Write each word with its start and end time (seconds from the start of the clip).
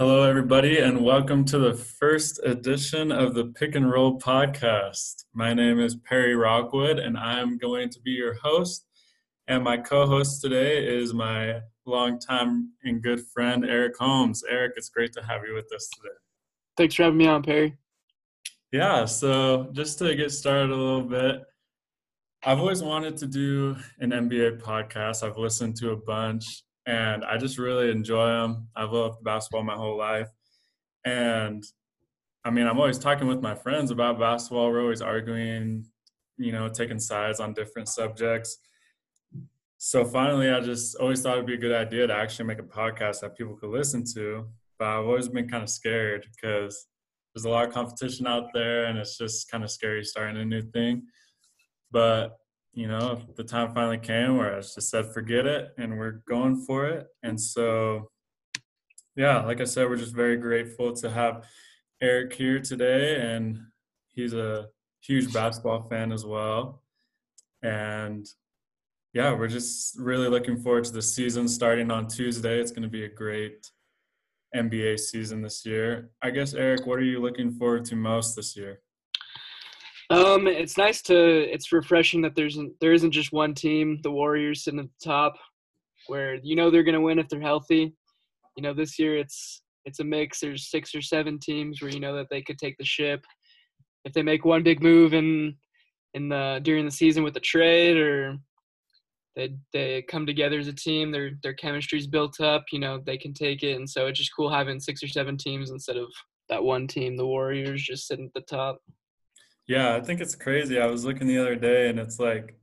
Hello, 0.00 0.22
everybody, 0.22 0.78
and 0.78 1.04
welcome 1.04 1.44
to 1.44 1.58
the 1.58 1.74
first 1.74 2.40
edition 2.42 3.12
of 3.12 3.34
the 3.34 3.44
Pick 3.44 3.74
and 3.74 3.90
Roll 3.90 4.18
podcast. 4.18 5.26
My 5.34 5.52
name 5.52 5.78
is 5.78 5.94
Perry 5.94 6.34
Rockwood, 6.34 6.98
and 6.98 7.18
I'm 7.18 7.58
going 7.58 7.90
to 7.90 8.00
be 8.00 8.12
your 8.12 8.32
host. 8.32 8.86
And 9.46 9.62
my 9.62 9.76
co 9.76 10.06
host 10.06 10.40
today 10.40 10.86
is 10.86 11.12
my 11.12 11.60
longtime 11.84 12.70
and 12.82 13.02
good 13.02 13.20
friend, 13.26 13.62
Eric 13.62 13.98
Holmes. 13.98 14.42
Eric, 14.48 14.72
it's 14.76 14.88
great 14.88 15.12
to 15.12 15.22
have 15.22 15.42
you 15.46 15.54
with 15.54 15.70
us 15.70 15.86
today. 15.94 16.14
Thanks 16.78 16.94
for 16.94 17.02
having 17.02 17.18
me 17.18 17.26
on, 17.26 17.42
Perry. 17.42 17.76
Yeah, 18.72 19.04
so 19.04 19.68
just 19.72 19.98
to 19.98 20.14
get 20.14 20.32
started 20.32 20.70
a 20.70 20.76
little 20.76 21.02
bit, 21.02 21.42
I've 22.42 22.58
always 22.58 22.82
wanted 22.82 23.18
to 23.18 23.26
do 23.26 23.76
an 23.98 24.12
NBA 24.12 24.62
podcast. 24.62 25.22
I've 25.22 25.36
listened 25.36 25.76
to 25.76 25.90
a 25.90 25.96
bunch 25.96 26.62
and 26.86 27.24
I 27.24 27.36
just 27.36 27.58
really 27.58 27.90
enjoy 27.90 28.26
them. 28.26 28.68
I've 28.74 28.92
loved 28.92 29.22
basketball 29.22 29.62
my 29.62 29.74
whole 29.74 29.96
life. 29.96 30.28
And 31.04 31.64
I 32.44 32.50
mean, 32.50 32.66
I'm 32.66 32.78
always 32.78 32.98
talking 32.98 33.28
with 33.28 33.42
my 33.42 33.54
friends 33.54 33.90
about 33.90 34.18
basketball. 34.18 34.70
We're 34.70 34.82
always 34.82 35.02
arguing, 35.02 35.86
you 36.38 36.52
know, 36.52 36.68
taking 36.68 36.98
sides 36.98 37.40
on 37.40 37.52
different 37.52 37.88
subjects. 37.88 38.58
So 39.76 40.04
finally, 40.04 40.50
I 40.50 40.60
just 40.60 40.96
always 40.96 41.22
thought 41.22 41.34
it'd 41.34 41.46
be 41.46 41.54
a 41.54 41.58
good 41.58 41.74
idea 41.74 42.06
to 42.06 42.14
actually 42.14 42.46
make 42.46 42.58
a 42.58 42.62
podcast 42.62 43.20
that 43.20 43.36
people 43.36 43.56
could 43.56 43.70
listen 43.70 44.04
to. 44.14 44.46
But 44.78 44.88
I've 44.88 45.06
always 45.06 45.28
been 45.28 45.48
kind 45.48 45.62
of 45.62 45.70
scared 45.70 46.26
because 46.34 46.86
there's 47.34 47.44
a 47.44 47.50
lot 47.50 47.66
of 47.66 47.72
competition 47.72 48.26
out 48.26 48.52
there 48.52 48.86
and 48.86 48.98
it's 48.98 49.16
just 49.16 49.50
kind 49.50 49.62
of 49.62 49.70
scary 49.70 50.04
starting 50.04 50.40
a 50.40 50.44
new 50.44 50.62
thing. 50.62 51.04
But 51.90 52.36
you 52.72 52.86
know, 52.86 53.20
the 53.36 53.44
time 53.44 53.74
finally 53.74 53.98
came 53.98 54.36
where 54.36 54.54
I 54.54 54.60
just 54.60 54.80
said, 54.82 55.12
forget 55.12 55.46
it, 55.46 55.70
and 55.78 55.98
we're 55.98 56.22
going 56.28 56.64
for 56.64 56.86
it. 56.86 57.08
And 57.22 57.40
so, 57.40 58.10
yeah, 59.16 59.42
like 59.42 59.60
I 59.60 59.64
said, 59.64 59.88
we're 59.88 59.96
just 59.96 60.14
very 60.14 60.36
grateful 60.36 60.92
to 60.94 61.10
have 61.10 61.44
Eric 62.00 62.32
here 62.32 62.60
today, 62.60 63.20
and 63.20 63.60
he's 64.08 64.34
a 64.34 64.68
huge 65.00 65.32
basketball 65.32 65.88
fan 65.88 66.12
as 66.12 66.24
well. 66.24 66.82
And 67.62 68.26
yeah, 69.12 69.32
we're 69.32 69.48
just 69.48 69.98
really 69.98 70.28
looking 70.28 70.56
forward 70.56 70.84
to 70.84 70.92
the 70.92 71.02
season 71.02 71.48
starting 71.48 71.90
on 71.90 72.06
Tuesday. 72.06 72.60
It's 72.60 72.70
going 72.70 72.82
to 72.82 72.88
be 72.88 73.04
a 73.04 73.08
great 73.08 73.68
NBA 74.54 74.98
season 75.00 75.42
this 75.42 75.66
year. 75.66 76.10
I 76.22 76.30
guess, 76.30 76.54
Eric, 76.54 76.86
what 76.86 76.98
are 76.98 77.04
you 77.04 77.20
looking 77.20 77.52
forward 77.52 77.84
to 77.86 77.96
most 77.96 78.36
this 78.36 78.56
year? 78.56 78.80
Um, 80.10 80.48
it's 80.48 80.76
nice 80.76 81.02
to. 81.02 81.16
It's 81.16 81.72
refreshing 81.72 82.20
that 82.22 82.34
there's 82.34 82.58
there 82.80 82.92
isn't 82.92 83.12
just 83.12 83.32
one 83.32 83.54
team, 83.54 84.00
the 84.02 84.10
Warriors, 84.10 84.64
sitting 84.64 84.80
at 84.80 84.86
the 84.86 85.08
top, 85.08 85.34
where 86.08 86.34
you 86.42 86.56
know 86.56 86.70
they're 86.70 86.82
gonna 86.82 87.00
win 87.00 87.20
if 87.20 87.28
they're 87.28 87.40
healthy. 87.40 87.94
You 88.56 88.62
know, 88.62 88.74
this 88.74 88.98
year 88.98 89.16
it's 89.16 89.62
it's 89.84 90.00
a 90.00 90.04
mix. 90.04 90.40
There's 90.40 90.68
six 90.68 90.94
or 90.94 91.00
seven 91.00 91.38
teams 91.38 91.80
where 91.80 91.92
you 91.92 92.00
know 92.00 92.16
that 92.16 92.26
they 92.28 92.42
could 92.42 92.58
take 92.58 92.76
the 92.76 92.84
ship 92.84 93.24
if 94.04 94.12
they 94.12 94.22
make 94.22 94.44
one 94.44 94.64
big 94.64 94.82
move 94.82 95.14
in 95.14 95.56
in 96.14 96.28
the 96.28 96.60
during 96.64 96.84
the 96.84 96.90
season 96.90 97.22
with 97.22 97.34
the 97.34 97.40
trade 97.40 97.96
or 97.96 98.36
they 99.36 99.54
they 99.72 100.02
come 100.02 100.26
together 100.26 100.58
as 100.58 100.66
a 100.66 100.72
team. 100.72 101.12
Their 101.12 101.32
their 101.42 101.54
chemistry's 101.54 102.08
built 102.08 102.40
up. 102.40 102.64
You 102.72 102.80
know, 102.80 103.00
they 103.06 103.16
can 103.16 103.32
take 103.32 103.62
it, 103.62 103.76
and 103.76 103.88
so 103.88 104.06
it's 104.06 104.18
just 104.18 104.34
cool 104.34 104.50
having 104.50 104.80
six 104.80 105.02
or 105.02 105.08
seven 105.08 105.36
teams 105.36 105.70
instead 105.70 105.96
of 105.96 106.08
that 106.48 106.64
one 106.64 106.88
team, 106.88 107.16
the 107.16 107.26
Warriors, 107.26 107.82
just 107.82 108.08
sitting 108.08 108.26
at 108.26 108.34
the 108.34 108.40
top. 108.40 108.80
Yeah, 109.70 109.94
I 109.94 110.00
think 110.00 110.20
it's 110.20 110.34
crazy. 110.34 110.80
I 110.80 110.86
was 110.86 111.04
looking 111.04 111.28
the 111.28 111.38
other 111.38 111.54
day, 111.54 111.90
and 111.90 112.00
it's 112.00 112.18
like 112.18 112.56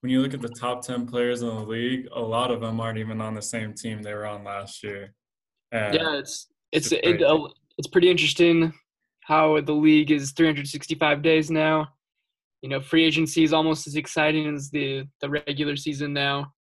when 0.00 0.12
you 0.12 0.22
look 0.22 0.32
at 0.32 0.40
the 0.40 0.48
top 0.48 0.86
10 0.86 1.08
players 1.08 1.42
in 1.42 1.48
the 1.48 1.54
league, 1.54 2.06
a 2.14 2.20
lot 2.20 2.52
of 2.52 2.60
them 2.60 2.78
aren't 2.78 2.98
even 2.98 3.20
on 3.20 3.34
the 3.34 3.42
same 3.42 3.74
team 3.74 4.00
they 4.00 4.14
were 4.14 4.28
on 4.28 4.44
last 4.44 4.84
year. 4.84 5.12
And 5.72 5.92
yeah, 5.92 6.18
it's 6.18 6.46
it's 6.70 6.92
it's, 6.92 7.04
it, 7.04 7.22
uh, 7.24 7.48
it's 7.78 7.88
pretty 7.88 8.08
interesting 8.08 8.72
how 9.22 9.60
the 9.60 9.72
league 9.72 10.12
is 10.12 10.30
365 10.30 11.20
days 11.20 11.50
now. 11.50 11.88
You 12.62 12.68
know, 12.68 12.80
free 12.80 13.04
agency 13.04 13.42
is 13.42 13.52
almost 13.52 13.88
as 13.88 13.96
exciting 13.96 14.54
as 14.54 14.70
the 14.70 15.08
the 15.20 15.28
regular 15.28 15.74
season 15.74 16.12
now, 16.12 16.52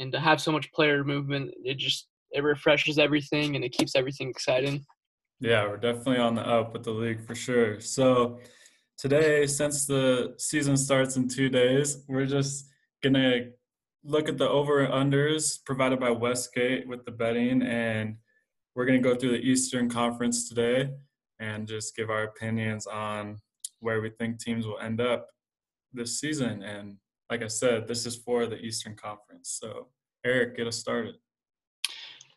and 0.00 0.12
to 0.12 0.20
have 0.20 0.38
so 0.38 0.52
much 0.52 0.70
player 0.72 1.02
movement, 1.02 1.54
it 1.64 1.78
just 1.78 2.08
it 2.32 2.42
refreshes 2.42 2.98
everything 2.98 3.56
and 3.56 3.64
it 3.64 3.72
keeps 3.72 3.96
everything 3.96 4.28
exciting. 4.28 4.84
Yeah, 5.40 5.66
we're 5.66 5.78
definitely 5.78 6.18
on 6.18 6.34
the 6.34 6.46
up 6.46 6.74
with 6.74 6.82
the 6.82 6.90
league 6.90 7.26
for 7.26 7.34
sure. 7.34 7.80
So 7.80 8.40
today, 8.98 9.46
since 9.46 9.86
the 9.86 10.34
season 10.36 10.76
starts 10.76 11.16
in 11.16 11.28
two 11.28 11.48
days, 11.48 12.04
we're 12.08 12.26
just 12.26 12.68
gonna 13.02 13.50
look 14.04 14.28
at 14.28 14.36
the 14.36 14.48
over 14.48 14.80
and 14.80 14.92
unders 14.92 15.64
provided 15.64 16.00
by 16.00 16.10
Westgate 16.10 16.86
with 16.86 17.04
the 17.04 17.12
betting, 17.12 17.62
and 17.62 18.16
we're 18.74 18.84
gonna 18.84 18.98
go 18.98 19.14
through 19.14 19.30
the 19.30 19.40
Eastern 19.40 19.88
Conference 19.88 20.48
today 20.48 20.90
and 21.38 21.68
just 21.68 21.94
give 21.96 22.10
our 22.10 22.24
opinions 22.24 22.86
on 22.86 23.38
where 23.80 24.00
we 24.00 24.10
think 24.10 24.40
teams 24.40 24.66
will 24.66 24.78
end 24.80 25.00
up 25.00 25.28
this 25.92 26.18
season. 26.18 26.62
And 26.62 26.96
like 27.30 27.42
I 27.42 27.46
said, 27.46 27.86
this 27.86 28.06
is 28.06 28.16
for 28.16 28.46
the 28.46 28.58
Eastern 28.58 28.96
Conference. 28.96 29.56
So, 29.60 29.88
Eric, 30.24 30.56
get 30.56 30.66
us 30.66 30.78
started. 30.78 31.14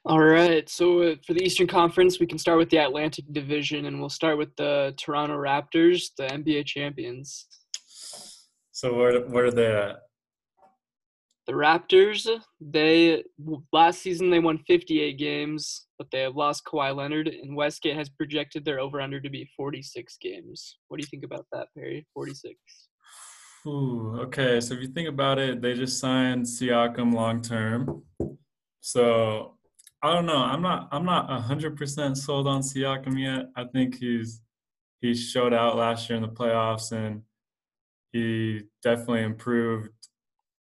All 0.04 0.24
right. 0.24 0.68
So 0.68 1.16
for 1.28 1.34
the 1.34 1.44
Eastern 1.44 1.68
Conference, 1.68 2.20
we 2.20 2.26
can 2.26 2.40
start 2.40 2.58
with 2.58 2.72
the 2.72 2.78
Atlantic 2.78 3.26
Division, 3.32 3.86
and 3.86 4.00
we'll 4.00 4.10
start 4.10 4.38
with 4.38 4.56
the 4.56 4.96
Toronto 4.98 5.38
Raptors, 5.38 6.10
the 6.18 6.24
NBA 6.24 6.66
champions. 6.66 7.46
So 8.72 8.96
where 8.96 9.22
where 9.28 9.46
are 9.46 9.52
they 9.52 9.68
at? 9.68 9.98
The 11.46 11.54
Raptors, 11.54 12.28
they 12.60 13.24
last 13.72 14.02
season 14.02 14.30
they 14.30 14.40
won 14.40 14.60
58 14.68 15.18
games, 15.18 15.86
but 15.98 16.08
they 16.12 16.22
have 16.22 16.36
lost 16.36 16.66
Kawhi 16.66 16.96
Leonard, 16.96 17.28
and 17.28 17.56
Westgate 17.56 17.98
has 17.98 18.10
projected 18.10 18.66
their 18.66 18.80
over 18.80 19.02
under 19.02 19.20
to 19.20 19.30
be 19.30 19.50
46 19.56 20.18
games. 20.20 20.78
What 20.88 20.98
do 20.98 21.04
you 21.04 21.08
think 21.10 21.24
about 21.24 21.46
that, 21.52 21.68
Perry? 21.76 22.08
46. 22.14 22.56
Ooh, 23.68 24.18
okay. 24.22 24.60
So 24.62 24.74
if 24.74 24.82
you 24.82 24.88
think 24.88 25.10
about 25.10 25.38
it, 25.38 25.62
they 25.62 25.76
just 25.76 26.00
signed 26.00 26.46
Siakam 26.46 27.14
long 27.14 27.42
term. 27.42 28.04
So 28.80 29.58
I 30.04 30.14
don't 30.14 30.26
know. 30.26 30.38
I'm 30.38 30.62
not. 30.62 30.88
I'm 30.92 31.06
not 31.06 31.30
hundred 31.42 31.78
percent 31.78 32.18
sold 32.18 32.48
on 32.48 32.62
Siakam 32.62 33.20
yet. 33.20 33.50
I 33.56 33.66
think 33.66 34.00
he's 34.00 34.42
he 35.02 35.14
showed 35.14 35.54
out 35.54 35.78
last 35.78 36.10
year 36.10 36.18
in 36.18 36.24
the 36.24 36.30
playoffs, 36.30 36.92
and 36.92 37.22
he 38.12 38.62
definitely 38.82 39.22
improved, 39.24 39.90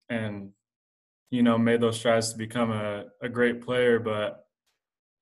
and 0.09 0.51
you 1.31 1.41
know 1.41 1.57
made 1.57 1.81
those 1.81 1.97
strides 1.97 2.31
to 2.31 2.37
become 2.37 2.71
a, 2.71 3.05
a 3.21 3.29
great 3.29 3.61
player. 3.61 3.99
But 3.99 4.45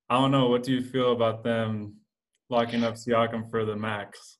I 0.10 0.16
don't 0.16 0.32
know. 0.32 0.48
What 0.48 0.64
do 0.64 0.74
you 0.74 0.82
feel 0.82 1.14
about 1.14 1.44
them 1.44 1.96
locking 2.50 2.84
up 2.84 2.96
Siakam 2.96 3.50
for 3.50 3.64
the 3.64 3.76
max? 3.76 4.38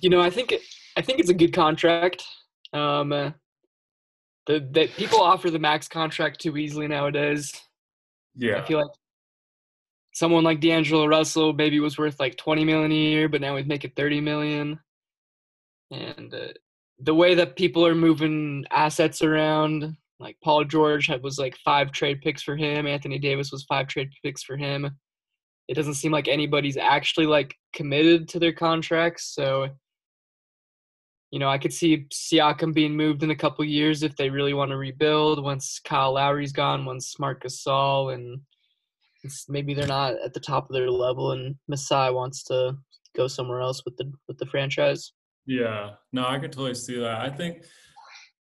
You 0.00 0.08
know, 0.08 0.20
I 0.20 0.30
think 0.30 0.54
I 0.96 1.02
think 1.02 1.18
it's 1.18 1.30
a 1.30 1.34
good 1.34 1.52
contract. 1.52 2.24
Um, 2.72 3.12
uh, 3.12 3.32
the 4.46 4.66
that 4.72 4.92
people 4.96 5.20
offer 5.20 5.50
the 5.50 5.58
max 5.58 5.88
contract 5.88 6.40
too 6.40 6.56
easily 6.56 6.88
nowadays. 6.88 7.52
Yeah. 8.34 8.58
I 8.58 8.64
feel 8.64 8.78
like 8.78 8.90
someone 10.12 10.44
like 10.44 10.60
D'Angelo 10.60 11.06
Russell 11.06 11.52
maybe 11.52 11.80
was 11.80 11.98
worth 11.98 12.20
like 12.20 12.36
20 12.36 12.64
million 12.64 12.92
a 12.92 12.94
year, 12.94 13.28
but 13.28 13.40
now 13.40 13.56
he's 13.56 13.66
making 13.66 13.92
30 13.96 14.20
million. 14.20 14.78
And 15.90 16.32
uh, 16.32 16.48
the 16.98 17.14
way 17.14 17.34
that 17.34 17.56
people 17.56 17.86
are 17.86 17.94
moving 17.94 18.64
assets 18.70 19.22
around, 19.22 19.96
like 20.18 20.36
Paul 20.42 20.64
George 20.64 21.06
had, 21.06 21.22
was 21.22 21.38
like 21.38 21.56
five 21.64 21.92
trade 21.92 22.20
picks 22.22 22.42
for 22.42 22.56
him. 22.56 22.86
Anthony 22.86 23.18
Davis 23.18 23.50
was 23.50 23.64
five 23.64 23.88
trade 23.88 24.10
picks 24.22 24.42
for 24.42 24.56
him. 24.56 24.90
It 25.68 25.74
doesn't 25.74 25.94
seem 25.94 26.12
like 26.12 26.28
anybody's 26.28 26.76
actually 26.76 27.26
like 27.26 27.54
committed 27.72 28.28
to 28.28 28.38
their 28.38 28.52
contracts. 28.52 29.34
So, 29.34 29.68
you 31.32 31.38
know, 31.38 31.48
I 31.48 31.56
could 31.56 31.72
see 31.72 32.06
Siakam 32.12 32.74
being 32.74 32.94
moved 32.94 33.22
in 33.22 33.30
a 33.30 33.36
couple 33.36 33.64
years 33.64 34.02
if 34.02 34.14
they 34.16 34.28
really 34.28 34.52
want 34.52 34.70
to 34.70 34.76
rebuild. 34.76 35.42
Once 35.42 35.80
Kyle 35.82 36.12
Lowry's 36.12 36.52
gone, 36.52 36.84
once 36.84 37.18
Marc 37.18 37.42
Gasol, 37.42 38.12
and 38.14 38.38
maybe 39.48 39.72
they're 39.72 39.86
not 39.86 40.14
at 40.22 40.34
the 40.34 40.40
top 40.40 40.68
of 40.68 40.74
their 40.74 40.90
level, 40.90 41.32
and 41.32 41.56
Masai 41.68 42.12
wants 42.12 42.44
to 42.44 42.76
go 43.16 43.28
somewhere 43.28 43.62
else 43.62 43.82
with 43.86 43.96
the 43.96 44.12
with 44.28 44.36
the 44.36 44.46
franchise. 44.46 45.14
Yeah, 45.46 45.92
no, 46.12 46.26
I 46.26 46.38
can 46.38 46.50
totally 46.50 46.74
see 46.74 47.00
that. 47.00 47.22
I 47.22 47.30
think, 47.30 47.64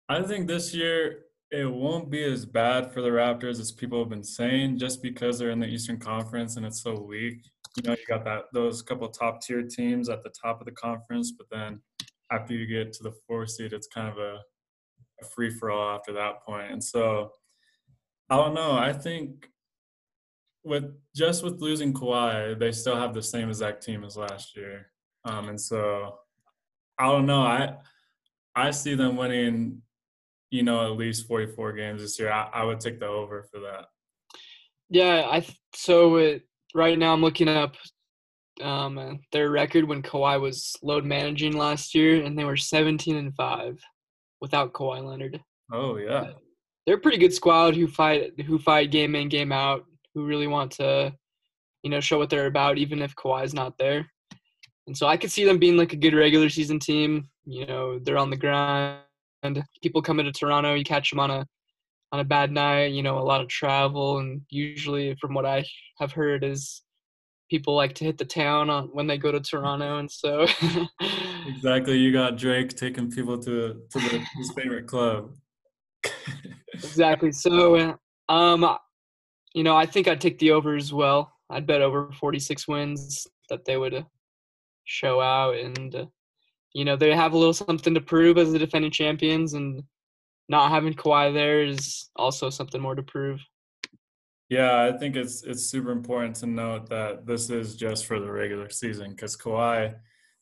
I 0.08 0.22
think 0.24 0.48
this 0.48 0.74
year 0.74 1.26
it 1.52 1.70
won't 1.70 2.10
be 2.10 2.24
as 2.24 2.46
bad 2.46 2.94
for 2.94 3.02
the 3.02 3.10
Raptors 3.10 3.60
as 3.60 3.72
people 3.72 4.00
have 4.00 4.10
been 4.10 4.24
saying, 4.24 4.80
just 4.80 5.04
because 5.04 5.38
they're 5.38 5.52
in 5.52 5.60
the 5.60 5.68
Eastern 5.68 6.00
Conference 6.00 6.56
and 6.56 6.66
it's 6.66 6.82
so 6.82 6.98
weak. 7.02 7.40
You 7.76 7.84
know, 7.84 7.92
you 7.92 8.06
got 8.08 8.24
that 8.24 8.46
those 8.54 8.82
couple 8.82 9.10
top 9.10 9.42
tier 9.42 9.64
teams 9.64 10.08
at 10.08 10.24
the 10.24 10.32
top 10.42 10.62
of 10.62 10.66
the 10.66 10.72
conference, 10.72 11.34
but 11.38 11.48
then 11.52 11.82
after 12.32 12.54
you 12.54 12.66
get 12.66 12.94
to 12.94 13.04
the 13.04 13.14
four 13.28 13.48
seed, 13.48 13.74
it's 13.74 13.88
kind 13.88 14.08
of 14.08 14.18
a, 14.18 14.40
a 15.22 15.26
free 15.36 15.50
for 15.50 15.72
all 15.72 15.96
after 15.96 16.14
that 16.14 16.44
point. 16.46 16.72
And 16.72 16.84
so 16.84 17.32
I 18.30 18.36
don't 18.36 18.54
know. 18.54 18.74
I 18.74 18.94
think 18.94 19.50
with 20.64 20.94
just 21.16 21.44
with 21.44 21.62
losing 21.62 21.94
Kawhi, 21.94 22.60
they 22.60 22.72
still 22.72 22.98
have 22.98 23.14
the 23.14 23.24
same 23.24 23.50
exact 23.50 23.84
team 23.84 24.04
as 24.04 24.18
last 24.18 24.56
year. 24.56 24.88
Um, 25.24 25.50
and 25.50 25.60
so 25.60 26.16
I 27.00 27.06
don't 27.06 27.26
know. 27.26 27.42
I 27.42 27.76
I 28.56 28.72
see 28.72 28.96
them 28.96 29.16
winning, 29.16 29.82
you 30.50 30.64
know, 30.64 30.92
at 30.92 30.98
least 30.98 31.28
44 31.28 31.74
games 31.74 32.02
this 32.02 32.20
year. 32.20 32.32
I, 32.32 32.50
I 32.54 32.64
would 32.64 32.80
take 32.80 33.00
the 33.00 33.06
over 33.06 33.44
for 33.52 33.60
that. 33.62 33.86
Yeah, 34.90 35.28
I 35.30 35.46
so 35.74 36.16
it, 36.16 36.44
right 36.74 36.98
now 36.98 37.14
I'm 37.14 37.22
looking 37.22 37.48
up 37.48 37.76
um, 38.62 39.20
their 39.32 39.50
record 39.50 39.86
when 39.88 40.02
Kawhi 40.02 40.40
was 40.40 40.76
load 40.82 41.06
managing 41.06 41.58
last 41.58 41.94
year, 41.94 42.24
and 42.24 42.38
they 42.38 42.46
were 42.46 42.58
17 42.58 43.16
and 43.16 43.36
five 43.36 43.80
without 44.42 44.74
Kawhi 44.74 45.04
Leonard. 45.04 45.42
Oh 45.72 45.98
yeah, 45.98 46.32
they're 46.86 46.96
a 46.96 47.00
pretty 47.00 47.18
good 47.18 47.34
squad 47.34 47.76
who 47.76 47.88
fight 47.88 48.40
who 48.42 48.60
fight 48.60 48.92
game 48.92 49.16
in 49.16 49.30
game 49.30 49.52
out, 49.52 49.86
who 50.14 50.26
really 50.26 50.48
want 50.48 50.72
to, 50.74 51.14
you 51.84 51.90
know, 51.90 52.00
show 52.00 52.18
what 52.18 52.30
they're 52.30 52.48
about, 52.48 52.78
even 52.78 53.02
if 53.02 53.16
Kawhi's 53.16 53.54
not 53.54 53.78
there. 53.78 54.06
And 54.88 54.98
so 54.98 55.08
I 55.08 55.18
could 55.18 55.32
see 55.32 55.44
them 55.44 55.60
being 55.60 55.76
like 55.76 55.94
a 55.94 55.98
good 55.98 56.14
regular 56.14 56.50
season 56.50 56.80
team. 56.80 57.28
You 57.46 57.66
know, 57.66 58.00
they're 58.00 58.18
on 58.18 58.30
the 58.30 58.38
grind. 58.38 59.02
People 59.84 60.02
come 60.02 60.20
into 60.20 60.32
Toronto, 60.32 60.74
you 60.74 60.84
catch 60.84 61.10
them 61.10 61.20
on 61.20 61.30
a 61.30 61.46
on 62.14 62.22
a 62.22 62.26
bad 62.26 62.52
night. 62.52 62.94
You 62.94 63.04
know, 63.04 63.20
a 63.20 63.20
lot 63.20 63.42
of 63.42 63.50
travel, 63.50 64.20
and 64.20 64.42
usually, 64.50 65.16
from 65.20 65.34
what 65.34 65.46
I 65.46 65.66
have 66.00 66.14
heard, 66.14 66.44
is 66.44 66.82
people 67.50 67.76
like 67.76 67.94
to 67.96 68.04
hit 68.06 68.18
the 68.18 68.26
town 68.26 68.70
on 68.70 68.90
when 68.94 69.08
they 69.08 69.18
go 69.18 69.32
to 69.32 69.40
Toronto, 69.40 69.98
and 69.98 70.10
so 70.10 70.46
exactly. 71.48 71.98
You 71.98 72.12
got 72.12 72.38
Drake 72.38 72.76
taking 72.76 73.10
people 73.10 73.38
to 73.40 73.82
to 73.90 74.00
the, 74.00 74.26
his 74.36 74.52
favorite 74.56 74.88
club. 74.88 75.32
exactly. 76.74 77.32
So, 77.32 77.98
um, 78.30 78.78
you 79.54 79.64
know, 79.64 79.76
I 79.76 79.86
think 79.86 80.08
I'd 80.08 80.22
take 80.22 80.40
the 80.40 80.52
over 80.52 80.76
as 80.76 80.94
well. 80.94 81.34
I'd 81.50 81.68
bet 81.68 81.82
over 81.82 82.12
46 82.12 82.68
wins 82.68 83.26
that 83.50 83.66
they 83.66 83.78
would 83.78 84.06
show 84.86 85.22
out, 85.22 85.56
and 85.56 85.96
uh, 85.96 86.06
you 86.74 86.86
know, 86.86 86.96
they 86.96 87.16
have 87.16 87.34
a 87.34 87.38
little 87.38 87.54
something 87.54 87.94
to 87.94 88.02
prove 88.02 88.38
as 88.38 88.52
the 88.52 88.60
defending 88.60 88.92
champions, 88.92 89.54
and 89.54 89.84
not 90.50 90.70
having 90.70 90.94
Kawhi 90.94 91.34
there 91.34 91.64
is 91.64 92.10
also 92.16 92.50
something 92.50 92.82
more 92.82 92.96
to 92.96 93.04
prove. 93.04 93.40
Yeah, 94.50 94.84
I 94.84 94.98
think 94.98 95.16
it's 95.16 95.44
it's 95.44 95.66
super 95.66 95.92
important 95.92 96.36
to 96.38 96.46
note 96.46 96.90
that 96.90 97.26
this 97.26 97.50
is 97.50 97.76
just 97.76 98.06
for 98.06 98.20
the 98.20 98.32
regular 98.32 98.70
season 98.70 99.12
because 99.12 99.36
Kawhi, 99.36 99.94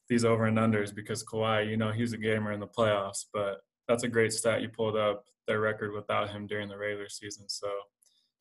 these 0.08 0.24
over 0.24 0.46
and 0.46 0.58
unders, 0.58 0.94
because 0.94 1.24
Kawhi, 1.24 1.68
you 1.68 1.78
know, 1.78 1.92
he's 1.92 2.14
a 2.14 2.18
gamer 2.18 2.52
in 2.52 2.60
the 2.60 2.68
playoffs, 2.68 3.26
but 3.34 3.62
that's 3.88 4.04
a 4.04 4.08
great 4.08 4.32
stat 4.32 4.62
you 4.62 4.70
pulled 4.70 4.96
up 4.96 5.26
their 5.48 5.60
record 5.60 5.94
without 5.94 6.30
him 6.30 6.46
during 6.46 6.70
the 6.70 6.78
regular 6.78 7.10
season. 7.10 7.50
So, 7.50 7.70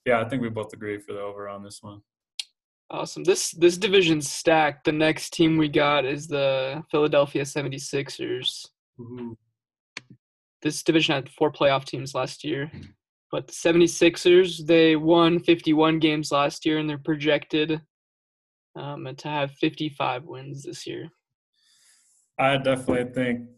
yeah, 0.05 0.21
I 0.21 0.29
think 0.29 0.43
we 0.43 0.51
both 0.51 0.73
agree 0.73 0.99
for 0.99 1.15
the 1.15 1.21
over 1.21 1.49
on 1.49 1.63
this 1.63 1.79
one. 1.83 2.03
Awesome. 2.91 3.25
This 3.25 3.53
this 3.53 3.79
division's 3.79 4.31
stacked. 4.31 4.85
The 4.85 4.93
next 4.93 5.33
team 5.33 5.57
we 5.57 5.69
got 5.69 6.05
is 6.05 6.27
the 6.27 6.83
Philadelphia 6.91 7.43
76ers. 7.43 8.67
Ooh. 9.01 9.37
This 10.61 10.83
division 10.83 11.15
had 11.15 11.31
four 11.31 11.51
playoff 11.51 11.85
teams 11.85 12.15
last 12.15 12.45
year. 12.45 12.67
Hmm. 12.67 12.83
But 13.31 13.47
the 13.47 13.53
76ers, 13.53 14.67
they 14.67 14.97
won 14.97 15.41
51 15.41 15.99
games 15.99 16.31
last 16.31 16.65
year 16.65 16.79
and 16.79 16.89
they're 16.89 16.99
projected 16.99 17.81
um, 18.77 19.09
to 19.17 19.29
have 19.29 19.53
55 19.53 20.25
wins 20.25 20.63
this 20.63 20.87
year. 20.87 21.09
I 22.39 22.57
definitely 22.57 23.13
think 23.13 23.49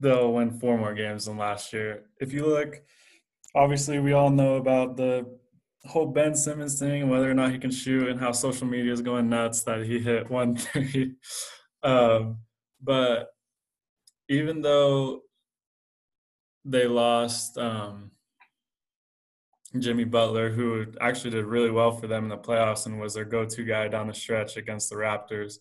they'll 0.00 0.32
win 0.32 0.58
four 0.58 0.76
more 0.76 0.94
games 0.94 1.26
than 1.26 1.36
last 1.36 1.72
year. 1.72 2.04
If 2.20 2.32
you 2.32 2.46
look, 2.46 2.82
obviously, 3.54 3.98
we 3.98 4.12
all 4.12 4.30
know 4.30 4.56
about 4.56 4.96
the 4.96 5.26
whole 5.84 6.06
Ben 6.06 6.34
Simmons 6.34 6.78
thing 6.78 7.02
and 7.02 7.10
whether 7.10 7.30
or 7.30 7.34
not 7.34 7.52
he 7.52 7.58
can 7.58 7.70
shoot 7.70 8.08
and 8.08 8.18
how 8.18 8.32
social 8.32 8.66
media 8.66 8.92
is 8.92 9.02
going 9.02 9.28
nuts 9.28 9.62
that 9.62 9.84
he 9.84 9.98
hit 9.98 10.30
one 10.30 10.56
three. 10.56 11.14
um, 11.82 12.38
but 12.82 13.28
even 14.28 14.60
though 14.60 15.20
they 16.64 16.86
lost 16.86 17.56
um, 17.58 18.10
Jimmy 19.80 20.04
Butler, 20.04 20.50
who 20.50 20.86
actually 21.00 21.30
did 21.30 21.44
really 21.44 21.70
well 21.70 21.92
for 21.92 22.06
them 22.06 22.24
in 22.24 22.30
the 22.30 22.36
playoffs 22.36 22.86
and 22.86 23.00
was 23.00 23.14
their 23.14 23.24
go-to 23.24 23.64
guy 23.64 23.88
down 23.88 24.08
the 24.08 24.14
stretch 24.14 24.56
against 24.56 24.90
the 24.90 24.96
Raptors. 24.96 25.58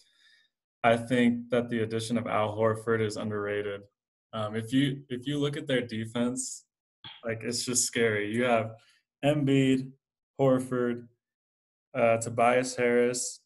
I 0.84 0.98
think 0.98 1.50
that 1.50 1.70
the 1.70 1.80
addition 1.80 2.18
of 2.18 2.28
Al 2.28 2.56
Horford 2.56 3.02
is 3.02 3.18
underrated. 3.18 3.82
Um, 4.34 4.56
if 4.56 4.74
you 4.74 5.02
if 5.10 5.26
you 5.26 5.40
look 5.40 5.58
at 5.58 5.66
their 5.66 5.82
defense, 5.82 6.66
like 7.24 7.42
it's 7.44 7.66
just 7.66 7.86
scary. 7.86 8.32
You 8.32 8.44
have 8.44 8.76
Embiid, 9.24 9.92
Horford, 10.40 11.08
uh, 11.96 12.18
Tobias 12.18 12.76
Harris, 12.76 13.42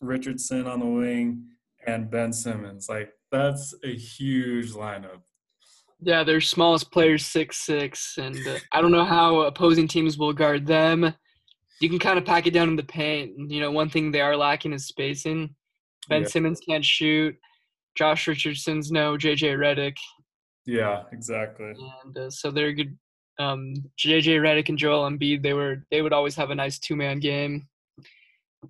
Richardson 0.00 0.66
on 0.66 0.80
the 0.80 0.86
wing, 0.86 1.48
and 1.86 2.10
Ben 2.10 2.32
Simmons. 2.32 2.88
Like 2.88 3.12
that's 3.30 3.74
a 3.84 3.94
huge 3.94 4.72
lineup. 4.72 5.22
Yeah, 6.02 6.24
their 6.24 6.40
smallest 6.40 6.90
players 6.90 7.26
six 7.26 7.58
six, 7.58 8.16
and 8.18 8.36
uh, 8.46 8.58
I 8.72 8.80
don't 8.80 8.90
know 8.90 9.04
how 9.04 9.40
opposing 9.40 9.86
teams 9.86 10.16
will 10.16 10.32
guard 10.32 10.66
them. 10.66 11.14
You 11.80 11.88
can 11.88 11.98
kind 11.98 12.18
of 12.18 12.24
pack 12.24 12.46
it 12.46 12.52
down 12.52 12.68
in 12.68 12.76
the 12.76 12.82
paint. 12.82 13.32
You 13.50 13.60
know, 13.60 13.70
one 13.70 13.90
thing 13.90 14.10
they 14.10 14.20
are 14.20 14.36
lacking 14.36 14.72
is 14.72 14.86
spacing. 14.86 15.54
Ben 16.08 16.22
yeah. 16.22 16.28
Simmons 16.28 16.60
can't 16.60 16.84
shoot. 16.84 17.36
Josh 17.96 18.26
Richardson's 18.26 18.90
no 18.90 19.16
JJ 19.16 19.58
Redick. 19.58 19.96
Yeah, 20.66 21.02
exactly. 21.12 21.74
And 22.04 22.16
uh, 22.16 22.30
so 22.30 22.50
they're 22.50 22.72
good. 22.72 22.96
Um, 23.38 23.74
JJ 23.98 24.40
Redick 24.40 24.68
and 24.68 24.78
Joel 24.78 25.10
Embiid, 25.10 25.42
they 25.42 25.54
were 25.54 25.84
they 25.90 26.02
would 26.02 26.12
always 26.12 26.34
have 26.36 26.50
a 26.50 26.54
nice 26.54 26.78
two 26.78 26.96
man 26.96 27.20
game. 27.20 27.66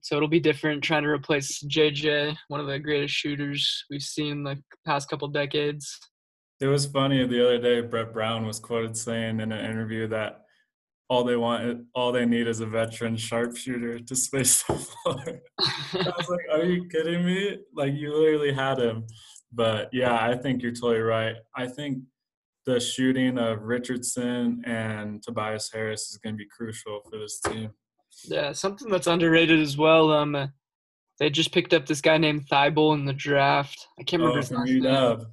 So 0.03 0.17
it'll 0.17 0.29
be 0.29 0.41
different 0.41 0.85
trying 0.85 1.03
to 1.03 1.09
replace 1.09 1.63
JJ, 1.65 2.37
one 2.49 2.61
of 2.61 2.69
the 2.69 2.79
greatest 2.79 3.15
shooters 3.15 3.85
we've 3.91 4.03
seen 4.03 4.33
in 4.33 4.45
the 4.45 4.63
past 4.87 5.11
couple 5.11 5.27
decades. 5.29 5.99
It 6.61 6.67
was 6.67 6.87
funny 6.87 7.27
the 7.27 7.45
other 7.45 7.59
day. 7.59 7.81
Brett 7.81 8.13
Brown 8.13 8.47
was 8.47 8.59
quoted 8.59 8.97
saying 8.97 9.41
in 9.41 9.51
an 9.51 9.65
interview 9.65 10.07
that 10.09 10.43
all 11.09 11.25
they 11.25 11.37
want, 11.37 11.87
all 11.95 12.13
they 12.13 12.27
need 12.27 12.47
is 12.47 12.61
a 12.61 12.67
veteran 12.67 13.17
sharpshooter 13.17 13.99
to 14.01 14.15
space 14.15 14.63
the 14.63 14.75
floor. 15.05 15.41
I 15.59 16.13
was 16.17 16.29
like, 16.29 16.47
"Are 16.53 16.65
you 16.65 16.87
kidding 16.89 17.25
me? 17.25 17.59
Like 17.75 17.95
you 17.95 18.15
literally 18.15 18.53
had 18.53 18.79
him." 18.79 19.07
But 19.53 19.89
yeah, 19.93 20.15
I 20.15 20.37
think 20.37 20.63
you're 20.63 20.73
totally 20.73 21.01
right. 21.01 21.35
I 21.57 21.67
think 21.67 22.05
the 22.67 22.79
shooting 22.79 23.39
of 23.39 23.63
Richardson 23.63 24.63
and 24.65 25.23
Tobias 25.23 25.71
Harris 25.73 26.11
is 26.11 26.19
going 26.19 26.35
to 26.35 26.39
be 26.39 26.47
crucial 26.57 27.01
for 27.11 27.19
this 27.19 27.41
team. 27.41 27.71
Yeah, 28.25 28.53
something 28.53 28.89
that's 28.89 29.07
underrated 29.07 29.61
as 29.61 29.77
well. 29.77 30.13
Um, 30.13 30.53
they 31.19 31.31
just 31.31 31.53
picked 31.53 31.75
up 31.75 31.87
this 31.87 32.01
guy 32.01 32.19
named 32.19 32.47
Thybulle 32.49 32.95
in 32.95 33.05
the 33.05 33.13
draft. 33.13 33.89
I 33.99 34.05
can't 34.05 34.21
remember 34.23 34.39
oh, 34.39 34.43
his 34.43 34.51
name. 34.51 35.27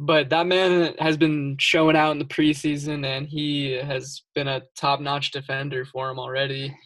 But 0.00 0.30
that 0.30 0.46
man 0.46 0.94
has 1.00 1.16
been 1.16 1.56
showing 1.58 1.96
out 1.96 2.12
in 2.12 2.18
the 2.18 2.24
preseason, 2.24 3.04
and 3.04 3.26
he 3.26 3.72
has 3.72 4.22
been 4.34 4.46
a 4.46 4.62
top-notch 4.76 5.32
defender 5.32 5.84
for 5.84 6.08
him 6.10 6.20
already. 6.20 6.76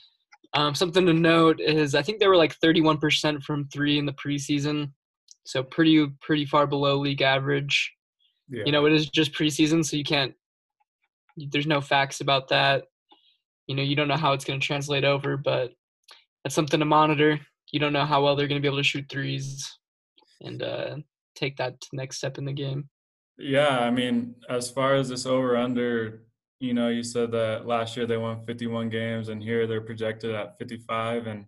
Um, 0.55 0.75
something 0.75 1.07
to 1.07 1.13
note 1.13 1.61
is 1.61 1.95
I 1.95 2.03
think 2.03 2.21
they 2.21 2.27
were 2.27 2.37
like 2.37 2.59
31% 2.61 3.43
from 3.43 3.69
three 3.69 3.99
in 3.99 4.07
the 4.07 4.15
preseason, 4.15 4.93
so 5.45 5.63
pretty 5.63 6.07
pretty 6.21 6.47
far 6.47 6.67
below 6.67 6.97
league 6.97 7.23
average. 7.23 7.93
Yeah. 8.49 8.65
You 8.67 8.73
know, 8.73 8.87
it 8.87 8.93
is 8.93 9.09
just 9.09 9.33
preseason, 9.33 9.85
so 9.85 9.97
you 9.97 10.05
can't. 10.05 10.35
There's 11.37 11.67
no 11.67 11.81
facts 11.81 12.21
about 12.21 12.49
that. 12.49 12.85
You 13.67 13.75
know, 13.75 13.83
you 13.83 13.97
don't 13.97 14.09
know 14.09 14.17
how 14.17 14.33
it's 14.33 14.45
going 14.45 14.61
to 14.61 14.67
translate 14.67 15.05
over, 15.05 15.37
but 15.39 15.73
that's 16.45 16.55
something 16.55 16.81
to 16.81 16.87
monitor. 16.87 17.41
You 17.73 17.81
don't 17.81 17.95
know 17.95 18.05
how 18.05 18.23
well 18.23 18.37
they're 18.37 18.49
going 18.49 18.61
to 18.61 18.63
be 18.63 18.69
able 18.69 18.79
to 18.79 18.83
shoot 18.83 19.07
threes, 19.09 19.71
and 20.43 20.63
uh, 20.63 20.97
take 21.35 21.57
that 21.57 21.77
next 21.93 22.19
step 22.19 22.37
in 22.37 22.45
the 22.45 22.53
game. 22.53 22.89
Yeah, 23.39 23.79
I 23.79 23.91
mean, 23.91 24.35
as 24.49 24.71
far 24.71 24.95
as 24.95 25.09
this 25.09 25.27
over 25.27 25.57
under, 25.57 26.23
you 26.61 26.75
know, 26.75 26.89
you 26.89 27.03
said 27.03 27.33
that 27.33 27.67
last 27.67 27.97
year 27.97 28.07
they 28.07 28.17
won 28.17 28.45
51 28.47 28.89
games 28.89 29.29
and 29.29 29.43
here 29.43 29.67
they're 29.67 29.81
projected 29.81 30.35
at 30.35 30.59
55 30.59 31.27
and 31.27 31.47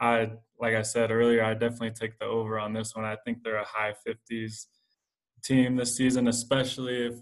I 0.00 0.32
like 0.60 0.74
I 0.74 0.82
said 0.82 1.10
earlier, 1.10 1.44
I 1.44 1.54
definitely 1.54 1.90
take 1.90 2.18
the 2.18 2.26
over 2.26 2.58
on 2.58 2.72
this 2.72 2.94
one. 2.94 3.04
I 3.04 3.16
think 3.24 3.42
they're 3.42 3.56
a 3.56 3.64
high 3.64 3.94
50s 4.06 4.66
team 5.42 5.76
this 5.76 5.96
season, 5.96 6.28
especially 6.28 7.06
if 7.06 7.14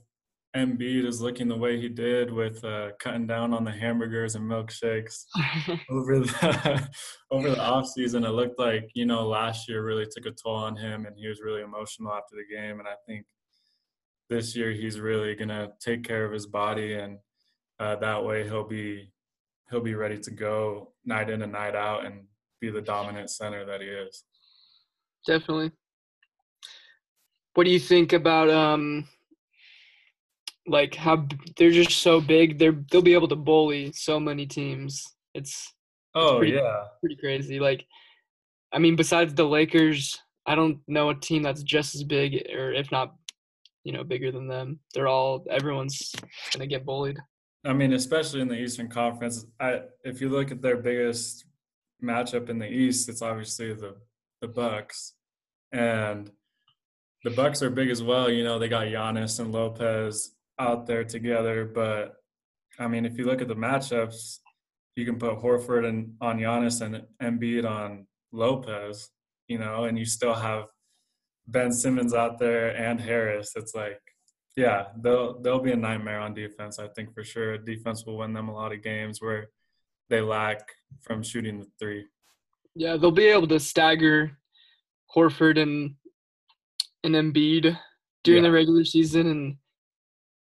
Embiid 0.54 1.06
is 1.06 1.20
looking 1.20 1.48
the 1.48 1.56
way 1.56 1.80
he 1.80 1.88
did 1.88 2.32
with 2.32 2.62
uh, 2.64 2.90
cutting 2.98 3.26
down 3.26 3.54
on 3.54 3.64
the 3.64 3.70
hamburgers 3.70 4.34
and 4.34 4.50
milkshakes 4.50 5.24
over 5.90 6.18
the 6.18 6.88
over 7.30 7.50
the 7.50 7.60
off 7.60 7.86
season. 7.86 8.24
It 8.24 8.30
looked 8.30 8.58
like 8.58 8.90
you 8.94 9.06
know 9.06 9.26
last 9.26 9.68
year 9.68 9.84
really 9.84 10.06
took 10.10 10.26
a 10.26 10.32
toll 10.32 10.56
on 10.56 10.76
him, 10.76 11.06
and 11.06 11.16
he 11.16 11.28
was 11.28 11.40
really 11.40 11.62
emotional 11.62 12.12
after 12.12 12.34
the 12.34 12.54
game. 12.54 12.80
And 12.80 12.88
I 12.88 12.94
think 13.06 13.24
this 14.30 14.56
year 14.56 14.70
he's 14.70 14.98
really 15.00 15.34
gonna 15.34 15.72
take 15.80 16.04
care 16.04 16.24
of 16.24 16.32
his 16.32 16.46
body, 16.46 16.94
and 16.94 17.18
uh, 17.78 17.96
that 17.96 18.24
way 18.24 18.44
he'll 18.44 18.66
be 18.66 19.12
he'll 19.70 19.80
be 19.80 19.94
ready 19.94 20.18
to 20.18 20.30
go 20.30 20.92
night 21.04 21.28
in 21.28 21.42
and 21.42 21.52
night 21.52 21.74
out 21.74 22.06
and 22.06 22.24
be 22.60 22.70
the 22.70 22.80
dominant 22.80 23.28
center 23.30 23.66
that 23.66 23.80
he 23.80 23.88
is. 23.88 24.24
Definitely. 25.26 25.72
What 27.54 27.64
do 27.64 27.70
you 27.70 27.80
think 27.80 28.12
about 28.12 28.48
um 28.48 29.06
like 30.66 30.94
how 30.94 31.26
they're 31.56 31.70
just 31.70 31.98
so 32.00 32.20
big? 32.20 32.58
They're 32.58 32.78
they'll 32.90 33.02
be 33.02 33.14
able 33.14 33.28
to 33.28 33.36
bully 33.36 33.92
so 33.92 34.20
many 34.20 34.46
teams. 34.46 35.04
It's 35.34 35.74
oh 36.14 36.36
it's 36.36 36.38
pretty, 36.38 36.52
yeah, 36.52 36.84
pretty 37.00 37.16
crazy. 37.16 37.58
Like, 37.58 37.84
I 38.72 38.78
mean, 38.78 38.94
besides 38.94 39.34
the 39.34 39.44
Lakers, 39.44 40.18
I 40.46 40.54
don't 40.54 40.78
know 40.86 41.10
a 41.10 41.14
team 41.14 41.42
that's 41.42 41.62
just 41.62 41.94
as 41.94 42.04
big, 42.04 42.46
or 42.54 42.72
if 42.72 42.90
not 42.92 43.14
you 43.84 43.92
know 43.92 44.04
bigger 44.04 44.30
than 44.30 44.46
them. 44.46 44.80
They're 44.94 45.08
all 45.08 45.44
everyone's 45.50 46.12
gonna 46.52 46.66
get 46.66 46.84
bullied. 46.84 47.18
I 47.64 47.72
mean, 47.72 47.92
especially 47.92 48.40
in 48.40 48.48
the 48.48 48.58
Eastern 48.58 48.88
Conference. 48.88 49.46
I 49.58 49.82
if 50.04 50.20
you 50.20 50.28
look 50.28 50.50
at 50.50 50.62
their 50.62 50.76
biggest 50.76 51.44
matchup 52.02 52.48
in 52.48 52.58
the 52.58 52.68
East, 52.68 53.08
it's 53.08 53.22
obviously 53.22 53.72
the 53.74 53.96
the 54.40 54.48
Bucks, 54.48 55.14
and 55.72 56.30
the 57.24 57.30
Bucks 57.30 57.62
are 57.62 57.70
big 57.70 57.90
as 57.90 58.02
well. 58.02 58.30
You 58.30 58.44
know, 58.44 58.58
they 58.58 58.68
got 58.68 58.86
Giannis 58.86 59.40
and 59.40 59.52
Lopez 59.52 60.32
out 60.58 60.86
there 60.86 61.04
together, 61.04 61.64
but 61.64 62.16
I 62.78 62.88
mean, 62.88 63.04
if 63.04 63.18
you 63.18 63.24
look 63.24 63.42
at 63.42 63.48
the 63.48 63.56
matchups, 63.56 64.38
you 64.96 65.04
can 65.04 65.18
put 65.18 65.38
Horford 65.38 65.86
and 65.86 66.14
on 66.20 66.38
Giannis 66.38 66.80
and 66.80 67.02
Embiid 67.22 67.68
on 67.68 68.06
Lopez, 68.32 69.10
you 69.48 69.58
know, 69.58 69.84
and 69.84 69.98
you 69.98 70.04
still 70.04 70.34
have 70.34 70.64
Ben 71.50 71.72
Simmons 71.72 72.14
out 72.14 72.38
there 72.38 72.76
and 72.76 73.00
Harris. 73.00 73.52
It's 73.56 73.74
like, 73.74 74.00
yeah, 74.56 74.86
they'll 75.00 75.40
they'll 75.40 75.60
be 75.60 75.72
a 75.72 75.76
nightmare 75.76 76.20
on 76.20 76.34
defense. 76.34 76.78
I 76.78 76.88
think 76.88 77.14
for 77.14 77.24
sure, 77.24 77.58
defense 77.58 78.04
will 78.04 78.18
win 78.18 78.32
them 78.32 78.48
a 78.48 78.54
lot 78.54 78.72
of 78.72 78.82
games 78.82 79.20
where 79.20 79.48
they 80.08 80.20
lack 80.20 80.60
from 81.02 81.22
shooting 81.22 81.60
the 81.60 81.66
three. 81.78 82.06
Yeah, 82.74 82.96
they'll 82.96 83.10
be 83.10 83.26
able 83.26 83.48
to 83.48 83.60
stagger 83.60 84.38
Horford 85.14 85.60
and 85.60 85.94
and 87.02 87.14
Embiid 87.14 87.76
during 88.24 88.44
yeah. 88.44 88.50
the 88.50 88.54
regular 88.54 88.84
season, 88.84 89.26
and 89.28 89.56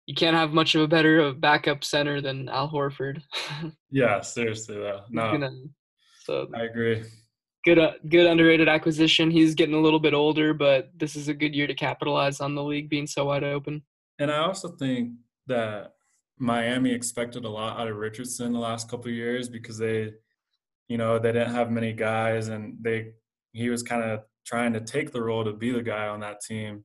you 0.06 0.14
can't 0.14 0.36
have 0.36 0.52
much 0.52 0.74
of 0.74 0.82
a 0.82 0.88
better 0.88 1.20
uh, 1.20 1.32
backup 1.32 1.84
center 1.84 2.20
than 2.20 2.48
Al 2.48 2.70
Horford. 2.70 3.22
yeah, 3.90 4.20
seriously 4.20 4.76
though. 4.76 5.02
No, 5.10 5.50
so 6.24 6.48
I 6.54 6.62
agree. 6.62 7.04
Good, 7.66 7.80
uh, 7.80 7.94
good 8.08 8.26
underrated 8.26 8.68
acquisition. 8.68 9.28
He's 9.28 9.56
getting 9.56 9.74
a 9.74 9.80
little 9.80 9.98
bit 9.98 10.14
older, 10.14 10.54
but 10.54 10.90
this 10.96 11.16
is 11.16 11.26
a 11.26 11.34
good 11.34 11.52
year 11.52 11.66
to 11.66 11.74
capitalize 11.74 12.40
on 12.40 12.54
the 12.54 12.62
league 12.62 12.88
being 12.88 13.08
so 13.08 13.24
wide 13.24 13.42
open. 13.42 13.82
And 14.20 14.30
I 14.30 14.38
also 14.38 14.68
think 14.68 15.14
that 15.48 15.94
Miami 16.38 16.92
expected 16.92 17.44
a 17.44 17.48
lot 17.48 17.76
out 17.76 17.88
of 17.88 17.96
Richardson 17.96 18.52
the 18.52 18.60
last 18.60 18.88
couple 18.88 19.08
of 19.08 19.16
years 19.16 19.48
because 19.48 19.78
they, 19.78 20.12
you 20.86 20.96
know, 20.96 21.18
they 21.18 21.32
didn't 21.32 21.54
have 21.54 21.72
many 21.72 21.92
guys, 21.92 22.46
and 22.48 22.76
they 22.80 23.14
he 23.52 23.68
was 23.68 23.82
kind 23.82 24.04
of 24.04 24.20
trying 24.46 24.72
to 24.74 24.80
take 24.80 25.10
the 25.10 25.20
role 25.20 25.44
to 25.44 25.52
be 25.52 25.72
the 25.72 25.82
guy 25.82 26.06
on 26.06 26.20
that 26.20 26.40
team. 26.42 26.84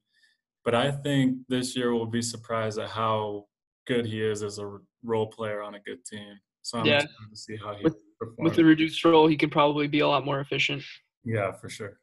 But 0.66 0.74
I 0.74 0.90
think 0.90 1.38
this 1.48 1.76
year 1.76 1.94
we'll 1.94 2.08
be 2.08 2.24
surprised 2.24 2.80
at 2.80 2.90
how 2.90 3.46
good 3.86 4.08
he 4.08 4.20
is 4.20 4.42
as 4.42 4.58
a 4.58 4.80
role 5.04 5.28
player 5.28 5.62
on 5.62 5.76
a 5.76 5.80
good 5.80 6.04
team. 6.06 6.40
So 6.64 6.80
I'm 6.80 6.86
yeah. 6.86 7.04
excited 7.04 7.30
to 7.30 7.36
see 7.36 7.58
how 7.58 7.76
he 7.76 7.84
with. 7.84 7.98
With 8.38 8.56
the 8.56 8.66
reduced 8.66 9.04
role, 9.04 9.28
he 9.28 9.36
can 9.36 9.50
probably 9.50 9.88
be 9.88 10.00
a 10.00 10.08
lot 10.08 10.26
more 10.26 10.40
efficient. 10.40 10.84
Yeah, 11.24 11.52
for 11.52 11.70
sure. 11.70 12.00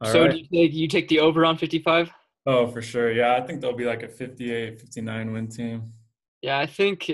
All 0.00 0.10
so 0.10 0.22
right. 0.22 0.32
do 0.32 0.38
you 0.38 0.44
take 0.44 0.74
you 0.74 0.88
take 0.88 1.08
the 1.08 1.20
over 1.20 1.44
on 1.44 1.56
55? 1.56 2.10
Oh, 2.46 2.66
for 2.66 2.82
sure. 2.82 3.12
Yeah, 3.12 3.36
I 3.36 3.40
think 3.40 3.60
they'll 3.60 3.76
be 3.76 3.84
like 3.84 4.02
a 4.02 4.08
58, 4.08 4.80
59 4.80 5.32
win 5.32 5.48
team. 5.48 5.92
Yeah, 6.40 6.58
I 6.58 6.66
think 6.66 7.10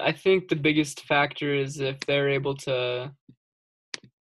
I 0.00 0.12
think 0.12 0.48
the 0.48 0.56
biggest 0.56 1.04
factor 1.04 1.52
is 1.54 1.80
if 1.80 1.98
they're 2.00 2.28
able 2.28 2.54
to 2.58 3.12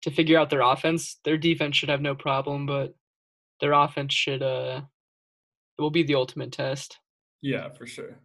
to 0.04 0.12
figure 0.12 0.40
out 0.40 0.50
their 0.50 0.62
offense. 0.62 1.20
Their 1.26 1.38
defense 1.38 1.76
should 1.76 1.90
have 1.90 2.02
no 2.02 2.16
problem, 2.16 2.66
but 2.66 2.96
their 3.60 3.74
offense 3.74 4.14
should 4.14 4.42
uh 4.42 4.82
it 5.78 5.82
will 5.82 5.92
be 5.92 6.04
the 6.04 6.16
ultimate 6.16 6.52
test. 6.52 6.98
Yeah, 7.42 7.70
for 7.70 7.86
sure. 7.86 8.20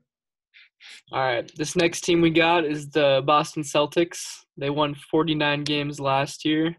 All 1.13 1.21
right, 1.21 1.51
this 1.57 1.77
next 1.77 2.03
team 2.03 2.21
we 2.21 2.31
got 2.31 2.65
is 2.65 2.91
the 2.91 3.23
Boston 3.25 3.63
Celtics. 3.63 4.25
They 4.57 4.71
won 4.71 4.95
49 4.95 5.65
games 5.65 6.01
last 6.01 6.45
year, 6.45 6.77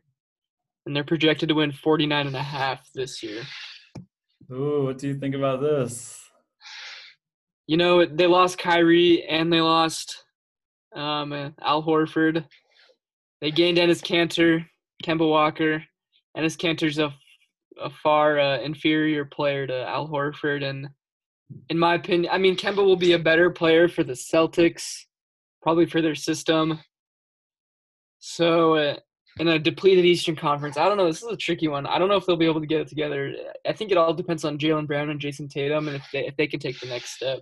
and 0.85 0.95
they're 0.95 1.03
projected 1.03 1.49
to 1.49 1.55
win 1.55 1.71
49 1.71 2.27
and 2.27 2.35
a 2.35 2.41
half 2.41 2.87
this 2.93 3.23
year. 3.23 3.43
Ooh, 4.51 4.85
what 4.85 4.97
do 4.97 5.07
you 5.07 5.15
think 5.15 5.35
about 5.35 5.61
this? 5.61 6.19
You 7.67 7.77
know, 7.77 8.05
they 8.05 8.27
lost 8.27 8.57
Kyrie 8.57 9.23
and 9.23 9.51
they 9.51 9.61
lost 9.61 10.25
um, 10.93 11.53
Al 11.61 11.81
Horford. 11.81 12.45
They 13.41 13.51
gained 13.51 13.77
Enes 13.77 14.03
Kanter, 14.03 14.65
Kemba 15.03 15.27
Walker. 15.27 15.83
Enes 16.37 16.57
Kanter's 16.57 16.99
a, 16.99 17.13
a 17.81 17.89
far 17.89 18.39
uh, 18.39 18.59
inferior 18.59 19.25
player 19.25 19.65
to 19.65 19.87
Al 19.87 20.09
Horford. 20.09 20.63
And 20.63 20.89
in 21.69 21.79
my 21.79 21.95
opinion, 21.95 22.31
I 22.31 22.37
mean, 22.37 22.55
Kemba 22.55 22.77
will 22.77 22.95
be 22.95 23.13
a 23.13 23.19
better 23.19 23.49
player 23.49 23.87
for 23.87 24.03
the 24.03 24.13
Celtics, 24.13 25.05
probably 25.61 25.85
for 25.85 26.01
their 26.01 26.15
system. 26.15 26.79
So, 28.19 28.75
uh, 28.75 28.95
in 29.39 29.47
a 29.47 29.59
depleted 29.59 30.05
Eastern 30.05 30.35
Conference. 30.35 30.77
I 30.77 30.87
don't 30.87 30.97
know. 30.97 31.07
This 31.07 31.23
is 31.23 31.29
a 31.29 31.37
tricky 31.37 31.67
one. 31.67 31.85
I 31.85 31.97
don't 31.97 32.07
know 32.07 32.15
if 32.15 32.25
they'll 32.25 32.35
be 32.35 32.45
able 32.45 32.61
to 32.61 32.67
get 32.67 32.81
it 32.81 32.87
together. 32.87 33.33
I 33.67 33.73
think 33.73 33.91
it 33.91 33.97
all 33.97 34.13
depends 34.13 34.45
on 34.45 34.57
Jaylen 34.57 34.87
Brown 34.87 35.09
and 35.09 35.19
Jayson 35.19 35.49
Tatum, 35.49 35.87
and 35.87 35.97
if 35.97 36.07
they 36.13 36.27
if 36.27 36.37
they 36.37 36.47
can 36.47 36.59
take 36.59 36.79
the 36.79 36.87
next 36.87 37.15
step. 37.15 37.39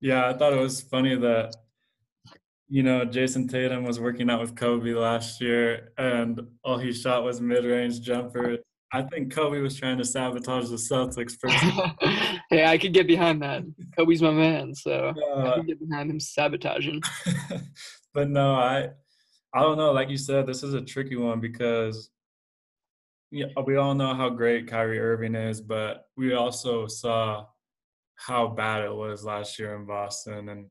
Yeah, 0.00 0.28
I 0.28 0.32
thought 0.36 0.52
it 0.52 0.58
was 0.58 0.80
funny 0.80 1.16
that 1.16 1.54
you 2.68 2.82
know 2.82 3.04
Jayson 3.04 3.48
Tatum 3.48 3.84
was 3.84 4.00
working 4.00 4.30
out 4.30 4.40
with 4.40 4.56
Kobe 4.56 4.92
last 4.94 5.40
year, 5.40 5.92
and 5.96 6.40
all 6.64 6.78
he 6.78 6.92
shot 6.92 7.24
was 7.24 7.40
mid-range 7.40 8.00
jumper. 8.00 8.58
I 8.94 9.02
think 9.02 9.32
Kobe 9.32 9.58
was 9.60 9.78
trying 9.78 9.96
to 9.98 10.04
sabotage 10.04 10.68
the 10.68 10.76
Celtics 10.76 11.36
first. 11.40 11.56
hey, 12.50 12.66
I 12.66 12.76
could 12.76 12.92
get 12.92 13.06
behind 13.06 13.40
that. 13.42 13.62
Kobe's 13.96 14.20
my 14.20 14.30
man, 14.30 14.74
so 14.74 15.14
uh, 15.34 15.50
I 15.50 15.54
can 15.56 15.66
get 15.66 15.88
behind 15.88 16.10
him 16.10 16.20
sabotaging. 16.20 17.00
but 18.14 18.28
no, 18.28 18.54
I 18.54 18.90
I 19.54 19.60
don't 19.62 19.78
know. 19.78 19.92
Like 19.92 20.10
you 20.10 20.18
said, 20.18 20.46
this 20.46 20.62
is 20.62 20.74
a 20.74 20.82
tricky 20.82 21.16
one 21.16 21.40
because 21.40 22.10
yeah, 23.30 23.46
we 23.64 23.76
all 23.76 23.94
know 23.94 24.14
how 24.14 24.28
great 24.28 24.68
Kyrie 24.68 25.00
Irving 25.00 25.34
is, 25.34 25.62
but 25.62 26.08
we 26.18 26.34
also 26.34 26.86
saw 26.86 27.46
how 28.16 28.46
bad 28.46 28.84
it 28.84 28.94
was 28.94 29.24
last 29.24 29.58
year 29.58 29.74
in 29.74 29.86
Boston 29.86 30.50
and 30.50 30.66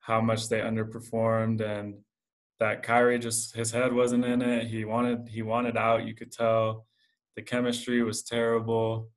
how 0.00 0.22
much 0.22 0.48
they 0.48 0.60
underperformed 0.60 1.60
and 1.60 1.96
that 2.60 2.82
Kyrie 2.82 3.18
just 3.18 3.54
his 3.54 3.70
head 3.70 3.92
wasn't 3.92 4.24
in 4.24 4.40
it. 4.40 4.68
He 4.68 4.86
wanted 4.86 5.28
he 5.28 5.42
wanted 5.42 5.76
out. 5.76 6.06
You 6.06 6.14
could 6.14 6.32
tell 6.32 6.86
the 7.36 7.42
chemistry 7.42 8.02
was 8.02 8.22
terrible. 8.22 9.10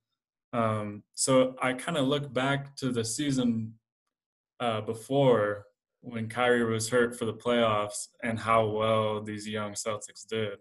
Um, 0.53 1.03
so 1.13 1.55
I 1.61 1.73
kind 1.73 1.97
of 1.97 2.07
look 2.07 2.33
back 2.33 2.75
to 2.77 2.91
the 2.91 3.03
season 3.03 3.73
uh, 4.59 4.81
before 4.81 5.65
when 6.01 6.29
Kyrie 6.29 6.63
was 6.71 6.89
hurt 6.89 7.17
for 7.17 7.25
the 7.25 7.33
playoffs 7.33 8.07
and 8.23 8.39
how 8.39 8.67
well 8.67 9.21
these 9.21 9.47
young 9.47 9.73
Celtics 9.73 10.25
did. 10.29 10.59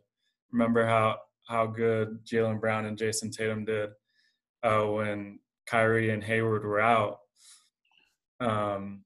Remember 0.50 0.86
how 0.86 1.18
how 1.46 1.66
good 1.66 2.24
Jaylen 2.24 2.60
Brown 2.60 2.86
and 2.86 2.96
Jayson 2.96 3.30
Tatum 3.30 3.66
did 3.66 3.90
uh, 4.62 4.84
when 4.84 5.38
Kyrie 5.66 6.10
and 6.10 6.24
Hayward 6.24 6.64
were 6.64 6.80
out. 6.80 7.18
Um, 8.40 9.04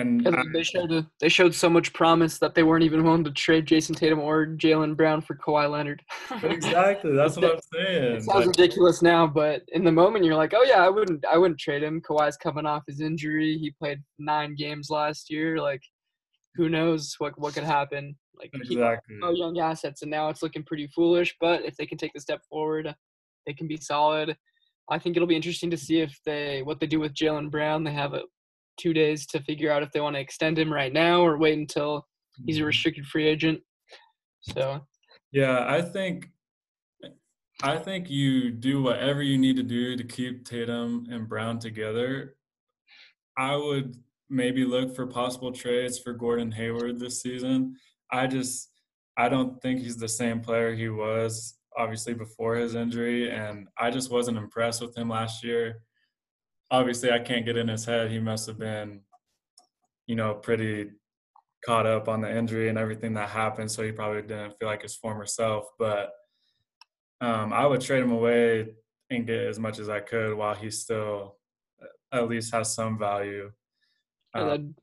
and 0.00 0.36
I, 0.36 0.42
they 0.52 0.62
showed 0.62 1.06
they 1.20 1.28
showed 1.28 1.54
so 1.54 1.68
much 1.68 1.92
promise 1.92 2.38
that 2.38 2.54
they 2.54 2.62
weren't 2.62 2.84
even 2.84 3.04
willing 3.04 3.24
to 3.24 3.30
trade 3.30 3.66
Jayson 3.66 3.94
Tatum 3.94 4.18
or 4.18 4.46
Jaylen 4.46 4.96
Brown 4.96 5.20
for 5.20 5.36
Kawhi 5.36 5.70
Leonard. 5.70 6.02
exactly, 6.42 7.14
that's 7.14 7.36
what 7.36 7.44
I'm 7.44 7.60
saying. 7.72 8.02
It 8.16 8.22
sounds 8.22 8.46
like, 8.46 8.46
ridiculous 8.46 9.02
now, 9.02 9.26
but 9.26 9.62
in 9.68 9.84
the 9.84 9.92
moment 9.92 10.24
you're 10.24 10.36
like, 10.36 10.54
oh 10.54 10.64
yeah, 10.64 10.84
I 10.84 10.88
wouldn't 10.88 11.24
I 11.26 11.38
wouldn't 11.38 11.60
trade 11.60 11.82
him. 11.82 12.00
Kawhi's 12.00 12.36
coming 12.36 12.66
off 12.66 12.82
his 12.86 13.00
injury. 13.00 13.58
He 13.58 13.70
played 13.70 14.02
nine 14.18 14.54
games 14.54 14.90
last 14.90 15.30
year. 15.30 15.58
Like, 15.58 15.82
who 16.54 16.68
knows 16.68 17.14
what 17.18 17.38
what 17.38 17.54
could 17.54 17.64
happen? 17.64 18.16
Like, 18.38 18.50
exactly. 18.52 19.16
no 19.18 19.30
young 19.30 19.58
assets, 19.58 20.02
and 20.02 20.10
now 20.10 20.28
it's 20.28 20.42
looking 20.42 20.64
pretty 20.64 20.88
foolish. 20.88 21.34
But 21.40 21.64
if 21.64 21.76
they 21.76 21.86
can 21.86 21.98
take 21.98 22.12
the 22.14 22.20
step 22.20 22.42
forward, 22.50 22.94
they 23.46 23.54
can 23.54 23.66
be 23.66 23.78
solid. 23.78 24.36
I 24.88 24.98
think 24.98 25.16
it'll 25.16 25.26
be 25.26 25.36
interesting 25.36 25.70
to 25.70 25.76
see 25.76 26.00
if 26.00 26.16
they 26.24 26.62
what 26.62 26.80
they 26.80 26.86
do 26.86 27.00
with 27.00 27.14
Jaylen 27.14 27.50
Brown. 27.50 27.82
They 27.82 27.92
have 27.92 28.14
a 28.14 28.22
two 28.76 28.92
days 28.92 29.26
to 29.26 29.42
figure 29.42 29.70
out 29.70 29.82
if 29.82 29.90
they 29.92 30.00
want 30.00 30.16
to 30.16 30.20
extend 30.20 30.58
him 30.58 30.72
right 30.72 30.92
now 30.92 31.24
or 31.24 31.38
wait 31.38 31.58
until 31.58 32.06
he's 32.44 32.56
a 32.56 32.60
mm-hmm. 32.60 32.66
restricted 32.66 33.06
free 33.06 33.26
agent. 33.26 33.60
So, 34.40 34.80
yeah, 35.32 35.64
I 35.68 35.82
think 35.82 36.30
I 37.62 37.78
think 37.78 38.10
you 38.10 38.50
do 38.50 38.82
whatever 38.82 39.22
you 39.22 39.38
need 39.38 39.56
to 39.56 39.62
do 39.62 39.96
to 39.96 40.04
keep 40.04 40.44
Tatum 40.44 41.06
and 41.10 41.28
Brown 41.28 41.58
together. 41.58 42.36
I 43.38 43.56
would 43.56 43.96
maybe 44.28 44.64
look 44.64 44.94
for 44.94 45.06
possible 45.06 45.52
trades 45.52 45.98
for 45.98 46.12
Gordon 46.12 46.52
Hayward 46.52 46.98
this 46.98 47.22
season. 47.22 47.76
I 48.12 48.26
just 48.26 48.70
I 49.16 49.28
don't 49.28 49.60
think 49.62 49.80
he's 49.80 49.96
the 49.96 50.08
same 50.08 50.40
player 50.40 50.74
he 50.74 50.88
was 50.88 51.58
obviously 51.76 52.14
before 52.14 52.56
his 52.56 52.74
injury 52.74 53.30
and 53.30 53.68
I 53.78 53.90
just 53.90 54.10
wasn't 54.10 54.38
impressed 54.38 54.80
with 54.80 54.96
him 54.96 55.08
last 55.08 55.44
year 55.44 55.82
obviously 56.70 57.10
I 57.10 57.18
can't 57.18 57.44
get 57.44 57.56
in 57.56 57.68
his 57.68 57.84
head. 57.84 58.10
He 58.10 58.18
must 58.18 58.46
have 58.46 58.58
been, 58.58 59.00
you 60.06 60.16
know, 60.16 60.34
pretty 60.34 60.90
caught 61.64 61.86
up 61.86 62.08
on 62.08 62.20
the 62.20 62.34
injury 62.34 62.68
and 62.68 62.78
everything 62.78 63.14
that 63.14 63.28
happened, 63.28 63.70
so 63.70 63.82
he 63.82 63.92
probably 63.92 64.22
didn't 64.22 64.54
feel 64.58 64.68
like 64.68 64.82
his 64.82 64.94
former 64.94 65.26
self. 65.26 65.66
But 65.78 66.10
um, 67.20 67.52
I 67.52 67.66
would 67.66 67.80
trade 67.80 68.02
him 68.02 68.12
away 68.12 68.68
and 69.10 69.26
get 69.26 69.40
as 69.40 69.58
much 69.58 69.78
as 69.78 69.88
I 69.88 70.00
could 70.00 70.36
while 70.36 70.54
he 70.54 70.70
still 70.70 71.36
at 72.12 72.28
least 72.28 72.52
has 72.54 72.74
some 72.74 72.98
value. 72.98 73.50
Um, 74.34 74.74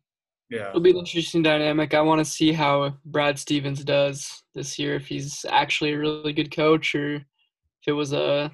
yeah, 0.49 0.69
it'll 0.69 0.81
be 0.81 0.91
an 0.91 0.97
interesting 0.97 1.43
dynamic. 1.43 1.93
I 1.93 2.01
want 2.01 2.19
to 2.19 2.25
see 2.25 2.51
how 2.51 2.93
Brad 3.05 3.39
Stevens 3.39 3.83
does 3.83 4.43
this 4.53 4.77
year. 4.77 4.95
If 4.95 5.07
he's 5.07 5.45
actually 5.49 5.93
a 5.93 5.97
really 5.97 6.33
good 6.33 6.55
coach, 6.55 6.95
or 6.95 7.15
if 7.15 7.87
it 7.87 7.93
was 7.93 8.13
a 8.13 8.51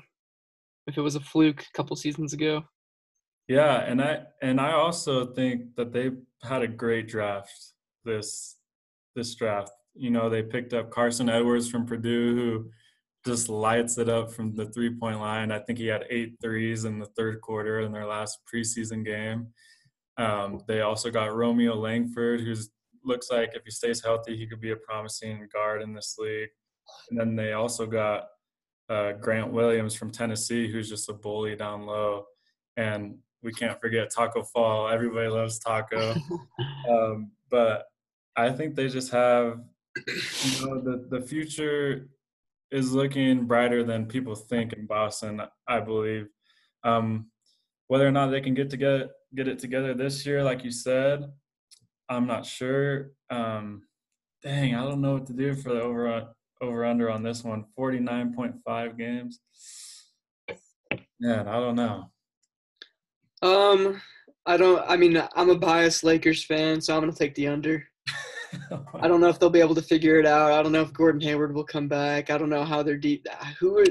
if 0.87 0.97
it 0.97 1.01
was 1.01 1.15
a 1.15 1.19
fluke 1.19 1.61
a 1.61 1.77
couple 1.77 1.95
seasons 1.95 2.33
ago. 2.33 2.63
Yeah, 3.49 3.77
and 3.79 3.99
I 3.99 4.21
and 4.43 4.61
I 4.61 4.73
also 4.73 5.33
think 5.33 5.75
that 5.75 5.91
they 5.91 6.11
had 6.43 6.61
a 6.61 6.67
great 6.67 7.07
draft 7.07 7.73
this 8.05 8.57
this 9.15 9.33
draft. 9.33 9.71
You 9.95 10.11
know, 10.11 10.29
they 10.29 10.43
picked 10.43 10.73
up 10.73 10.91
Carsen 10.91 11.29
Edwards 11.29 11.67
from 11.67 11.87
Purdue, 11.87 12.35
who 12.35 12.69
just 13.25 13.49
lights 13.49 13.97
it 13.97 14.07
up 14.07 14.31
from 14.31 14.55
the 14.55 14.67
three 14.67 14.95
point 14.95 15.19
line. 15.19 15.51
I 15.51 15.57
think 15.57 15.79
he 15.79 15.87
had 15.87 16.05
eight 16.11 16.35
threes 16.39 16.85
in 16.85 16.99
the 16.99 17.07
third 17.17 17.41
quarter 17.41 17.81
in 17.81 17.91
their 17.91 18.05
last 18.05 18.37
preseason 18.53 19.03
game. 19.03 19.47
Um, 20.17 20.61
they 20.67 20.81
also 20.81 21.09
got 21.09 21.35
Romeo 21.35 21.73
Langford, 21.73 22.41
who 22.41 22.53
looks 23.03 23.31
like 23.31 23.55
if 23.55 23.63
he 23.65 23.71
stays 23.71 24.03
healthy, 24.03 24.37
he 24.37 24.45
could 24.45 24.61
be 24.61 24.71
a 24.71 24.75
promising 24.75 25.47
guard 25.51 25.81
in 25.81 25.95
this 25.95 26.17
league. 26.19 26.49
And 27.09 27.19
then 27.19 27.35
they 27.35 27.53
also 27.53 27.87
got 27.87 28.27
uh, 28.89 29.13
Grant 29.13 29.51
Williams 29.51 29.95
from 29.95 30.11
Tennessee, 30.11 30.71
who's 30.71 30.89
just 30.89 31.09
a 31.09 31.13
bully 31.13 31.55
down 31.55 31.87
low. 31.87 32.25
And 32.77 33.17
we 33.41 33.53
can't 33.53 33.79
forget 33.79 34.09
Tacko 34.09 34.43
Fall. 34.43 34.89
Everybody 34.89 35.29
loves 35.29 35.59
Tacko. 35.59 36.15
um, 36.89 37.31
but 37.49 37.85
I 38.35 38.51
think 38.51 38.75
they 38.75 38.87
just 38.87 39.11
have, 39.11 39.59
you 39.95 40.65
know, 40.65 40.81
the, 40.81 41.07
the 41.09 41.21
future 41.21 42.09
is 42.71 42.93
looking 42.93 43.45
brighter 43.45 43.83
than 43.83 44.05
people 44.05 44.35
think 44.35 44.73
in 44.73 44.85
Boston, 44.85 45.41
I 45.67 45.79
believe. 45.79 46.27
Um, 46.83 47.27
whether 47.87 48.07
or 48.07 48.11
not 48.11 48.27
they 48.27 48.41
can 48.41 48.53
get 48.53 48.69
together, 48.69 49.09
get 49.35 49.47
it 49.47 49.59
together 49.59 49.93
this 49.93 50.25
year, 50.25 50.43
like 50.43 50.63
you 50.63 50.71
said, 50.71 51.31
I'm 52.07 52.27
not 52.27 52.45
sure. 52.45 53.11
Um, 53.29 53.83
dang, 54.43 54.75
I 54.75 54.83
don't 54.83 55.01
know 55.01 55.13
what 55.13 55.27
to 55.27 55.33
do 55.33 55.55
for 55.55 55.73
the 55.73 55.81
over 55.81 56.27
over 56.61 56.85
under 56.85 57.09
on 57.09 57.23
this 57.23 57.43
one. 57.43 57.65
49.5 57.77 58.97
games. 58.97 59.39
Man, 61.19 61.47
I 61.47 61.59
don't 61.59 61.75
know. 61.75 62.11
Um, 63.41 64.01
I 64.45 64.57
don't. 64.57 64.83
I 64.87 64.97
mean, 64.97 65.21
I'm 65.35 65.49
a 65.49 65.57
biased 65.57 66.03
Lakers 66.03 66.43
fan, 66.45 66.81
so 66.81 66.95
I'm 66.95 67.01
gonna 67.01 67.13
take 67.13 67.35
the 67.35 67.47
under. 67.47 67.83
I 69.01 69.07
don't 69.07 69.21
know 69.21 69.29
if 69.29 69.39
they'll 69.39 69.49
be 69.49 69.59
able 69.59 69.75
to 69.75 69.81
figure 69.81 70.19
it 70.19 70.25
out. 70.25 70.53
I 70.53 70.63
don't 70.63 70.71
know 70.71 70.81
if 70.81 70.93
Gordon 70.93 71.21
Hayward 71.21 71.53
will 71.53 71.63
come 71.63 71.87
back. 71.87 72.29
I 72.29 72.37
don't 72.37 72.49
know 72.49 72.63
how 72.63 72.81
they're 72.81 72.97
deep. 72.97 73.27
Who 73.59 73.77
are? 73.79 73.85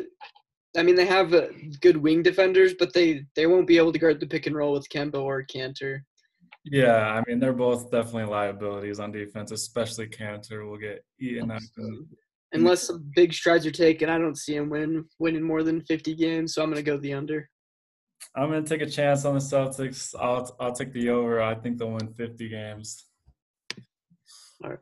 I 0.77 0.83
mean, 0.83 0.97
they 0.97 1.07
have 1.07 1.33
uh, 1.33 1.47
good 1.81 1.97
wing 1.97 2.23
defenders, 2.23 2.75
but 2.79 2.93
they 2.93 3.25
they 3.37 3.47
won't 3.47 3.67
be 3.67 3.79
able 3.79 3.93
to 3.93 3.99
guard 3.99 4.21
the 4.21 4.27
pick 4.27 4.47
and 4.47 4.57
roll 4.57 4.73
with 4.73 4.89
Kemba 4.89 5.23
or 5.23 5.45
Kanter. 5.45 6.01
Yeah, 6.65 7.15
I 7.15 7.23
mean, 7.27 7.39
they're 7.39 7.53
both 7.53 7.91
definitely 7.91 8.25
liabilities 8.25 9.01
on 9.01 9.13
defense, 9.13 9.53
especially 9.53 10.07
Kanter 10.09 10.69
will 10.69 10.77
get 10.77 11.05
eaten 11.21 11.51
up. 11.51 11.63
Unless 12.53 12.87
some 12.89 13.11
big 13.15 13.33
strides 13.33 13.67
are 13.67 13.71
taken, 13.71 14.09
I 14.09 14.19
don't 14.19 14.37
see 14.37 14.57
him 14.57 14.69
win 14.69 15.05
winning 15.19 15.43
more 15.43 15.63
than 15.63 15.83
50 15.83 16.15
games, 16.15 16.55
so 16.55 16.63
I'm 16.63 16.71
going 16.71 16.83
to 16.83 16.91
go 16.91 16.97
the 16.99 17.13
under. 17.13 17.49
I'm 18.37 18.51
going 18.51 18.63
to 18.63 18.69
take 18.69 18.87
a 18.87 18.91
chance 18.91 19.25
on 19.25 19.35
the 19.35 19.41
Celtics. 19.41 20.15
I'll 20.19 20.55
I'll 20.61 20.73
take 20.73 20.93
the 20.93 21.11
over. 21.11 21.41
I 21.41 21.55
think 21.55 21.79
they'll 21.79 21.91
win 21.91 22.13
50 22.15 22.49
games. 22.49 23.05
All 24.63 24.71
right. 24.71 24.79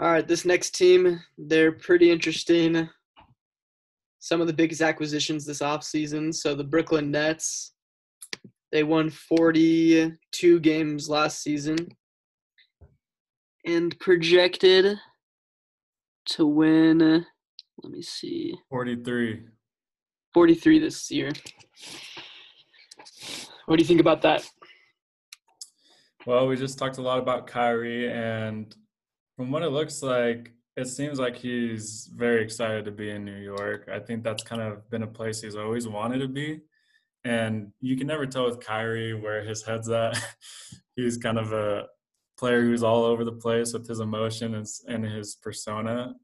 All 0.00 0.10
right, 0.10 0.26
this 0.26 0.46
next 0.46 0.70
team, 0.74 1.20
they're 1.36 1.72
pretty 1.72 2.10
interesting. 2.10 2.88
Some 4.18 4.40
of 4.40 4.46
the 4.46 4.52
biggest 4.52 4.80
acquisitions 4.80 5.44
this 5.44 5.58
offseason. 5.58 6.34
So 6.34 6.54
the 6.54 6.64
Brooklyn 6.64 7.10
Nets, 7.10 7.74
they 8.72 8.82
won 8.82 9.10
42 9.10 10.60
games 10.60 11.10
last 11.10 11.42
season 11.42 11.76
and 13.66 13.98
projected 14.00 14.96
to 16.30 16.46
win, 16.46 17.26
let 17.82 17.92
me 17.92 18.00
see, 18.00 18.54
43. 18.70 19.42
43 20.32 20.78
this 20.78 21.10
year. 21.10 21.30
What 23.66 23.76
do 23.76 23.82
you 23.82 23.86
think 23.86 24.00
about 24.00 24.22
that? 24.22 24.48
Well, 26.26 26.46
we 26.46 26.56
just 26.56 26.78
talked 26.78 26.98
a 26.98 27.02
lot 27.02 27.18
about 27.18 27.46
Kyrie, 27.46 28.10
and 28.12 28.74
from 29.36 29.50
what 29.50 29.62
it 29.62 29.70
looks 29.70 30.02
like, 30.02 30.52
it 30.76 30.86
seems 30.86 31.18
like 31.18 31.36
he's 31.36 32.10
very 32.14 32.42
excited 32.42 32.84
to 32.84 32.90
be 32.90 33.10
in 33.10 33.24
New 33.24 33.38
York. 33.38 33.88
I 33.92 33.98
think 33.98 34.22
that's 34.22 34.42
kind 34.42 34.62
of 34.62 34.88
been 34.90 35.02
a 35.02 35.06
place 35.06 35.40
he's 35.40 35.56
always 35.56 35.88
wanted 35.88 36.18
to 36.18 36.28
be. 36.28 36.60
And 37.24 37.72
you 37.80 37.96
can 37.96 38.06
never 38.06 38.26
tell 38.26 38.46
with 38.46 38.60
Kyrie 38.60 39.14
where 39.14 39.44
his 39.44 39.62
head's 39.62 39.90
at. 39.90 40.22
he's 40.96 41.18
kind 41.18 41.38
of 41.38 41.52
a 41.52 41.86
player 42.38 42.62
who's 42.62 42.82
all 42.82 43.04
over 43.04 43.24
the 43.24 43.32
place 43.32 43.72
with 43.72 43.86
his 43.86 44.00
emotion 44.00 44.54
and, 44.54 44.66
and 44.88 45.04
his 45.04 45.34
persona. 45.34 46.14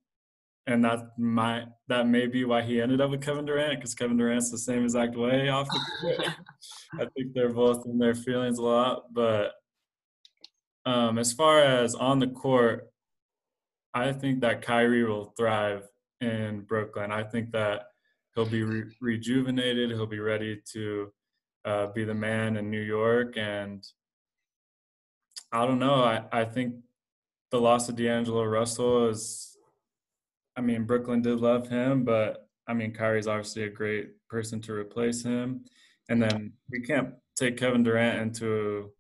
And 0.68 0.84
that 0.84 1.16
might 1.16 1.66
that 1.88 2.08
may 2.08 2.26
be 2.26 2.44
why 2.44 2.62
he 2.62 2.80
ended 2.80 3.00
up 3.00 3.10
with 3.10 3.24
Kevin 3.24 3.44
Durant 3.44 3.78
because 3.78 3.94
Kevin 3.94 4.16
Durant's 4.16 4.50
the 4.50 4.58
same 4.58 4.82
exact 4.82 5.16
way 5.16 5.48
off 5.48 5.68
the 5.68 5.80
court. 6.16 6.34
I 6.94 7.06
think 7.16 7.34
they're 7.34 7.52
both 7.52 7.86
in 7.86 7.98
their 7.98 8.16
feelings 8.16 8.58
a 8.58 8.62
lot, 8.62 9.04
but 9.12 9.52
um, 10.84 11.18
as 11.18 11.32
far 11.32 11.60
as 11.62 11.94
on 11.94 12.18
the 12.18 12.28
court, 12.28 12.90
I 13.92 14.12
think 14.12 14.40
that 14.40 14.62
Kyrie 14.62 15.04
will 15.04 15.32
thrive 15.36 15.82
in 16.20 16.60
Brooklyn. 16.60 17.10
I 17.10 17.24
think 17.24 17.50
that 17.52 17.86
he'll 18.34 18.46
be 18.46 18.62
re- 18.62 18.94
rejuvenated. 19.00 19.90
He'll 19.90 20.06
be 20.06 20.20
ready 20.20 20.60
to 20.72 21.12
uh, 21.64 21.86
be 21.88 22.04
the 22.04 22.14
man 22.14 22.56
in 22.56 22.70
New 22.70 22.80
York. 22.80 23.36
And 23.36 23.84
I 25.50 25.66
don't 25.66 25.78
know. 25.78 26.04
I, 26.04 26.22
I 26.30 26.44
think 26.44 26.76
the 27.50 27.60
loss 27.60 27.88
of 27.88 27.96
D'Angelo 27.96 28.44
Russell 28.44 29.08
is, 29.08 29.55
I 30.56 30.60
mean, 30.60 30.84
Brooklyn 30.84 31.22
did 31.22 31.40
love 31.40 31.68
him, 31.68 32.04
but 32.04 32.48
I 32.68 32.74
mean, 32.74 32.92
Kyrie's 32.92 33.26
obviously 33.26 33.64
a 33.64 33.70
great 33.70 34.10
person 34.28 34.60
to 34.62 34.72
replace 34.72 35.22
him. 35.22 35.64
And 36.08 36.22
then 36.22 36.52
we 36.70 36.80
can't 36.80 37.14
take 37.36 37.56
Kevin 37.56 37.82
Durant 37.82 38.20
into 38.20 38.90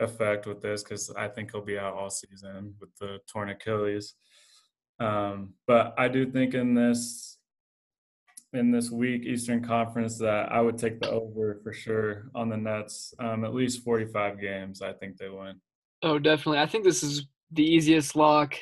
effect 0.00 0.46
with 0.46 0.60
this 0.60 0.82
because 0.82 1.10
I 1.10 1.28
think 1.28 1.52
he'll 1.52 1.64
be 1.64 1.78
out 1.78 1.94
all 1.94 2.10
season 2.10 2.74
with 2.80 2.90
the 3.00 3.18
torn 3.26 3.50
Achilles. 3.50 4.14
Um, 5.00 5.54
but 5.66 5.94
I 5.98 6.08
do 6.08 6.30
think 6.30 6.54
in 6.54 6.74
this 6.74 7.38
in 8.52 8.70
this 8.70 8.90
weak 8.90 9.22
Eastern 9.22 9.64
Conference 9.64 10.18
that 10.18 10.52
I 10.52 10.60
would 10.60 10.76
take 10.76 11.00
the 11.00 11.08
over 11.10 11.58
for 11.62 11.72
sure 11.72 12.28
on 12.34 12.50
the 12.50 12.56
Nets. 12.56 13.14
Um, 13.18 13.44
at 13.44 13.54
least 13.54 13.82
45 13.82 14.38
games, 14.38 14.82
I 14.82 14.92
think 14.92 15.16
they 15.16 15.30
win. 15.30 15.58
Oh, 16.02 16.18
definitely. 16.18 16.58
I 16.58 16.66
think 16.66 16.84
this 16.84 17.02
is 17.02 17.24
the 17.50 17.64
easiest 17.64 18.14
lock. 18.14 18.54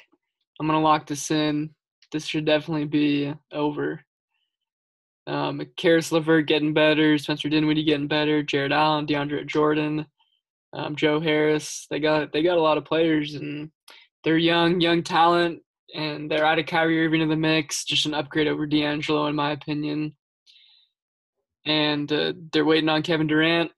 I'm 0.61 0.67
gonna 0.67 0.81
lock 0.81 1.07
this 1.07 1.31
in. 1.31 1.71
This 2.13 2.27
should 2.27 2.45
definitely 2.45 2.87
be 2.87 3.35
over. 3.53 4.01
Um, 5.27 5.63
Caris 5.77 6.11
LeVert 6.11 6.47
getting 6.47 6.75
better, 6.75 7.17
Spencer 7.19 7.49
Dinwiddie 7.49 7.85
getting 7.85 8.09
better, 8.09 8.43
Jarrett 8.43 8.73
Allen, 8.73 9.07
DeAndre 9.07 9.47
Jordan, 9.47 10.07
um, 10.73 10.97
Joe 10.97 11.21
Harris. 11.21 11.87
They 11.91 12.01
got 12.01 12.33
they 12.33 12.43
got 12.43 12.59
a 12.59 12.63
lot 12.63 12.79
of 12.79 12.85
players 12.85 13.35
and 13.35 13.71
they're 14.25 14.39
young, 14.39 14.81
young 14.81 15.03
talent 15.03 15.63
and 15.95 16.31
they're 16.31 16.45
adding 16.45 16.67
Kyrie 16.67 17.05
Irving 17.05 17.21
in 17.21 17.29
the 17.29 17.37
mix, 17.37 17.85
just 17.85 18.07
an 18.07 18.15
upgrade 18.15 18.49
over 18.49 18.67
D'Angelo, 18.67 19.27
in 19.27 19.37
my 19.37 19.53
opinion. 19.53 20.15
And 21.67 22.11
uh, 22.11 22.33
they're 22.53 22.65
waiting 22.65 22.89
on 22.89 23.03
Kevin 23.03 23.27
Durant, 23.27 23.71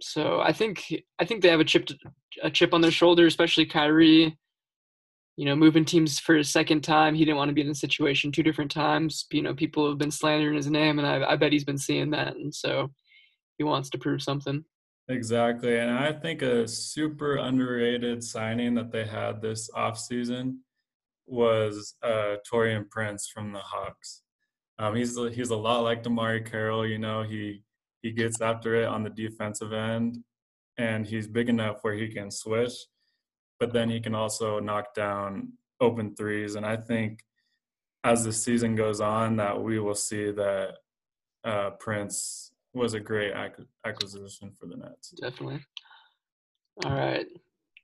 so 0.00 0.40
I 0.40 0.52
think 0.52 0.92
I 1.18 1.24
think 1.24 1.42
they 1.42 1.48
have 1.48 1.60
a 1.60 1.64
chip 1.64 1.86
to, 1.86 1.98
a 2.42 2.50
chip 2.50 2.74
on 2.74 2.80
their 2.80 2.90
shoulder, 2.90 3.26
especially 3.26 3.66
Kyrie. 3.66 4.36
You 5.36 5.46
know, 5.46 5.56
moving 5.56 5.84
teams 5.84 6.18
for 6.18 6.36
a 6.36 6.44
second 6.44 6.82
time, 6.82 7.14
he 7.14 7.24
didn't 7.24 7.38
want 7.38 7.48
to 7.48 7.54
be 7.54 7.62
in 7.62 7.70
a 7.70 7.74
situation 7.74 8.30
two 8.30 8.42
different 8.42 8.70
times. 8.70 9.26
You 9.30 9.42
know, 9.42 9.54
people 9.54 9.88
have 9.88 9.98
been 9.98 10.10
slandering 10.10 10.56
his 10.56 10.68
name, 10.68 10.98
and 10.98 11.06
I, 11.06 11.32
I 11.32 11.36
bet 11.36 11.52
he's 11.52 11.64
been 11.64 11.78
seeing 11.78 12.10
that, 12.10 12.36
and 12.36 12.54
so 12.54 12.90
he 13.58 13.64
wants 13.64 13.88
to 13.90 13.98
prove 13.98 14.22
something. 14.22 14.64
Exactly, 15.08 15.78
and 15.78 15.90
I 15.90 16.12
think 16.12 16.42
a 16.42 16.68
super 16.68 17.36
underrated 17.36 18.22
signing 18.22 18.74
that 18.74 18.92
they 18.92 19.04
had 19.04 19.40
this 19.40 19.70
offseason 19.70 20.58
was 21.26 21.94
uh, 22.02 22.36
Taurean 22.50 22.88
Prince 22.90 23.28
from 23.32 23.52
the 23.52 23.58
Hawks. 23.58 24.22
Um, 24.78 24.94
he's 24.94 25.18
he's 25.34 25.50
a 25.50 25.56
lot 25.56 25.80
like 25.80 26.02
DeMarre 26.02 26.48
Carroll. 26.48 26.86
You 26.86 26.98
know, 26.98 27.22
he 27.22 27.62
he 28.02 28.12
gets 28.12 28.40
after 28.40 28.74
it 28.74 28.86
on 28.86 29.02
the 29.02 29.10
defensive 29.10 29.72
end, 29.72 30.18
and 30.76 31.06
he's 31.06 31.26
big 31.26 31.48
enough 31.48 31.78
where 31.82 31.94
he 31.94 32.08
can 32.08 32.30
switch, 32.30 32.72
but 33.62 33.72
then 33.72 33.88
he 33.88 34.00
can 34.00 34.12
also 34.12 34.58
knock 34.58 34.92
down 34.92 35.52
open 35.80 36.16
threes. 36.16 36.56
And 36.56 36.66
I 36.66 36.76
think 36.76 37.20
as 38.02 38.24
the 38.24 38.32
season 38.32 38.74
goes 38.74 39.00
on, 39.00 39.36
that 39.36 39.62
we 39.62 39.78
will 39.78 39.94
see 39.94 40.32
that 40.32 40.78
uh, 41.44 41.70
Prince 41.78 42.50
was 42.74 42.94
a 42.94 42.98
great 42.98 43.32
acquisition 43.86 44.50
for 44.58 44.66
the 44.66 44.74
Nets. 44.78 45.10
Definitely. 45.10 45.64
All 46.84 46.90
right. 46.90 47.24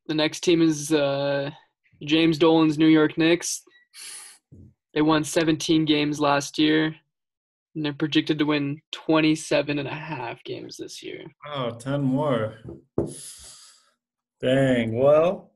The 0.08 0.14
next 0.14 0.40
team 0.40 0.62
is 0.62 0.92
uh, 0.92 1.50
James 2.02 2.38
Dolan's 2.38 2.76
New 2.76 2.88
York 2.88 3.16
Knicks. 3.16 3.62
They 4.94 5.02
won 5.02 5.22
17 5.22 5.84
games 5.84 6.18
last 6.18 6.58
year, 6.58 6.86
and 7.76 7.84
they're 7.84 7.92
projected 7.92 8.40
to 8.40 8.46
win 8.46 8.80
27 8.90 9.78
and 9.78 9.86
a 9.86 9.94
half 9.94 10.42
games 10.42 10.76
this 10.76 11.04
year. 11.04 11.22
Oh, 11.46 11.70
10 11.70 12.02
more. 12.02 12.58
Dang. 14.40 14.98
Well, 14.98 15.52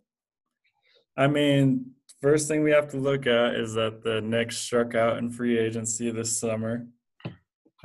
I 1.17 1.27
mean, 1.27 1.93
first 2.21 2.49
thing 2.49 2.63
we 2.63 2.71
have 2.71 2.89
to 2.89 2.97
look 2.97 3.27
at 3.27 3.55
is 3.55 3.75
that 3.75 4.03
the 4.03 4.21
Knicks 4.21 4.57
struck 4.57 4.95
out 4.95 5.19
in 5.19 5.31
free 5.31 5.59
agency 5.59 6.11
this 6.11 6.39
summer. 6.39 6.87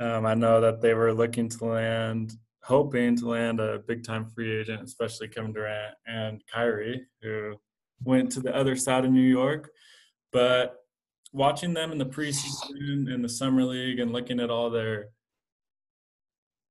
Um, 0.00 0.26
I 0.26 0.34
know 0.34 0.60
that 0.60 0.80
they 0.80 0.94
were 0.94 1.12
looking 1.12 1.48
to 1.48 1.64
land, 1.64 2.32
hoping 2.62 3.16
to 3.16 3.28
land 3.28 3.60
a 3.60 3.80
big 3.80 4.04
time 4.04 4.26
free 4.26 4.60
agent, 4.60 4.82
especially 4.82 5.28
Kevin 5.28 5.52
Durant 5.52 5.94
and 6.06 6.40
Kyrie, 6.52 7.04
who 7.20 7.56
went 8.04 8.30
to 8.32 8.40
the 8.40 8.54
other 8.54 8.76
side 8.76 9.04
of 9.04 9.10
New 9.10 9.20
York. 9.20 9.70
But 10.32 10.76
watching 11.32 11.74
them 11.74 11.92
in 11.92 11.98
the 11.98 12.06
preseason 12.06 13.12
in 13.12 13.22
the 13.22 13.28
summer 13.28 13.64
league 13.64 13.98
and 13.98 14.12
looking 14.12 14.40
at 14.40 14.50
all 14.50 14.70
their 14.70 15.08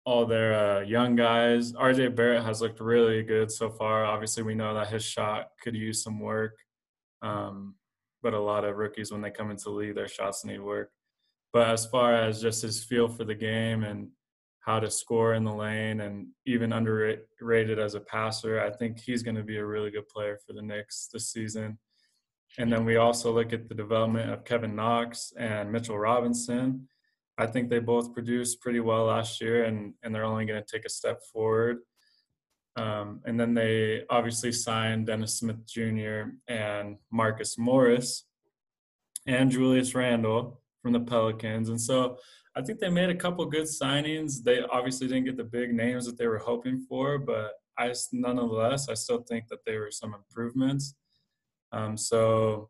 all 0.08 0.26
their 0.26 0.54
uh, 0.78 0.80
young 0.84 1.18
guys. 1.18 1.74
RJ 1.74 2.16
Barrett 2.16 2.46
has 2.46 2.62
looked 2.62 2.80
really 2.80 3.24
good 3.24 3.52
so 3.52 3.70
far. 3.70 4.06
Obviously, 4.06 4.42
we 4.42 4.56
know 4.56 4.74
that 4.74 4.88
his 4.88 5.04
shot 5.04 5.50
could 5.62 5.76
use 5.76 6.02
some 6.02 6.22
work, 6.22 6.56
um, 7.22 7.76
but 8.24 8.34
a 8.34 8.40
lot 8.40 8.64
of 8.64 8.78
rookies 8.78 9.12
when 9.12 9.20
they 9.20 9.30
come 9.30 9.52
into 9.52 9.66
the 9.66 9.72
league, 9.72 9.96
their 9.96 10.08
shots 10.08 10.46
need 10.46 10.62
work. 10.62 10.92
But 11.52 11.68
as 11.68 11.88
far 11.88 12.16
as 12.16 12.42
just 12.42 12.62
his 12.62 12.86
feel 12.86 13.10
for 13.10 13.26
the 13.26 13.36
game 13.36 13.84
and 13.84 14.08
how 14.62 14.80
to 14.80 14.90
score 14.90 15.34
in 15.34 15.44
the 15.44 15.54
lane 15.54 16.00
and 16.00 16.28
even 16.46 16.72
underrated 16.72 17.78
as 17.78 17.96
a 17.96 18.00
passer, 18.00 18.62
I 18.62 18.70
think 18.70 19.02
he's 19.02 19.24
going 19.24 19.36
to 19.36 19.44
be 19.44 19.58
a 19.58 19.66
really 19.66 19.92
good 19.92 20.08
player 20.08 20.40
for 20.48 20.54
the 20.54 20.62
Knicks 20.62 21.10
this 21.12 21.34
season. 21.34 21.78
And 22.58 22.72
then 22.72 22.86
we 22.86 22.96
also 22.96 23.34
look 23.34 23.52
at 23.52 23.68
the 23.68 23.76
development 23.76 24.32
of 24.32 24.46
Kevin 24.46 24.74
Knox 24.74 25.34
and 25.38 25.70
Mitchell 25.70 26.00
Robinson. 26.00 26.88
I 27.38 27.46
think 27.46 27.70
they 27.70 27.80
both 27.80 28.14
produced 28.14 28.62
pretty 28.62 28.80
well 28.80 29.06
last 29.06 29.42
year, 29.42 29.66
and 29.66 29.94
and 30.04 30.14
they're 30.14 30.24
only 30.24 30.46
going 30.46 30.62
to 30.62 30.78
take 30.78 30.86
a 30.86 30.90
step 30.90 31.22
forward. 31.32 31.80
Um, 32.78 33.22
and 33.26 33.40
then 33.40 33.56
they 33.56 34.04
obviously 34.10 34.52
signed 34.52 35.08
Dennis 35.08 35.40
Smith 35.40 35.66
Jr. 35.66 36.30
and 36.48 36.98
Marcus 37.12 37.58
Morris 37.58 38.26
and 39.26 39.50
Julius 39.52 39.96
Randle 39.96 40.62
from 40.84 40.94
the 40.94 41.00
Pelicans. 41.00 41.70
And 41.70 41.82
so 41.82 42.18
I 42.56 42.62
think 42.62 42.80
they 42.80 42.90
made 42.90 43.10
a 43.10 43.16
couple 43.16 43.46
good 43.46 43.66
signings. 43.66 44.44
They 44.44 44.62
obviously 44.72 45.08
didn't 45.08 45.26
get 45.26 45.38
the 45.38 45.44
big 45.44 45.74
names 45.74 46.06
that 46.06 46.18
they 46.20 46.28
were 46.28 46.38
hoping 46.38 46.86
for, 46.88 47.18
but 47.18 47.54
I 47.78 47.94
nonetheless 48.14 48.90
I 48.90 48.94
still 48.94 49.24
think 49.24 49.48
that 49.50 49.66
they 49.66 49.78
were 49.78 49.92
some 49.92 50.14
improvements. 50.14 50.96
Um, 51.72 51.98
so 51.98 52.70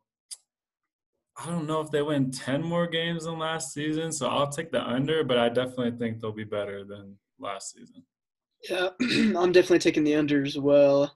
I 1.39 1.45
don't 1.45 1.67
know 1.67 1.81
if 1.81 1.91
they 1.91 2.01
win 2.01 2.31
10 2.31 2.63
more 2.63 2.87
games 2.87 3.25
than 3.25 3.37
last 3.37 3.73
season, 3.73 4.11
so 4.11 4.27
I'll 4.27 4.49
take 4.49 4.71
the 4.71 4.83
under, 4.83 5.23
but 5.23 5.37
I 5.37 5.49
definitely 5.49 5.91
think 5.97 6.19
they'll 6.19 6.31
be 6.31 6.43
better 6.43 6.83
than 6.83 7.15
last 7.39 7.75
season. 7.75 8.03
Yeah, 8.67 8.89
I'm 9.37 9.51
definitely 9.51 9.79
taking 9.79 10.03
the 10.03 10.15
under 10.15 10.43
as 10.43 10.57
well. 10.57 11.15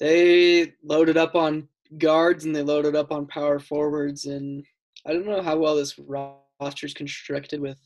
They 0.00 0.74
loaded 0.84 1.16
up 1.16 1.34
on 1.34 1.68
guards 1.96 2.44
and 2.44 2.54
they 2.54 2.62
loaded 2.62 2.94
up 2.94 3.10
on 3.10 3.26
power 3.26 3.58
forwards, 3.58 4.26
and 4.26 4.62
I 5.06 5.14
don't 5.14 5.26
know 5.26 5.40
how 5.40 5.56
well 5.56 5.76
this 5.76 5.98
roster 5.98 6.84
is 6.86 6.92
constructed 6.92 7.60
with. 7.60 7.78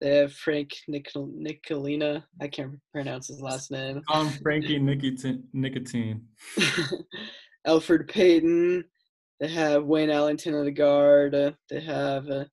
They 0.00 0.16
have 0.16 0.32
Frank 0.32 0.70
Nicol- 0.88 1.32
Nicolina. 1.38 2.22
I 2.40 2.48
can't 2.48 2.78
pronounce 2.92 3.28
his 3.28 3.40
last 3.42 3.70
name. 3.70 4.02
I'm 4.08 4.28
Frankie 4.28 4.78
Nicotine. 4.78 5.44
Nicotine. 5.52 6.26
Elfrid 7.66 8.08
Payton, 8.08 8.84
they 9.40 9.48
have 9.48 9.84
Wayne 9.84 10.10
Ellington 10.10 10.54
at 10.54 10.64
the 10.64 10.70
guard. 10.70 11.34
Uh, 11.34 11.52
they 11.68 11.80
have 11.80 12.28
uh, 12.28 12.44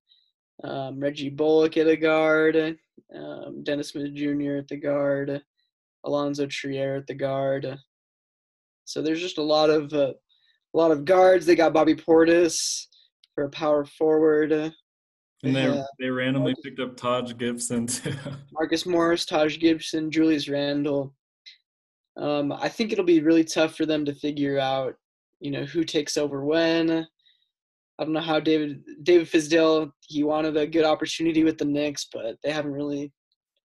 um, 0.66 1.00
Reggie 1.00 1.30
Bullock 1.30 1.76
at 1.76 1.86
the 1.86 1.96
guard. 1.96 2.76
Um, 3.14 3.62
Dennis 3.62 3.90
Smith 3.90 4.14
Jr. 4.14 4.56
at 4.56 4.68
the 4.68 4.76
guard. 4.76 5.42
Alonzo 6.04 6.46
Trier 6.46 6.96
at 6.96 7.06
the 7.06 7.14
guard. 7.14 7.78
So 8.84 9.00
there's 9.00 9.20
just 9.20 9.38
a 9.38 9.42
lot 9.42 9.70
of 9.70 9.92
uh, 9.92 10.12
a 10.74 10.76
lot 10.76 10.90
of 10.90 11.04
guards. 11.04 11.46
They 11.46 11.54
got 11.54 11.72
Bobby 11.72 11.94
Portis 11.94 12.86
for 13.34 13.44
a 13.44 13.50
power 13.50 13.84
forward. 13.84 14.52
And 14.52 15.54
they 15.54 15.84
they 15.98 16.10
randomly 16.10 16.52
Marcus, 16.52 16.62
picked 16.64 16.80
up 16.80 16.96
Taj 16.96 17.34
Gibson. 17.36 17.88
Marcus 18.52 18.86
Morris, 18.86 19.24
Taj 19.26 19.58
Gibson, 19.58 20.10
Julius 20.10 20.48
Randle. 20.48 21.14
Um, 22.16 22.52
I 22.52 22.68
think 22.68 22.92
it'll 22.92 23.04
be 23.04 23.20
really 23.20 23.44
tough 23.44 23.76
for 23.76 23.86
them 23.86 24.04
to 24.04 24.14
figure 24.14 24.58
out 24.58 24.94
you 25.44 25.50
know 25.50 25.64
who 25.64 25.84
takes 25.84 26.16
over 26.16 26.42
when. 26.42 27.06
I 27.98 28.02
don't 28.02 28.14
know 28.14 28.20
how 28.20 28.40
David 28.40 28.82
David 29.02 29.28
Fizdale 29.28 29.92
he 30.00 30.24
wanted 30.24 30.56
a 30.56 30.66
good 30.66 30.86
opportunity 30.86 31.44
with 31.44 31.58
the 31.58 31.66
Knicks, 31.66 32.08
but 32.10 32.38
they 32.42 32.50
haven't 32.50 32.72
really 32.72 33.12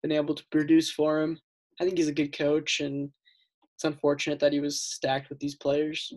been 0.02 0.12
able 0.12 0.34
to 0.34 0.44
produce 0.52 0.92
for 0.92 1.20
him. 1.20 1.40
I 1.80 1.84
think 1.84 1.96
he's 1.96 2.08
a 2.08 2.12
good 2.12 2.36
coach, 2.36 2.80
and 2.80 3.10
it's 3.74 3.84
unfortunate 3.84 4.38
that 4.40 4.52
he 4.52 4.60
was 4.60 4.80
stacked 4.80 5.30
with 5.30 5.40
these 5.40 5.56
players. 5.56 6.12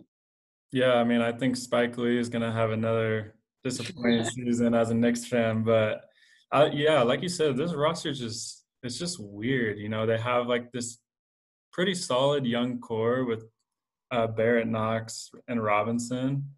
Yeah, 0.70 0.96
I 0.96 1.04
mean, 1.04 1.22
I 1.22 1.32
think 1.32 1.56
Spike 1.56 1.96
Lee 1.96 2.18
is 2.18 2.28
gonna 2.28 2.52
have 2.52 2.70
another 2.70 3.34
disappointing 3.64 4.24
season 4.36 4.74
as 4.74 4.90
a 4.90 4.94
Knicks 4.94 5.24
fan, 5.24 5.64
but 5.64 6.02
uh, 6.52 6.68
yeah, 6.72 7.02
like 7.02 7.22
you 7.22 7.28
said, 7.30 7.56
this 7.56 7.72
roster 7.72 8.12
just 8.12 8.66
it's 8.82 8.98
just 8.98 9.18
weird. 9.18 9.78
You 9.78 9.88
know, 9.88 10.04
they 10.04 10.18
have 10.18 10.46
like 10.46 10.70
this 10.72 10.98
pretty 11.72 11.94
solid 11.94 12.44
young 12.44 12.80
core 12.80 13.24
with 13.24 13.44
uh, 14.10 14.26
Barrett 14.26 14.68
Knox 14.68 15.30
and 15.48 15.62
Robinson. 15.62 16.50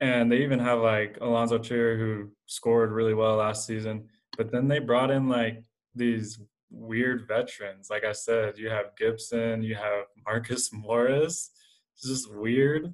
And 0.00 0.30
they 0.30 0.38
even 0.38 0.58
have 0.58 0.80
like 0.80 1.18
Alonzo 1.20 1.58
Trier 1.58 1.96
who 1.96 2.30
scored 2.46 2.92
really 2.92 3.14
well 3.14 3.36
last 3.36 3.66
season. 3.66 4.08
But 4.36 4.50
then 4.50 4.68
they 4.68 4.78
brought 4.78 5.10
in 5.10 5.28
like 5.28 5.62
these 5.94 6.38
weird 6.70 7.26
veterans. 7.28 7.88
Like 7.90 8.04
I 8.04 8.12
said, 8.12 8.58
you 8.58 8.68
have 8.68 8.96
Gibson, 8.98 9.62
you 9.62 9.74
have 9.76 10.04
Marcus 10.26 10.72
Morris. 10.72 11.50
It's 11.96 12.08
just 12.08 12.34
weird. 12.34 12.92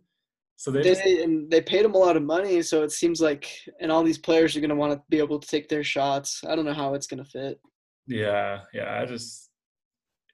So 0.56 0.70
they, 0.70 0.82
they 0.82 0.88
just, 0.90 1.04
and 1.06 1.50
they 1.50 1.62
paid 1.62 1.86
him 1.86 1.94
a 1.94 1.98
lot 1.98 2.18
of 2.18 2.22
money, 2.22 2.60
so 2.60 2.82
it 2.82 2.92
seems 2.92 3.18
like 3.18 3.48
and 3.80 3.90
all 3.90 4.02
these 4.02 4.18
players 4.18 4.54
are 4.54 4.60
gonna 4.60 4.74
want 4.74 4.92
to 4.92 5.02
be 5.08 5.18
able 5.18 5.38
to 5.38 5.48
take 5.48 5.70
their 5.70 5.82
shots. 5.82 6.42
I 6.46 6.54
don't 6.54 6.66
know 6.66 6.74
how 6.74 6.92
it's 6.92 7.06
gonna 7.06 7.24
fit. 7.24 7.58
Yeah, 8.06 8.60
yeah. 8.74 9.00
I 9.00 9.06
just 9.06 9.49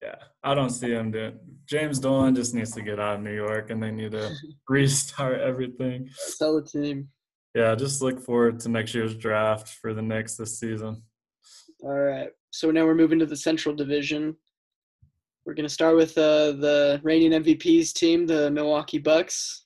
yeah, 0.02 0.16
I 0.42 0.54
don't 0.54 0.70
see 0.70 0.90
him 0.90 1.10
doing. 1.10 1.38
James 1.66 1.98
Dolan 1.98 2.34
just 2.34 2.54
needs 2.54 2.72
to 2.72 2.82
get 2.82 3.00
out 3.00 3.16
of 3.16 3.22
New 3.22 3.34
York, 3.34 3.70
and 3.70 3.82
they 3.82 3.90
need 3.90 4.12
to 4.12 4.30
restart 4.68 5.40
everything. 5.40 6.08
Sell 6.12 6.60
the 6.60 6.66
team. 6.66 7.08
Yeah, 7.54 7.74
just 7.74 8.02
look 8.02 8.20
forward 8.20 8.60
to 8.60 8.68
next 8.68 8.94
year's 8.94 9.16
draft 9.16 9.68
for 9.68 9.94
the 9.94 10.02
Knicks 10.02 10.36
this 10.36 10.58
season. 10.60 11.02
All 11.82 11.90
right, 11.90 12.28
so 12.50 12.70
now 12.70 12.84
we're 12.84 12.94
moving 12.94 13.18
to 13.18 13.26
the 13.26 13.36
Central 13.36 13.74
Division. 13.74 14.36
We're 15.44 15.54
gonna 15.54 15.68
start 15.68 15.96
with 15.96 16.16
uh, 16.18 16.52
the 16.52 17.00
reigning 17.02 17.42
MVPs 17.42 17.92
team, 17.92 18.26
the 18.26 18.50
Milwaukee 18.50 18.98
Bucks. 18.98 19.64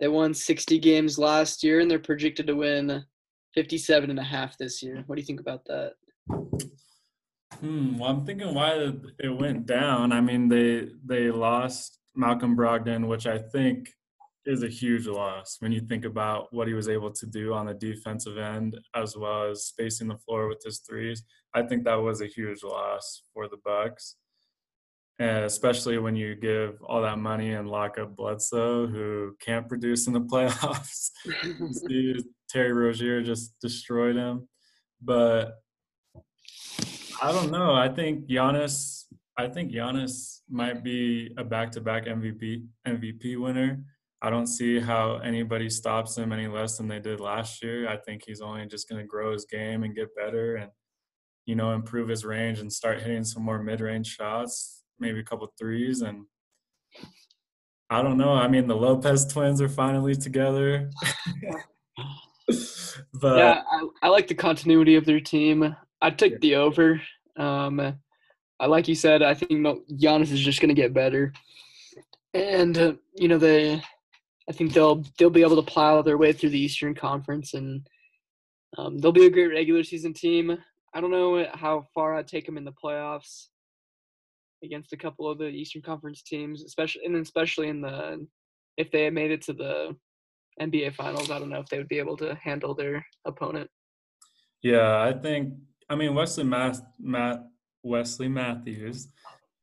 They 0.00 0.08
won 0.08 0.34
60 0.34 0.78
games 0.78 1.18
last 1.18 1.62
year, 1.62 1.80
and 1.80 1.90
they're 1.90 1.98
projected 1.98 2.46
to 2.48 2.56
win 2.56 3.04
57 3.54 4.10
and 4.10 4.18
a 4.18 4.22
half 4.22 4.58
this 4.58 4.82
year. 4.82 5.04
What 5.06 5.16
do 5.16 5.20
you 5.20 5.26
think 5.26 5.40
about 5.40 5.64
that? 5.66 5.92
Hmm. 7.60 7.98
Well, 7.98 8.10
I'm 8.10 8.24
thinking 8.24 8.54
why 8.54 8.92
it 9.18 9.28
went 9.28 9.66
down. 9.66 10.12
I 10.12 10.20
mean, 10.20 10.48
they 10.48 10.88
they 11.04 11.30
lost 11.30 11.98
Malcolm 12.14 12.56
Brogdon, 12.56 13.06
which 13.06 13.26
I 13.26 13.38
think 13.38 13.88
is 14.44 14.62
a 14.62 14.68
huge 14.68 15.06
loss 15.06 15.56
when 15.60 15.70
you 15.70 15.80
think 15.80 16.04
about 16.04 16.52
what 16.52 16.66
he 16.66 16.74
was 16.74 16.88
able 16.88 17.12
to 17.12 17.26
do 17.26 17.54
on 17.54 17.66
the 17.66 17.74
defensive 17.74 18.38
end 18.38 18.76
as 18.94 19.16
well 19.16 19.50
as 19.50 19.66
spacing 19.66 20.08
the 20.08 20.18
floor 20.18 20.48
with 20.48 20.62
his 20.64 20.80
threes. 20.80 21.22
I 21.54 21.62
think 21.62 21.84
that 21.84 21.94
was 21.94 22.20
a 22.20 22.26
huge 22.26 22.62
loss 22.64 23.22
for 23.32 23.48
the 23.48 23.58
Bucks. 23.64 24.16
And 25.18 25.44
especially 25.44 25.98
when 25.98 26.16
you 26.16 26.34
give 26.34 26.82
all 26.82 27.02
that 27.02 27.18
money 27.18 27.52
and 27.52 27.70
lock 27.70 27.98
up 27.98 28.16
Bledsoe, 28.16 28.86
who 28.88 29.36
can't 29.40 29.68
produce 29.68 30.06
in 30.08 30.12
the 30.12 30.20
playoffs. 30.32 31.10
Terry 32.48 32.72
Rozier 32.72 33.22
just 33.22 33.54
destroyed 33.60 34.16
him. 34.16 34.48
But 35.00 35.61
I 37.22 37.30
don't 37.30 37.52
know. 37.52 37.72
I 37.72 37.88
think 37.88 38.26
Giannis. 38.26 39.04
I 39.38 39.46
think 39.48 39.72
Giannis 39.72 40.40
might 40.50 40.82
be 40.82 41.32
a 41.38 41.44
back-to-back 41.44 42.06
MVP 42.06 42.64
MVP 42.86 43.40
winner. 43.40 43.84
I 44.20 44.28
don't 44.28 44.48
see 44.48 44.80
how 44.80 45.18
anybody 45.18 45.70
stops 45.70 46.18
him 46.18 46.32
any 46.32 46.48
less 46.48 46.76
than 46.76 46.88
they 46.88 46.98
did 46.98 47.20
last 47.20 47.62
year. 47.62 47.88
I 47.88 47.96
think 47.96 48.24
he's 48.26 48.40
only 48.40 48.66
just 48.66 48.88
going 48.88 49.00
to 49.00 49.06
grow 49.06 49.32
his 49.32 49.44
game 49.44 49.84
and 49.84 49.94
get 49.94 50.14
better, 50.16 50.56
and 50.56 50.70
you 51.46 51.54
know, 51.54 51.72
improve 51.72 52.08
his 52.08 52.24
range 52.24 52.58
and 52.58 52.72
start 52.72 53.00
hitting 53.00 53.24
some 53.24 53.44
more 53.44 53.62
mid-range 53.62 54.08
shots, 54.08 54.82
maybe 54.98 55.20
a 55.20 55.24
couple 55.24 55.46
threes, 55.56 56.02
and 56.02 56.24
I 57.88 58.02
don't 58.02 58.18
know. 58.18 58.32
I 58.32 58.48
mean, 58.48 58.66
the 58.66 58.76
Lopez 58.76 59.26
twins 59.26 59.60
are 59.60 59.68
finally 59.68 60.16
together. 60.16 60.90
but 63.20 63.38
yeah, 63.38 63.62
I, 63.70 63.88
I, 64.02 64.08
like 64.08 64.26
the 64.26 64.34
continuity 64.34 64.96
of 64.96 65.04
their 65.04 65.20
team. 65.20 65.76
I 66.02 66.10
took 66.10 66.40
the 66.40 66.56
over. 66.56 67.00
Um, 67.36 67.96
I 68.60 68.66
like 68.66 68.88
you 68.88 68.94
said, 68.94 69.22
I 69.22 69.34
think 69.34 69.50
Giannis 69.92 70.32
is 70.32 70.40
just 70.40 70.60
going 70.60 70.68
to 70.68 70.80
get 70.80 70.92
better, 70.92 71.32
and 72.34 72.76
uh, 72.76 72.92
you 73.14 73.28
know 73.28 73.38
they, 73.38 73.82
I 74.48 74.52
think 74.52 74.72
they'll 74.72 75.04
they'll 75.16 75.30
be 75.30 75.42
able 75.42 75.62
to 75.62 75.70
plow 75.70 76.02
their 76.02 76.18
way 76.18 76.32
through 76.32 76.50
the 76.50 76.60
Eastern 76.60 76.94
Conference, 76.94 77.54
and 77.54 77.86
um, 78.76 78.98
they'll 78.98 79.12
be 79.12 79.26
a 79.26 79.30
great 79.30 79.52
regular 79.52 79.84
season 79.84 80.12
team. 80.12 80.58
I 80.94 81.00
don't 81.00 81.10
know 81.10 81.46
how 81.54 81.86
far 81.94 82.14
I'd 82.14 82.28
take 82.28 82.44
them 82.44 82.58
in 82.58 82.64
the 82.64 82.72
playoffs 82.72 83.46
against 84.62 84.92
a 84.92 84.96
couple 84.96 85.30
of 85.30 85.38
the 85.38 85.46
Eastern 85.46 85.82
Conference 85.82 86.22
teams, 86.22 86.64
especially 86.64 87.04
and 87.04 87.16
especially 87.16 87.68
in 87.68 87.80
the 87.80 88.26
if 88.76 88.90
they 88.90 89.04
had 89.04 89.14
made 89.14 89.30
it 89.30 89.42
to 89.42 89.52
the 89.52 89.96
NBA 90.60 90.94
Finals. 90.94 91.30
I 91.30 91.38
don't 91.38 91.50
know 91.50 91.60
if 91.60 91.68
they 91.68 91.78
would 91.78 91.88
be 91.88 91.98
able 91.98 92.16
to 92.18 92.34
handle 92.42 92.74
their 92.74 93.04
opponent. 93.24 93.70
Yeah, 94.62 95.00
I 95.00 95.12
think 95.12 95.54
I 95.92 95.94
mean, 95.94 96.14
Wesley 96.14 96.44
Math, 96.44 96.80
Matt, 96.98 97.44
Wesley 97.82 98.26
Matthews 98.26 99.08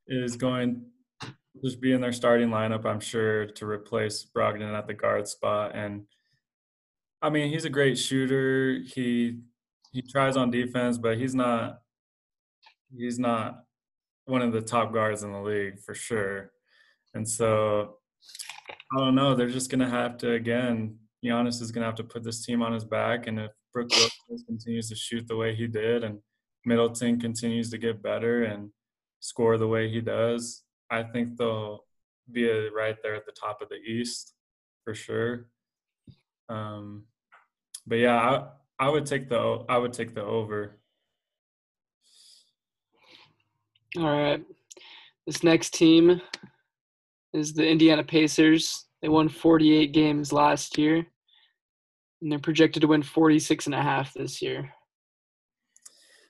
is 0.08 0.36
going 0.36 0.86
to 1.24 1.34
just 1.64 1.82
be 1.82 1.92
in 1.92 2.02
their 2.02 2.14
starting 2.14 2.50
lineup, 2.50 2.86
I'm 2.86 3.00
sure, 3.00 3.48
to 3.48 3.66
replace 3.66 4.28
Brogdon 4.36 4.78
at 4.78 4.86
the 4.86 4.94
guard 4.94 5.28
spot. 5.28 5.72
And 5.74 6.06
I 7.24 7.32
mean, 7.32 7.52
he's 7.52 7.66
a 7.66 7.70
great 7.70 7.98
shooter. 7.98 8.78
He 8.86 9.40
he 9.92 10.04
tries 10.04 10.38
on 10.38 10.52
defense, 10.52 11.00
but 11.00 11.18
he's 11.18 11.34
not 11.34 11.80
he's 12.96 13.18
not 13.18 13.64
one 14.26 14.44
of 14.44 14.54
the 14.54 14.62
top 14.62 14.94
guards 14.94 15.24
in 15.24 15.32
the 15.32 15.42
league 15.42 15.80
for 15.80 15.96
sure. 15.96 16.52
And 17.16 17.28
so 17.28 17.98
I 18.96 19.00
don't 19.00 19.16
know. 19.16 19.34
They're 19.34 19.50
just 19.50 19.72
gonna 19.72 19.90
have 19.90 20.18
to 20.18 20.34
again. 20.34 21.00
Giannis 21.26 21.60
is 21.60 21.72
gonna 21.72 21.88
have 21.88 21.96
to 21.96 22.04
put 22.04 22.24
this 22.24 22.46
team 22.46 22.62
on 22.62 22.72
his 22.72 22.86
back, 22.86 23.26
and 23.26 23.40
if 23.40 23.52
Brook 23.74 23.92
Lopez 23.92 24.44
continues 24.48 24.90
to 24.90 24.96
shoot 24.96 25.28
the 25.28 25.36
way 25.36 25.56
he 25.56 25.68
did, 25.68 26.04
and 26.04 26.20
Middleton 26.66 27.20
continues 27.20 27.70
to 27.70 27.78
get 27.78 28.02
better 28.02 28.44
and 28.44 28.72
score 29.20 29.58
the 29.58 29.68
way 29.68 29.90
he 29.90 30.02
does, 30.02 30.64
I 30.90 31.04
think 31.04 31.38
they'll 31.38 31.86
be 32.32 32.50
right 32.70 32.98
there 33.04 33.16
at 33.16 33.26
the 33.26 33.32
top 33.32 33.62
of 33.62 33.70
the 33.70 33.76
East 33.76 34.34
for 34.84 34.94
sure. 34.94 35.48
Um, 36.48 37.06
but 37.86 37.96
yeah, 37.96 38.16
I, 38.80 38.86
I 38.86 38.90
would 38.90 39.06
take 39.06 39.30
the 39.30 39.66
I 39.68 39.78
would 39.78 39.94
take 39.94 40.16
the 40.16 40.24
over. 40.24 40.80
All 43.98 44.04
right. 44.04 44.44
This 45.26 45.44
next 45.44 45.74
team 45.74 46.22
is 47.34 47.54
the 47.54 47.68
Indiana 47.68 48.04
Pacers. 48.04 48.86
They 49.02 49.10
won 49.10 49.30
48 49.30 49.92
games 49.92 50.34
last 50.34 50.78
year, 50.78 51.06
and 52.22 52.32
they're 52.32 52.40
projected 52.40 52.82
to 52.82 52.88
win 52.88 53.04
46 53.04 53.66
and 53.68 53.76
a 53.76 53.82
half 53.82 54.14
this 54.14 54.42
year. 54.42 54.72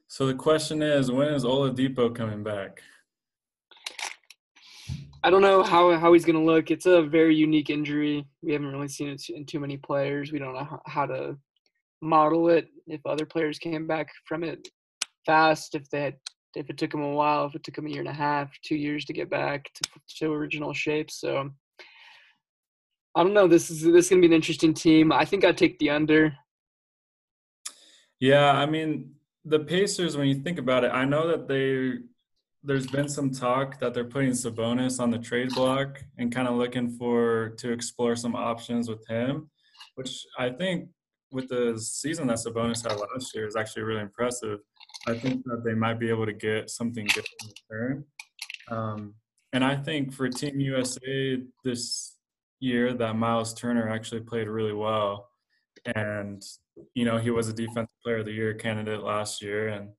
So 0.08 0.26
the 0.26 0.34
question 0.34 0.82
is, 0.82 1.12
when 1.12 1.28
is 1.30 1.44
Oladipo 1.44 2.14
coming 2.16 2.44
back? 2.44 2.82
I 5.24 5.30
don't 5.30 5.42
know 5.42 5.64
how 5.64 5.98
how 5.98 6.14
he's 6.14 6.26
going 6.26 6.38
to 6.38 6.52
look. 6.52 6.72
It's 6.72 6.86
a 6.86 7.02
very 7.02 7.36
unique 7.36 7.70
injury. 7.70 8.26
We 8.42 8.54
haven't 8.54 8.72
really 8.72 8.88
seen 8.88 9.10
it 9.10 9.22
in 9.30 9.46
too 9.46 9.60
many 9.60 9.78
players. 9.78 10.32
We 10.32 10.40
don't 10.40 10.54
know 10.54 10.82
how 10.86 11.06
to 11.08 11.38
model 12.02 12.50
it. 12.50 12.70
If 12.88 13.06
other 13.06 13.26
players 13.26 13.60
came 13.60 13.86
back 13.86 14.08
from 14.26 14.44
it 14.44 14.70
fast, 15.26 15.76
if 15.76 15.90
they 15.90 16.02
had, 16.02 16.16
if 16.56 16.70
it 16.70 16.78
took 16.78 16.92
them 16.92 17.04
a 17.04 17.12
while, 17.12 17.46
if 17.46 17.56
it 17.56 17.64
took 17.64 17.76
them 17.76 17.88
a 17.88 17.90
year 17.90 18.00
and 18.00 18.10
a 18.10 18.14
half, 18.14 18.50
two 18.64 18.78
years 18.78 19.04
to 19.06 19.14
get 19.14 19.30
back 19.30 19.70
to, 19.76 19.90
to 20.20 20.34
original 20.34 20.74
shape. 20.74 21.12
So 21.12 21.50
I 23.16 23.24
don't 23.24 23.34
know. 23.34 23.48
This 23.48 23.70
is 23.70 23.82
this 23.82 24.06
is 24.06 24.10
going 24.10 24.22
to 24.22 24.28
be 24.28 24.34
an 24.34 24.36
interesting 24.36 24.74
team. 24.74 25.12
I 25.12 25.26
think 25.26 25.44
I'd 25.44 25.58
take 25.58 25.80
the 25.80 25.90
under. 25.90 26.36
Yeah, 28.20 28.52
I 28.52 28.66
mean 28.66 29.16
the 29.46 29.60
Pacers. 29.60 30.16
When 30.18 30.28
you 30.28 30.36
think 30.36 30.60
about 30.60 30.84
it, 30.84 30.92
I 30.94 31.06
know 31.06 31.28
that 31.28 31.48
they 31.48 32.04
there's 32.64 32.88
been 32.88 33.08
some 33.08 33.32
talk 33.32 33.80
that 33.80 33.94
they're 33.94 34.04
putting 34.04 34.32
Sabonis 34.32 35.00
on 35.00 35.10
the 35.10 35.18
trade 35.18 35.50
block 35.56 36.04
and 36.18 36.34
kind 36.34 36.48
of 36.48 36.56
looking 36.56 36.90
for 36.90 37.54
to 37.58 37.72
explore 37.72 38.16
some 38.16 38.36
options 38.36 38.90
with 38.90 39.08
him, 39.08 39.50
which 39.96 40.26
I 40.38 40.50
think 40.50 40.90
with 41.32 41.48
the 41.48 41.80
season 41.80 42.28
that 42.28 42.38
Sabonis 42.38 42.88
had 42.88 43.00
last 43.00 43.34
year 43.34 43.48
is 43.48 43.56
actually 43.56 43.84
really 43.84 44.02
impressive. 44.02 44.60
I 45.08 45.14
think 45.18 45.44
that 45.46 45.64
they 45.64 45.74
might 45.74 46.00
be 46.00 46.10
able 46.10 46.26
to 46.26 46.34
get 46.34 46.70
something 46.70 47.08
good 47.14 47.26
in 47.42 47.50
return. 47.72 48.06
Um, 48.70 49.14
and 49.54 49.64
I 49.64 49.76
think 49.76 50.14
for 50.14 50.28
Team 50.30 50.60
USA 50.60 51.42
this 51.64 52.16
year, 52.60 52.94
that 52.94 53.16
Miles 53.16 53.54
Turner 53.54 53.90
actually 53.90 54.22
played 54.22 54.48
really 54.48 54.74
well. 54.74 55.30
And, 55.96 56.44
you 56.94 57.06
know, 57.06 57.18
he 57.18 57.32
was 57.32 57.48
a 57.48 57.54
defensive 57.54 57.90
player 58.04 58.18
of 58.18 58.26
the 58.26 58.32
year 58.32 58.54
candidate 58.54 59.04
last 59.04 59.42
year. 59.42 59.70
And 59.70 59.90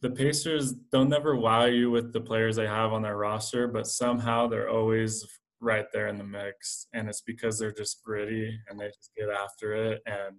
the 0.00 0.10
Pacers 0.10 0.72
don't 0.92 1.08
never 1.08 1.36
wow 1.36 1.64
you 1.64 1.90
with 1.90 2.12
the 2.12 2.20
players 2.20 2.56
they 2.56 2.66
have 2.66 2.92
on 2.92 3.02
their 3.02 3.16
roster, 3.16 3.66
but 3.68 3.86
somehow 3.86 4.46
they're 4.46 4.70
always 4.70 5.26
right 5.60 5.86
there 5.92 6.08
in 6.08 6.18
the 6.18 6.24
mix. 6.24 6.86
And 6.92 7.08
it's 7.08 7.22
because 7.22 7.58
they're 7.58 7.72
just 7.72 8.02
gritty 8.04 8.58
and 8.68 8.78
they 8.78 8.86
just 8.86 9.10
get 9.16 9.28
after 9.28 9.74
it. 9.74 10.02
And 10.06 10.36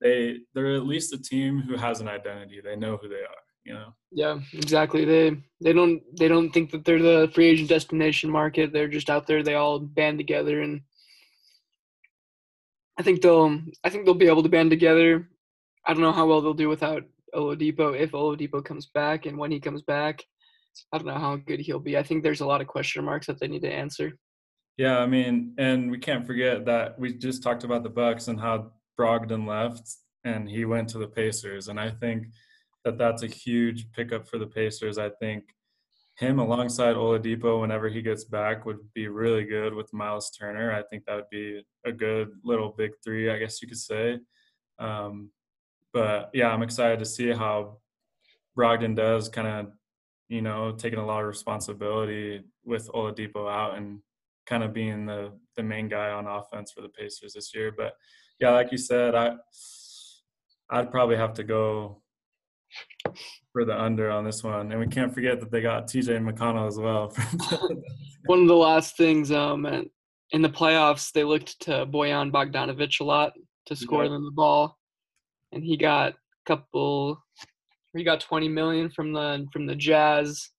they 0.00 0.38
they're 0.54 0.74
at 0.74 0.86
least 0.86 1.12
a 1.12 1.18
team 1.18 1.60
who 1.60 1.76
has 1.76 2.00
an 2.00 2.08
identity. 2.08 2.60
They 2.62 2.76
know 2.76 2.96
who 2.96 3.08
they 3.08 3.16
are, 3.16 3.47
you 3.68 3.74
know. 3.74 3.94
Yeah, 4.10 4.40
exactly. 4.54 5.04
They 5.04 5.36
they 5.60 5.72
don't 5.72 6.02
they 6.18 6.28
don't 6.28 6.50
think 6.50 6.70
that 6.70 6.84
they're 6.84 7.02
the 7.02 7.30
free 7.34 7.48
agent 7.48 7.68
destination 7.68 8.30
market. 8.30 8.72
They're 8.72 8.88
just 8.88 9.10
out 9.10 9.26
there. 9.26 9.42
They 9.42 9.54
all 9.54 9.78
band 9.78 10.18
together 10.18 10.62
and 10.62 10.80
I 12.98 13.02
think 13.02 13.20
they'll 13.20 13.60
I 13.84 13.90
think 13.90 14.04
they'll 14.04 14.14
be 14.14 14.28
able 14.28 14.42
to 14.42 14.48
band 14.48 14.70
together. 14.70 15.28
I 15.86 15.92
don't 15.92 16.02
know 16.02 16.12
how 16.12 16.26
well 16.26 16.40
they'll 16.40 16.54
do 16.54 16.68
without 16.68 17.04
Oladipo 17.34 17.98
if 17.98 18.12
Oladipo 18.12 18.64
comes 18.64 18.86
back 18.86 19.26
and 19.26 19.36
when 19.36 19.50
he 19.50 19.60
comes 19.60 19.82
back. 19.82 20.24
I 20.92 20.98
don't 20.98 21.06
know 21.06 21.14
how 21.14 21.36
good 21.36 21.60
he'll 21.60 21.78
be. 21.78 21.98
I 21.98 22.02
think 22.02 22.22
there's 22.22 22.40
a 22.40 22.46
lot 22.46 22.60
of 22.60 22.66
question 22.66 23.04
marks 23.04 23.26
that 23.26 23.38
they 23.40 23.48
need 23.48 23.62
to 23.62 23.72
answer. 23.72 24.12
Yeah, 24.76 24.98
I 24.98 25.06
mean, 25.06 25.54
and 25.58 25.90
we 25.90 25.98
can't 25.98 26.26
forget 26.26 26.64
that 26.66 26.98
we 26.98 27.12
just 27.12 27.42
talked 27.42 27.64
about 27.64 27.82
the 27.82 27.88
Bucks 27.90 28.28
and 28.28 28.40
how 28.40 28.70
Brogdon 28.98 29.46
left 29.46 29.90
and 30.24 30.48
he 30.48 30.64
went 30.64 30.88
to 30.90 30.98
the 30.98 31.08
Pacers, 31.08 31.68
and 31.68 31.78
I 31.80 31.90
think 31.90 32.26
that 32.88 32.96
that's 32.96 33.22
a 33.22 33.26
huge 33.26 33.92
pickup 33.92 34.26
for 34.26 34.38
the 34.38 34.46
Pacers. 34.46 34.96
I 34.96 35.10
think 35.10 35.44
him 36.16 36.38
alongside 36.38 36.96
Oladipo, 36.96 37.60
whenever 37.60 37.88
he 37.88 38.00
gets 38.00 38.24
back, 38.24 38.64
would 38.64 38.78
be 38.94 39.08
really 39.08 39.44
good 39.44 39.74
with 39.74 39.92
Miles 39.92 40.30
Turner. 40.30 40.72
I 40.72 40.82
think 40.82 41.04
that 41.04 41.16
would 41.16 41.30
be 41.30 41.62
a 41.84 41.92
good 41.92 42.30
little 42.42 42.70
big 42.70 42.92
three, 43.04 43.30
I 43.30 43.38
guess 43.38 43.60
you 43.60 43.68
could 43.68 43.78
say. 43.78 44.18
Um, 44.78 45.30
but 45.92 46.30
yeah, 46.32 46.48
I'm 46.48 46.62
excited 46.62 46.98
to 47.00 47.04
see 47.04 47.30
how 47.30 47.78
Brogdon 48.56 48.96
does 48.96 49.28
kind 49.28 49.46
of, 49.46 49.72
you 50.28 50.40
know, 50.40 50.72
taking 50.72 50.98
a 50.98 51.06
lot 51.06 51.20
of 51.20 51.28
responsibility 51.28 52.42
with 52.64 52.88
Oladipo 52.92 53.50
out 53.50 53.76
and 53.76 54.00
kind 54.46 54.64
of 54.64 54.72
being 54.72 55.04
the 55.04 55.32
the 55.56 55.62
main 55.62 55.88
guy 55.88 56.10
on 56.10 56.26
offense 56.26 56.72
for 56.72 56.80
the 56.80 56.88
Pacers 56.88 57.34
this 57.34 57.54
year. 57.54 57.72
But 57.76 57.92
yeah, 58.40 58.50
like 58.50 58.72
you 58.72 58.78
said, 58.78 59.14
I 59.14 59.34
I'd 60.70 60.90
probably 60.90 61.16
have 61.16 61.34
to 61.34 61.44
go 61.44 62.02
for 63.52 63.64
the 63.64 63.78
under 63.78 64.10
on 64.10 64.24
this 64.24 64.44
one, 64.44 64.70
and 64.72 64.80
we 64.80 64.86
can't 64.86 65.12
forget 65.12 65.40
that 65.40 65.50
they 65.50 65.60
got 65.60 65.88
T.J. 65.88 66.18
McConnell 66.18 66.68
as 66.68 66.78
well. 66.78 67.14
one 68.26 68.42
of 68.42 68.48
the 68.48 68.54
last 68.54 68.96
things, 68.96 69.30
um, 69.32 69.66
in 70.32 70.42
the 70.42 70.48
playoffs, 70.48 71.12
they 71.12 71.24
looked 71.24 71.60
to 71.62 71.86
Bojan 71.86 72.30
Bogdanovic 72.30 73.00
a 73.00 73.04
lot 73.04 73.32
to 73.66 73.76
score 73.76 74.04
yeah. 74.04 74.10
them 74.10 74.24
the 74.24 74.30
ball 74.30 74.78
and 75.52 75.64
he 75.64 75.76
got 75.76 76.12
a 76.12 76.16
couple. 76.46 77.22
He 77.96 78.04
got 78.04 78.20
20 78.20 78.48
million 78.48 78.90
from 78.90 79.12
the 79.12 79.46
from 79.52 79.66
the 79.66 79.74
Jazz, 79.74 80.50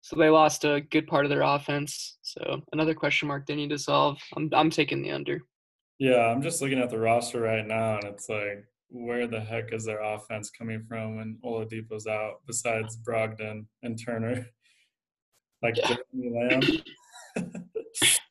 so 0.00 0.16
they 0.16 0.28
lost 0.28 0.64
a 0.64 0.82
good 0.90 1.06
part 1.06 1.24
of 1.24 1.30
their 1.30 1.42
offense. 1.42 2.18
So 2.22 2.60
another 2.72 2.94
question 2.94 3.28
mark 3.28 3.46
they 3.46 3.54
need 3.54 3.70
to 3.70 3.78
solve. 3.78 4.18
I'm 4.36 4.50
I'm 4.52 4.70
taking 4.70 5.02
the 5.02 5.12
under. 5.12 5.40
Yeah, 5.98 6.26
I'm 6.26 6.42
just 6.42 6.62
looking 6.62 6.78
at 6.78 6.90
the 6.90 6.98
roster 6.98 7.40
right 7.40 7.66
now, 7.66 7.96
and 7.96 8.04
it's 8.04 8.28
like, 8.28 8.64
where 8.88 9.26
the 9.26 9.40
heck 9.40 9.72
is 9.72 9.84
their 9.84 10.00
offense 10.00 10.50
coming 10.50 10.84
from 10.88 11.16
when 11.16 11.38
Oladipo's 11.44 12.06
out? 12.06 12.40
Besides 12.46 12.96
Brogdon 12.96 13.66
and 13.82 13.98
Turner, 14.02 14.46
like 15.62 15.76
yeah. 15.76 15.96
Lamb. 16.12 16.62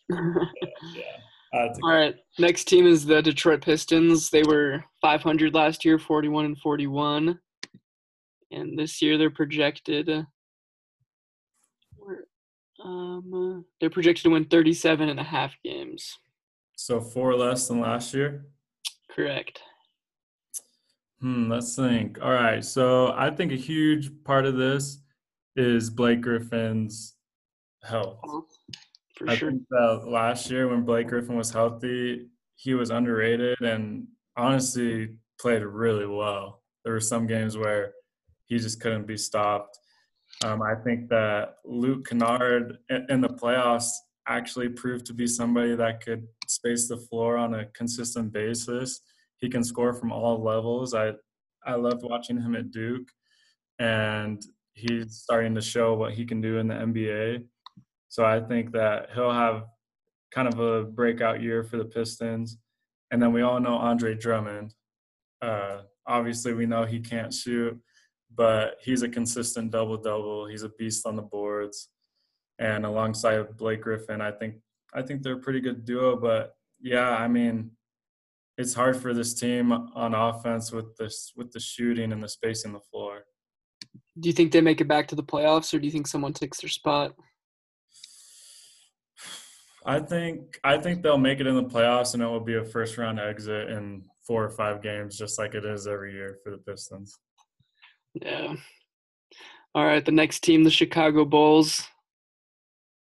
yeah. 0.09 1.67
All 1.83 1.91
right. 1.91 2.15
Next 2.39 2.65
team 2.65 2.85
is 2.85 3.05
the 3.05 3.21
Detroit 3.21 3.61
Pistons. 3.61 4.29
They 4.29 4.43
were 4.43 4.83
500 5.01 5.53
last 5.53 5.85
year, 5.85 5.97
41 5.97 6.45
and 6.45 6.57
41. 6.59 7.39
And 8.51 8.79
this 8.79 9.01
year 9.01 9.17
they're 9.17 9.29
projected 9.29 10.25
um, 12.83 13.65
they're 13.79 13.89
projected 13.89 14.23
to 14.23 14.29
win 14.29 14.45
37 14.45 15.09
and 15.09 15.19
a 15.19 15.23
half 15.23 15.55
games. 15.63 16.17
So 16.75 17.01
four 17.01 17.35
less 17.35 17.67
than 17.67 17.79
last 17.81 18.13
year? 18.13 18.45
Correct. 19.11 19.61
Hmm, 21.21 21.49
let's 21.49 21.75
think. 21.75 22.19
All 22.21 22.31
right. 22.31 22.63
So 22.63 23.13
I 23.15 23.31
think 23.31 23.51
a 23.51 23.55
huge 23.55 24.11
part 24.23 24.45
of 24.45 24.55
this 24.55 24.99
is 25.55 25.89
Blake 25.89 26.21
Griffin's 26.21 27.15
health. 27.83 28.19
For 29.15 29.29
I 29.29 29.35
sure. 29.35 29.49
think 29.49 29.63
that 29.69 30.03
last 30.07 30.51
year 30.51 30.67
when 30.67 30.83
Blake 30.83 31.07
Griffin 31.07 31.35
was 31.35 31.51
healthy, 31.51 32.27
he 32.55 32.75
was 32.75 32.91
underrated 32.91 33.61
and 33.61 34.07
honestly 34.35 35.15
played 35.39 35.63
really 35.63 36.05
well. 36.05 36.61
There 36.83 36.93
were 36.93 36.99
some 36.99 37.25
games 37.25 37.57
where 37.57 37.93
he 38.45 38.57
just 38.59 38.79
couldn't 38.79 39.07
be 39.07 39.17
stopped. 39.17 39.79
Um, 40.43 40.61
I 40.61 40.75
think 40.75 41.09
that 41.09 41.55
Luke 41.65 42.07
Kennard 42.07 42.77
in 43.09 43.21
the 43.21 43.29
playoffs 43.29 43.89
actually 44.27 44.69
proved 44.69 45.05
to 45.07 45.13
be 45.13 45.25
somebody 45.25 45.75
that 45.75 46.03
could 46.03 46.27
space 46.47 46.87
the 46.87 46.97
floor 46.97 47.37
on 47.37 47.55
a 47.55 47.65
consistent 47.67 48.31
basis. 48.31 49.01
He 49.37 49.49
can 49.49 49.63
score 49.63 49.93
from 49.93 50.11
all 50.11 50.43
levels. 50.43 50.93
I 50.93 51.13
I 51.65 51.75
loved 51.75 52.03
watching 52.03 52.41
him 52.41 52.55
at 52.55 52.71
Duke, 52.71 53.09
and 53.79 54.41
he's 54.73 55.15
starting 55.15 55.55
to 55.55 55.61
show 55.61 55.95
what 55.95 56.13
he 56.13 56.25
can 56.25 56.39
do 56.39 56.57
in 56.57 56.67
the 56.67 56.75
NBA. 56.75 57.43
So 58.09 58.23
I 58.23 58.39
think 58.39 58.71
that 58.71 59.09
he'll 59.13 59.31
have 59.31 59.65
kind 60.31 60.47
of 60.47 60.59
a 60.59 60.83
breakout 60.83 61.41
year 61.41 61.63
for 61.63 61.77
the 61.77 61.85
Pistons. 61.85 62.57
And 63.11 63.21
then 63.21 63.33
we 63.33 63.41
all 63.41 63.59
know 63.59 63.75
Andre 63.75 64.15
Drummond. 64.15 64.73
Uh, 65.41 65.81
obviously, 66.05 66.53
we 66.53 66.65
know 66.65 66.85
he 66.85 66.99
can't 66.99 67.33
shoot, 67.33 67.79
but 68.35 68.77
he's 68.81 69.03
a 69.03 69.09
consistent 69.09 69.71
double 69.71 69.97
double. 69.97 70.47
He's 70.47 70.63
a 70.63 70.69
beast 70.69 71.05
on 71.05 71.15
the 71.15 71.21
boards. 71.21 71.89
And 72.59 72.85
alongside 72.85 73.57
Blake 73.57 73.81
Griffin, 73.81 74.21
I 74.21 74.31
think 74.31 74.55
I 74.93 75.01
think 75.01 75.21
they're 75.21 75.33
a 75.33 75.39
pretty 75.39 75.59
good 75.59 75.85
duo. 75.85 76.15
But 76.15 76.55
yeah, 76.81 77.09
I 77.09 77.27
mean, 77.27 77.71
it's 78.57 78.73
hard 78.73 78.97
for 78.97 79.13
this 79.13 79.33
team 79.33 79.71
on 79.71 80.13
offense 80.13 80.71
with 80.71 80.95
this 80.97 81.31
with 81.35 81.51
the 81.51 81.59
shooting 81.59 82.11
and 82.11 82.23
the 82.23 82.27
space 82.27 82.65
in 82.65 82.73
the 82.73 82.79
floor. 82.79 83.25
Do 84.19 84.27
you 84.27 84.33
think 84.33 84.51
they 84.51 84.61
make 84.61 84.81
it 84.81 84.87
back 84.87 85.07
to 85.09 85.15
the 85.15 85.23
playoffs, 85.23 85.73
or 85.73 85.79
do 85.79 85.85
you 85.85 85.91
think 85.91 86.07
someone 86.07 86.33
takes 86.33 86.59
their 86.59 86.69
spot? 86.69 87.13
I 89.85 89.99
think 89.99 90.59
I 90.63 90.77
think 90.77 91.03
they'll 91.03 91.17
make 91.17 91.39
it 91.39 91.47
in 91.47 91.55
the 91.55 91.63
playoffs, 91.63 92.13
and 92.13 92.23
it 92.23 92.25
will 92.25 92.39
be 92.39 92.55
a 92.55 92.65
first 92.65 92.97
round 92.97 93.19
exit 93.19 93.69
in 93.69 94.03
four 94.25 94.43
or 94.43 94.49
five 94.49 94.81
games, 94.81 95.17
just 95.17 95.37
like 95.39 95.53
it 95.53 95.63
is 95.63 95.87
every 95.87 96.13
year 96.13 96.37
for 96.43 96.51
the 96.51 96.57
Pistons. 96.57 97.17
Yeah. 98.13 98.55
All 99.75 99.85
right, 99.85 100.03
the 100.03 100.11
next 100.11 100.39
team, 100.39 100.63
the 100.63 100.71
Chicago 100.71 101.23
Bulls. 101.23 101.85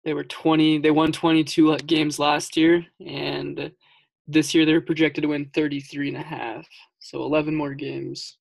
They 0.05 0.15
were 0.15 0.25
20, 0.25 0.79
they 0.79 0.93
won 0.93 1.11
22 1.11 1.79
games 1.79 2.21
last 2.21 2.57
year, 2.57 2.87
and 3.05 3.73
this 4.27 4.55
year 4.55 4.65
they're 4.65 4.81
projected 4.81 5.23
to 5.23 5.29
win 5.29 5.51
33 5.55 6.09
and 6.09 6.17
a 6.17 6.23
half. 6.23 6.67
So 6.99 7.23
11 7.23 7.55
more 7.55 7.75
games. 7.75 8.39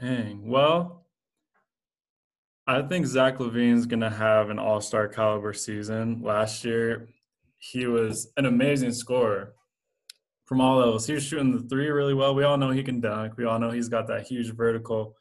Dang. 0.00 0.48
Well, 0.48 1.04
I 2.66 2.82
think 2.82 3.06
Zach 3.06 3.38
LaVine's 3.38 3.86
to 3.86 4.10
have 4.10 4.50
an 4.50 4.58
all 4.58 4.80
star 4.80 5.08
caliber 5.08 5.52
season. 5.52 6.22
Last 6.22 6.64
year, 6.64 7.08
he 7.58 7.86
was 7.86 8.32
an 8.36 8.46
amazing 8.46 8.92
scorer 8.92 9.54
from 10.44 10.60
all 10.60 10.78
levels. 10.78 11.06
He 11.06 11.14
was 11.14 11.24
shooting 11.24 11.56
the 11.56 11.66
three 11.68 11.88
really 11.88 12.14
well. 12.14 12.34
We 12.34 12.44
all 12.44 12.56
know 12.56 12.70
he 12.70 12.82
can 12.82 13.00
dunk. 13.00 13.36
We 13.36 13.44
all 13.44 13.58
know 13.58 13.70
he's 13.70 13.88
got 13.88 14.06
that 14.08 14.26
huge 14.26 14.54
vertical, 14.54 15.16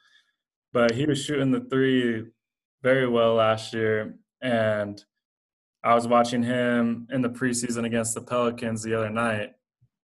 but 0.74 0.92
he 0.92 1.06
was 1.06 1.24
shooting 1.24 1.52
the 1.52 1.62
three 1.62 2.26
very 2.84 3.08
well 3.08 3.34
last 3.34 3.74
year. 3.74 4.16
And 4.42 5.04
I 5.88 5.96
was 5.96 6.06
watching 6.06 6.44
him 6.44 7.08
in 7.14 7.22
the 7.22 7.30
preseason 7.30 7.86
against 7.86 8.14
the 8.14 8.20
Pelicans 8.20 8.84
the 8.84 8.94
other 8.94 9.10
night, 9.10 9.54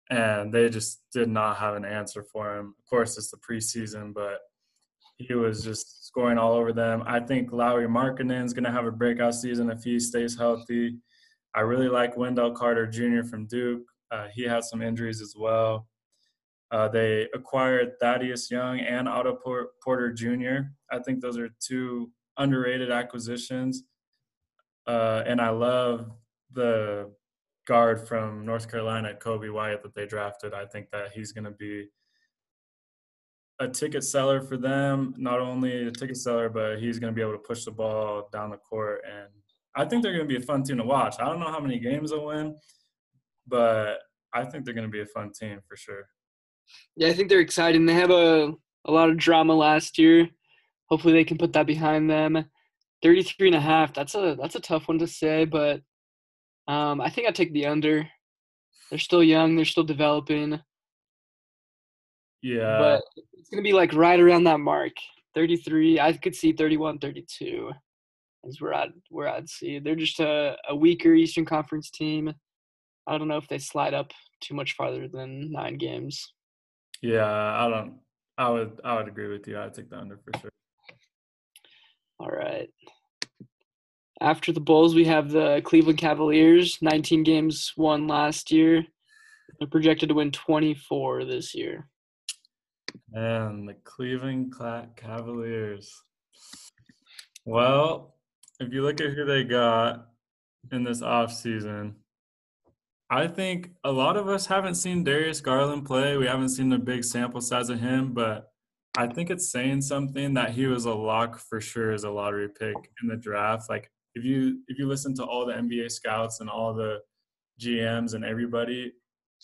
and 0.09 0.55
they 0.55 0.69
just 0.69 1.01
did 1.13 1.29
not 1.29 1.57
have 1.57 1.75
an 1.75 1.85
answer 1.85 2.23
for 2.23 2.57
him. 2.57 2.77
Of 2.79 2.89
course, 2.89 3.19
it's 3.19 3.33
the 3.33 3.39
preseason, 3.39 4.15
but 4.15 4.39
he 5.17 5.35
was 5.35 5.65
just 5.65 6.07
scoring 6.07 6.39
all 6.39 6.53
over 6.53 6.73
them. 6.73 7.03
I 7.09 7.19
think 7.19 7.51
Markkanen 7.51 8.45
is 8.45 8.55
going 8.55 8.63
to 8.63 8.71
have 8.71 8.87
a 8.87 8.93
breakout 8.93 9.35
season 9.35 9.69
if 9.69 9.83
he 9.83 9.99
stays 9.99 10.39
healthy. 10.39 10.95
I 11.57 11.63
really 11.63 11.89
like 11.89 12.17
Wendell 12.17 12.53
Carter 12.53 12.87
Jr. 12.87 13.25
from 13.29 13.47
Duke. 13.47 13.83
Uh, 14.13 14.29
he 14.33 14.45
had 14.45 14.63
some 14.63 14.81
injuries 14.81 15.21
as 15.21 15.35
well. 15.37 15.89
Uh, 16.71 16.87
they 16.87 17.27
acquired 17.35 17.95
Thaddeus 17.99 18.49
Young 18.49 18.79
and 18.79 19.09
Otto 19.09 19.41
Porter 19.83 20.13
Jr. 20.13 20.69
I 20.93 21.01
think 21.01 21.21
those 21.21 21.37
are 21.37 21.51
two 21.61 22.13
underrated 22.39 22.93
acquisitions. 22.93 23.83
Uh, 24.87 25.23
and 25.27 25.41
I 25.41 25.51
love 25.51 26.11
the 26.53 27.11
guard 27.67 28.07
from 28.07 28.45
North 28.45 28.71
Carolina, 28.71 29.15
Coby 29.19 29.53
White, 29.53 29.83
that 29.83 29.95
they 29.95 30.07
drafted. 30.07 30.53
I 30.53 30.67
think 30.67 30.91
that 30.91 31.13
he's 31.13 31.33
going 31.33 31.45
to 31.45 31.51
be 31.51 31.89
a 33.61 33.69
ticket 33.69 34.05
seller 34.05 34.41
for 34.41 34.57
them. 34.57 35.15
Not 35.17 35.41
only 35.41 35.87
a 35.87 35.91
ticket 35.91 36.17
seller, 36.17 36.49
but 36.49 36.79
he's 36.79 36.99
going 36.99 37.13
to 37.13 37.15
be 37.15 37.23
able 37.23 37.33
to 37.33 37.39
push 37.39 37.65
the 37.65 37.71
ball 37.71 38.29
down 38.33 38.51
the 38.51 38.57
court. 38.57 39.03
And 39.11 39.29
I 39.75 39.85
think 39.85 40.03
they're 40.03 40.13
going 40.13 40.29
to 40.29 40.33
be 40.39 40.43
a 40.43 40.47
fun 40.47 40.63
team 40.63 40.79
to 40.79 40.85
watch. 40.85 41.17
I 41.19 41.25
don't 41.25 41.41
know 41.41 41.51
how 41.51 41.61
many 41.61 41.79
games 41.79 42.11
they'll 42.11 42.27
win, 42.27 42.57
but 43.47 43.99
I 44.33 44.45
think 44.45 44.65
they're 44.65 44.75
going 44.75 44.87
to 44.87 44.93
be 44.93 45.01
a 45.01 45.07
fun 45.07 45.33
team 45.33 45.61
for 45.67 45.77
sure. 45.77 46.07
Yeah, 46.97 47.09
I 47.09 47.13
think 47.13 47.29
they're 47.29 47.41
exciting. 47.41 47.87
They 47.87 47.95
have 47.95 48.11
a 48.11 48.53
a 48.87 48.93
lot 48.93 49.09
of 49.09 49.17
drama 49.17 49.55
last 49.55 49.99
year. 49.99 50.29
Hopefully, 50.87 51.15
they 51.15 51.25
can 51.25 51.39
put 51.39 51.53
that 51.55 51.67
behind 51.67 52.11
them. 52.11 52.45
33 53.05 53.49
and 53.49 53.57
a 53.57 53.61
half. 53.61 53.93
That's 53.93 54.15
a 54.15 54.37
that's 54.41 54.57
a 54.57 54.61
tough 54.61 54.89
one 54.89 54.99
to 54.99 55.07
say, 55.07 55.45
but 55.45 55.83
um, 56.67 57.01
I 57.01 57.11
think 57.11 57.29
I 57.29 57.31
take 57.31 57.53
the 57.53 57.67
under. 57.67 58.09
They're 58.91 58.99
still 58.99 59.23
young. 59.23 59.55
They're 59.55 59.65
still 59.65 59.85
developing. 59.85 60.59
Yeah. 62.43 62.79
But 62.79 63.03
it's 63.35 63.51
going 63.51 63.63
to 63.63 63.69
be 63.69 63.75
like 63.75 63.93
right 63.93 64.19
around 64.19 64.45
that 64.45 64.61
mark. 64.61 64.93
33. 65.35 66.01
I 66.01 66.13
could 66.15 66.35
see 66.35 66.53
31, 66.53 66.99
32 66.99 67.71
is 68.45 68.61
where 68.61 68.75
I'd 68.75 68.93
where 69.11 69.29
I'd 69.29 69.49
see. 69.49 69.79
They're 69.79 69.95
just 69.95 70.21
a, 70.21 70.57
a 70.69 70.75
weaker 70.75 71.13
Eastern 71.15 71.45
Conference 71.45 71.91
team. 71.91 72.33
I 73.07 73.19
don't 73.19 73.29
know 73.29 73.37
if 73.37 73.49
they 73.49 73.59
slide 73.59 73.95
up 73.95 74.13
too 74.41 74.55
much 74.55 74.75
farther 74.75 75.09
than 75.09 75.53
nine 75.53 75.77
games. 75.77 76.33
Yeah, 77.03 77.27
I 77.27 77.69
don't. 77.69 77.95
I 78.39 78.49
would. 78.49 78.81
I 78.85 78.97
would 78.97 79.09
agree 79.09 79.29
with 79.29 79.47
you. 79.47 79.59
I'd 79.59 79.75
take 79.75 79.91
the 79.91 79.99
under 79.99 80.19
for 80.19 80.39
sure. 80.41 80.51
All 82.19 82.31
right. 82.31 82.71
After 84.21 84.53
the 84.53 84.61
Bulls, 84.61 84.95
we 84.95 85.05
have 85.07 85.31
the 85.31 85.61
Cleveland 85.65 85.99
Cavaliers. 85.99 86.79
19 86.81 87.25
games 87.25 87.73
won 87.77 88.07
last 88.07 88.51
year. 88.51 88.85
They're 89.59 89.69
projected 89.69 90.09
to 90.09 90.15
win 90.15 90.31
24 90.31 91.25
this 91.25 91.55
year. 91.55 91.89
And 93.13 93.69
the 93.69 93.75
Cleveland 93.85 94.55
Cavaliers. 94.97 95.93
Well, 97.45 98.15
if 98.61 98.73
you 98.73 98.83
look 98.83 99.01
at 99.01 99.11
who 99.11 99.25
they 99.25 99.45
got 99.45 100.07
in 100.73 100.85
this 100.85 101.03
offseason, 101.03 101.95
I 103.11 103.27
think 103.27 103.71
a 103.85 103.93
lot 103.93 104.17
of 104.17 104.29
us 104.29 104.47
haven't 104.47 104.77
seen 104.77 105.05
Darius 105.05 105.41
Garland 105.41 105.85
play. 105.85 106.17
We 106.17 106.27
haven't 106.27 106.49
seen 106.51 106.73
a 106.73 106.79
big 106.79 107.05
sample 107.05 107.41
size 107.41 107.69
of 107.69 107.81
him, 107.81 108.15
but 108.15 108.51
I 108.97 109.09
think 109.09 109.29
it's 109.31 109.51
saying 109.51 109.83
something 109.83 110.35
that 110.35 110.51
he 110.51 110.67
was 110.67 110.85
a 110.85 110.95
lock 110.95 111.39
for 111.39 111.61
sure 111.61 111.93
as 111.93 112.05
a 112.05 112.11
lottery 112.11 112.49
pick 112.49 112.77
in 113.03 113.09
the 113.09 113.17
draft. 113.17 113.69
Like 113.69 113.91
if 114.15 114.25
you 114.25 114.61
if 114.69 114.79
you 114.79 114.87
listen 114.87 115.15
to 115.15 115.25
all 115.25 115.47
the 115.47 115.55
NBA 115.55 115.91
scouts 115.91 116.41
and 116.41 116.49
all 116.49 116.75
the 116.75 117.01
GMs 117.61 118.15
and 118.15 118.25
everybody, 118.25 118.93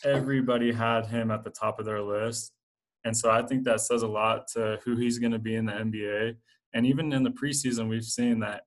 everybody 0.04 0.72
had 0.72 1.06
him 1.06 1.30
at 1.30 1.44
the 1.44 1.50
top 1.50 1.78
of 1.78 1.86
their 1.86 2.02
list. 2.02 2.52
And 3.04 3.16
so 3.16 3.30
I 3.30 3.42
think 3.42 3.64
that 3.64 3.80
says 3.80 4.02
a 4.02 4.08
lot 4.08 4.46
to 4.54 4.78
who 4.84 4.96
he's 4.96 5.18
going 5.18 5.32
to 5.32 5.38
be 5.38 5.56
in 5.56 5.66
the 5.66 5.72
NBA. 5.72 6.36
And 6.74 6.86
even 6.86 7.12
in 7.12 7.22
the 7.22 7.30
preseason, 7.30 7.88
we've 7.88 8.04
seen 8.04 8.40
that 8.40 8.62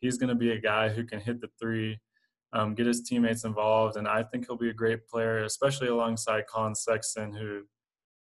he's 0.00 0.18
going 0.18 0.28
to 0.28 0.34
be 0.34 0.52
a 0.52 0.60
guy 0.60 0.88
who 0.88 1.04
can 1.04 1.20
hit 1.20 1.40
the 1.40 1.48
three, 1.60 1.98
um, 2.52 2.74
get 2.74 2.86
his 2.86 3.02
teammates 3.02 3.44
involved. 3.44 3.96
And 3.96 4.06
I 4.06 4.22
think 4.22 4.46
he'll 4.46 4.56
be 4.56 4.70
a 4.70 4.74
great 4.74 5.06
player, 5.08 5.44
especially 5.44 5.88
alongside 5.88 6.46
Collin 6.46 6.74
Sexton, 6.74 7.34
who 7.34 7.62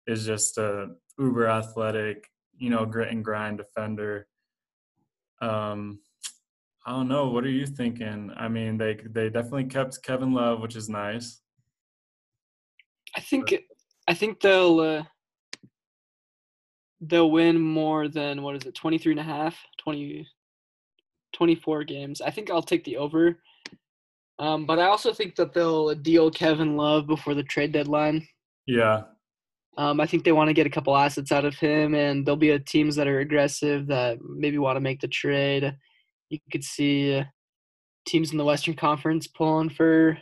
is 0.07 0.25
just 0.25 0.57
a 0.57 0.87
uber 1.19 1.47
athletic, 1.47 2.27
you 2.57 2.69
know, 2.69 2.85
grit 2.85 3.11
and 3.11 3.23
grind 3.23 3.59
defender. 3.59 4.27
Um, 5.41 5.99
I 6.85 6.91
don't 6.91 7.07
know. 7.07 7.29
What 7.29 7.45
are 7.45 7.49
you 7.49 7.65
thinking? 7.65 8.31
I 8.35 8.47
mean, 8.47 8.77
they 8.77 8.97
they 9.09 9.29
definitely 9.29 9.65
kept 9.65 10.03
Kevin 10.03 10.33
Love, 10.33 10.61
which 10.61 10.75
is 10.75 10.89
nice. 10.89 11.41
I 13.15 13.21
think 13.21 13.53
I 14.07 14.13
think 14.13 14.41
they'll 14.41 14.79
uh, 14.79 15.03
they'll 17.07 17.31
win 17.31 17.59
more 17.59 18.07
than 18.07 18.41
what 18.41 18.55
is 18.55 18.65
it 18.65 18.75
23 18.75 19.13
and 19.13 19.19
a 19.19 19.23
half 19.23 19.57
20 19.79 20.25
24 21.33 21.83
games 21.83 22.21
i 22.21 22.29
think 22.29 22.49
i'll 22.49 22.61
take 22.61 22.83
the 22.83 22.97
over 22.97 23.39
um, 24.39 24.65
but 24.65 24.79
i 24.79 24.85
also 24.85 25.13
think 25.13 25.35
that 25.35 25.53
they'll 25.53 25.93
deal 25.95 26.31
kevin 26.31 26.77
love 26.77 27.07
before 27.07 27.33
the 27.33 27.43
trade 27.43 27.71
deadline 27.71 28.25
yeah 28.67 29.01
um, 29.77 29.99
i 29.99 30.05
think 30.05 30.23
they 30.23 30.31
want 30.31 30.47
to 30.47 30.53
get 30.53 30.67
a 30.67 30.69
couple 30.69 30.95
assets 30.95 31.31
out 31.31 31.45
of 31.45 31.55
him 31.55 31.95
and 31.95 32.25
there'll 32.25 32.37
be 32.37 32.57
teams 32.59 32.95
that 32.95 33.07
are 33.07 33.19
aggressive 33.19 33.87
that 33.87 34.17
maybe 34.21 34.57
want 34.57 34.75
to 34.75 34.81
make 34.81 35.01
the 35.01 35.07
trade 35.07 35.75
you 36.33 36.51
could 36.51 36.63
see 36.63 37.17
uh, 37.17 37.23
teams 38.07 38.31
in 38.31 38.37
the 38.37 38.45
western 38.45 38.73
conference 38.73 39.27
pulling 39.27 39.69
for 39.69 40.17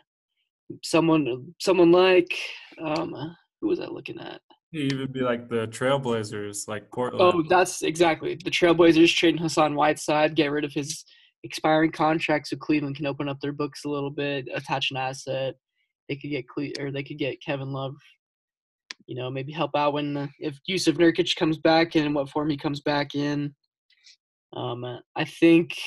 someone 0.83 1.53
someone 1.59 1.91
like 1.91 2.37
um, 2.83 3.13
who 3.59 3.67
was 3.67 3.79
i 3.79 3.85
looking 3.85 4.19
at 4.19 4.41
even 4.73 5.11
be 5.11 5.21
like 5.21 5.49
the 5.49 5.67
Trailblazers, 5.67 6.67
like 6.67 6.89
Portland. 6.91 7.33
Oh, 7.35 7.43
that's 7.49 7.81
exactly 7.81 8.35
the 8.35 8.49
Trailblazers 8.49 9.13
trading 9.13 9.41
Hassan 9.41 9.75
Whiteside, 9.75 10.35
get 10.35 10.51
rid 10.51 10.63
of 10.63 10.71
his 10.71 11.03
expiring 11.43 11.91
contract, 11.91 12.47
so 12.47 12.55
Cleveland 12.55 12.95
can 12.95 13.05
open 13.05 13.27
up 13.27 13.39
their 13.41 13.51
books 13.51 13.83
a 13.83 13.89
little 13.89 14.09
bit, 14.09 14.47
attach 14.53 14.91
an 14.91 14.97
asset. 14.97 15.55
They 16.07 16.15
could 16.15 16.29
get 16.29 16.47
Cle- 16.47 16.71
or 16.79 16.91
they 16.91 17.03
could 17.03 17.17
get 17.17 17.43
Kevin 17.43 17.71
Love. 17.71 17.95
You 19.07 19.15
know, 19.15 19.29
maybe 19.29 19.51
help 19.51 19.71
out 19.75 19.93
when 19.93 20.13
the, 20.13 20.29
if 20.39 20.57
Jusuf 20.69 20.95
Nurkic 20.95 21.35
comes 21.35 21.57
back 21.57 21.95
and 21.95 22.05
in 22.05 22.13
what 22.13 22.29
form 22.29 22.49
he 22.49 22.57
comes 22.57 22.79
back 22.79 23.13
in. 23.13 23.53
Um, 24.53 24.99
I 25.15 25.25
think 25.25 25.77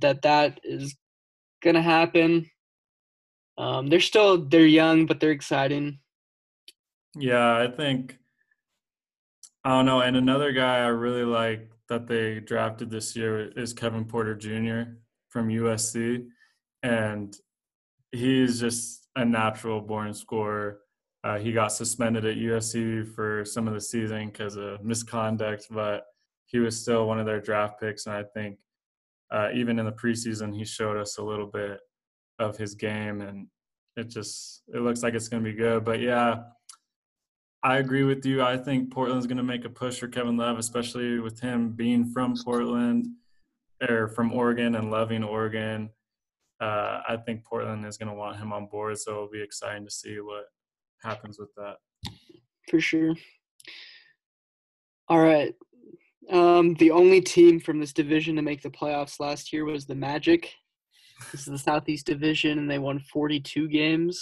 that 0.00 0.22
that 0.22 0.60
is 0.62 0.96
gonna 1.62 1.82
happen. 1.82 2.50
Um, 3.56 3.88
they're 3.88 4.00
still 4.00 4.46
they're 4.48 4.66
young, 4.66 5.06
but 5.06 5.20
they're 5.20 5.32
exciting. 5.32 5.98
Yeah, 7.16 7.56
I 7.56 7.68
think 7.68 8.18
I 9.64 9.70
don't 9.70 9.86
know. 9.86 10.00
And 10.00 10.16
another 10.16 10.52
guy 10.52 10.78
I 10.78 10.86
really 10.88 11.24
like 11.24 11.70
that 11.88 12.06
they 12.06 12.40
drafted 12.40 12.90
this 12.90 13.16
year 13.16 13.50
is 13.58 13.72
Kevin 13.72 14.04
Porter 14.04 14.34
Jr. 14.34 14.92
from 15.28 15.48
USC, 15.48 16.26
and 16.82 17.34
he's 18.12 18.60
just 18.60 19.08
a 19.16 19.24
natural 19.24 19.80
born 19.80 20.14
scorer. 20.14 20.80
Uh, 21.24 21.38
he 21.38 21.52
got 21.52 21.72
suspended 21.72 22.24
at 22.24 22.36
USC 22.36 23.14
for 23.14 23.44
some 23.44 23.66
of 23.66 23.74
the 23.74 23.80
season 23.80 24.26
because 24.28 24.56
of 24.56 24.84
misconduct, 24.84 25.66
but 25.70 26.04
he 26.48 26.58
was 26.58 26.80
still 26.80 27.06
one 27.06 27.20
of 27.20 27.26
their 27.26 27.40
draft 27.40 27.80
picks, 27.80 28.06
and 28.06 28.16
I 28.16 28.24
think 28.34 28.58
uh, 29.30 29.50
even 29.54 29.78
in 29.78 29.86
the 29.86 29.92
preseason 29.92 30.54
he 30.54 30.64
showed 30.64 30.96
us 30.96 31.18
a 31.18 31.22
little 31.22 31.46
bit 31.46 31.80
of 32.38 32.56
his 32.56 32.74
game 32.74 33.20
and 33.20 33.46
it 33.96 34.08
just 34.08 34.62
it 34.72 34.80
looks 34.80 35.02
like 35.02 35.14
it's 35.14 35.28
going 35.28 35.42
to 35.42 35.50
be 35.50 35.56
good. 35.56 35.84
But 35.84 36.00
yeah, 36.00 36.42
I 37.62 37.78
agree 37.78 38.04
with 38.04 38.24
you. 38.24 38.42
I 38.42 38.56
think 38.56 38.92
Portland's 38.92 39.26
going 39.26 39.38
to 39.38 39.42
make 39.42 39.64
a 39.64 39.70
push 39.70 39.98
for 39.98 40.08
Kevin 40.08 40.36
Love, 40.36 40.58
especially 40.58 41.18
with 41.18 41.40
him 41.40 41.72
being 41.72 42.06
from 42.06 42.34
Portland 42.44 43.08
or 43.88 44.08
from 44.08 44.32
Oregon 44.32 44.76
and 44.76 44.90
loving 44.90 45.24
Oregon. 45.24 45.90
Uh, 46.60 47.00
I 47.08 47.16
think 47.24 47.44
Portland 47.44 47.84
is 47.86 47.98
going 47.98 48.08
to 48.08 48.14
want 48.14 48.38
him 48.38 48.52
on 48.52 48.66
board, 48.66 48.98
so 48.98 49.12
it'll 49.12 49.30
be 49.30 49.42
exciting 49.42 49.84
to 49.84 49.90
see 49.90 50.18
what 50.20 50.44
happens 51.02 51.38
with 51.38 51.52
that. 51.56 51.76
For 52.68 52.80
sure. 52.80 53.14
All 55.08 55.20
right. 55.20 55.54
Um, 56.30 56.74
the 56.74 56.90
only 56.90 57.20
team 57.20 57.58
from 57.58 57.80
this 57.80 57.92
division 57.92 58.36
to 58.36 58.42
make 58.42 58.62
the 58.62 58.70
playoffs 58.70 59.18
last 59.18 59.52
year 59.52 59.64
was 59.64 59.86
the 59.86 59.94
Magic. 59.94 60.52
This 61.32 61.42
is 61.42 61.46
the 61.46 61.58
Southeast 61.58 62.06
Division, 62.06 62.58
and 62.58 62.70
they 62.70 62.78
won 62.78 63.00
42 63.00 63.68
games. 63.68 64.20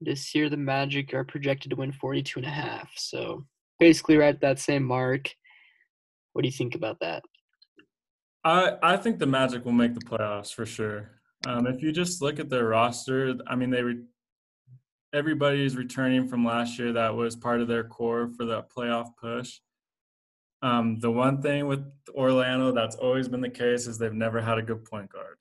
This 0.00 0.34
year, 0.34 0.48
the 0.48 0.56
Magic 0.56 1.14
are 1.14 1.24
projected 1.24 1.70
to 1.70 1.76
win 1.76 1.92
42 1.92 2.40
and 2.40 2.46
a 2.46 2.50
half. 2.50 2.90
So 2.96 3.44
basically, 3.78 4.16
right 4.16 4.34
at 4.34 4.40
that 4.40 4.58
same 4.58 4.84
mark. 4.84 5.32
What 6.32 6.42
do 6.42 6.48
you 6.48 6.52
think 6.52 6.74
about 6.74 6.98
that? 7.00 7.24
I 8.44 8.74
I 8.82 8.96
think 8.96 9.18
the 9.18 9.26
Magic 9.26 9.64
will 9.64 9.72
make 9.72 9.94
the 9.94 10.00
playoffs 10.00 10.52
for 10.54 10.66
sure. 10.66 11.10
Um, 11.46 11.66
if 11.66 11.82
you 11.82 11.92
just 11.92 12.20
look 12.20 12.38
at 12.38 12.48
their 12.48 12.66
roster, 12.66 13.34
I 13.46 13.56
mean, 13.56 13.70
they 13.70 13.82
re- 13.82 14.04
everybody 15.12 15.64
is 15.64 15.76
returning 15.76 16.28
from 16.28 16.44
last 16.44 16.78
year 16.78 16.92
that 16.92 17.14
was 17.14 17.36
part 17.36 17.60
of 17.60 17.68
their 17.68 17.84
core 17.84 18.28
for 18.36 18.44
that 18.46 18.70
playoff 18.70 19.08
push. 19.20 19.58
Um, 20.62 20.98
the 20.98 21.10
one 21.10 21.40
thing 21.40 21.66
with 21.66 21.84
Orlando 22.14 22.72
that's 22.72 22.96
always 22.96 23.28
been 23.28 23.40
the 23.40 23.48
case 23.48 23.86
is 23.86 23.98
they've 23.98 24.12
never 24.12 24.40
had 24.40 24.58
a 24.58 24.62
good 24.62 24.84
point 24.84 25.10
guard. 25.10 25.36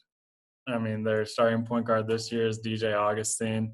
I 0.68 0.78
mean, 0.78 1.04
their 1.04 1.26
starting 1.26 1.66
point 1.66 1.86
guard 1.86 2.08
this 2.08 2.32
year 2.32 2.48
is 2.48 2.60
DJ 2.60 2.96
Augustin. 2.96 3.74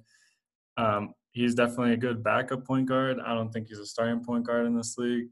Um, 0.77 1.13
he's 1.31 1.55
definitely 1.55 1.93
a 1.93 1.97
good 1.97 2.23
backup 2.23 2.65
point 2.65 2.87
guard. 2.87 3.19
I 3.19 3.33
don't 3.33 3.51
think 3.51 3.67
he's 3.67 3.79
a 3.79 3.85
starting 3.85 4.23
point 4.23 4.45
guard 4.45 4.65
in 4.65 4.75
this 4.75 4.97
league. 4.97 5.27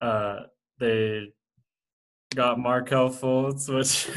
Uh, 0.00 0.40
they 0.78 1.28
got 2.34 2.58
Markelle 2.58 3.10
Fultz, 3.10 3.68
which 3.68 4.08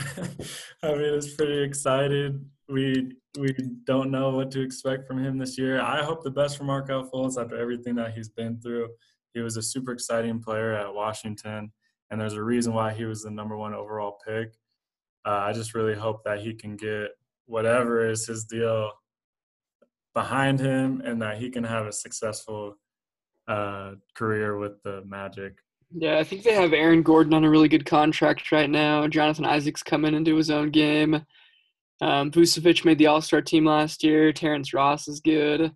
I 0.84 0.94
mean 0.94 1.14
is 1.14 1.34
pretty 1.34 1.64
excited. 1.64 2.44
We 2.70 3.14
we 3.40 3.56
don't 3.86 4.12
know 4.12 4.30
what 4.30 4.52
to 4.52 4.62
expect 4.62 5.08
from 5.08 5.24
him 5.24 5.38
this 5.38 5.58
year. 5.58 5.82
I 5.82 6.04
hope 6.04 6.24
the 6.24 6.32
best 6.32 6.58
for 6.58 6.66
Markelle 6.66 7.10
Fultz 7.10 7.42
after 7.42 7.58
everything 7.58 7.96
that 7.96 8.14
he's 8.14 8.30
been 8.30 8.60
through. 8.62 8.90
He 9.34 9.42
was 9.42 9.58
a 9.58 9.62
super 9.62 9.92
exciting 9.92 10.40
player 10.40 10.74
at 10.74 10.94
Washington, 10.94 11.72
and 12.10 12.22
there's 12.22 12.34
a 12.34 12.44
reason 12.44 12.74
why 12.74 12.94
he 12.94 13.06
was 13.06 13.24
the 13.24 13.32
number 13.32 13.58
one 13.58 13.74
overall 13.74 14.20
pick. 14.26 14.54
Uh, 15.26 15.42
I 15.48 15.54
just 15.54 15.74
really 15.74 15.96
hope 15.96 16.24
that 16.26 16.40
he 16.40 16.54
can 16.54 16.76
get 16.76 17.10
whatever 17.46 18.10
is 18.10 18.28
his 18.28 18.46
deal 18.46 18.92
behind 20.14 20.60
him, 20.60 21.02
and 21.04 21.22
that 21.22 21.38
he 21.38 21.50
can 21.50 21.64
have 21.64 21.88
a 21.88 21.92
successful 21.92 22.78
uh, 23.48 23.94
career 24.16 24.58
with 24.58 24.82
the 24.84 25.04
Magic. 25.06 25.58
Yeah, 25.96 26.18
I 26.18 26.24
think 26.24 26.44
they 26.44 26.54
have 26.54 26.74
Aaron 26.74 27.04
Gordon 27.04 27.34
on 27.34 27.44
a 27.44 27.50
really 27.50 27.68
good 27.68 27.86
contract 27.86 28.52
right 28.52 28.70
now. 28.70 29.08
Jonathan 29.08 29.46
Isaac's 29.46 29.84
coming 29.84 30.16
into 30.16 30.36
his 30.36 30.50
own 30.50 30.72
game. 30.72 31.26
Um, 32.02 32.32
Vucevic 32.32 32.84
made 32.84 32.98
the 32.98 33.08
All 33.08 33.22
Star 33.22 33.42
team 33.42 33.66
last 33.66 34.04
year. 34.04 34.34
Terrence 34.34 34.74
Ross 34.74 35.08
is 35.08 35.20
good. 35.20 35.72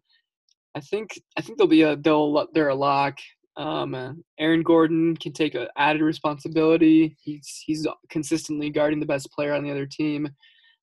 I 0.75 0.79
think 0.79 1.19
I 1.37 1.41
think 1.41 1.57
they'll 1.57 1.67
be 1.67 1.83
a 1.83 1.95
they'll 1.95 2.47
they're 2.53 2.69
a 2.69 2.75
lock. 2.75 3.17
Um, 3.57 4.23
Aaron 4.39 4.61
Gordon 4.61 5.17
can 5.17 5.33
take 5.33 5.55
a 5.55 5.67
added 5.77 6.03
responsibility. 6.03 7.17
He's 7.19 7.61
he's 7.65 7.87
consistently 8.09 8.69
guarding 8.69 8.99
the 8.99 9.05
best 9.05 9.31
player 9.31 9.53
on 9.53 9.63
the 9.63 9.71
other 9.71 9.87
team, 9.87 10.29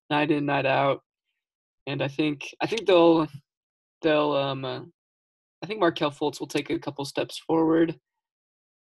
night 0.09 0.29
in 0.29 0.45
night 0.45 0.65
out, 0.65 1.01
and 1.87 2.01
I 2.01 2.09
think 2.09 2.53
I 2.61 2.67
think 2.67 2.85
they'll 2.85 3.27
they'll 4.01 4.33
um, 4.33 4.65
uh, 4.65 4.81
I 5.63 5.65
think 5.67 5.79
Markelle 5.79 6.11
Fultz 6.11 6.39
will 6.39 6.47
take 6.47 6.69
a 6.69 6.77
couple 6.77 7.05
steps 7.05 7.39
forward, 7.39 7.97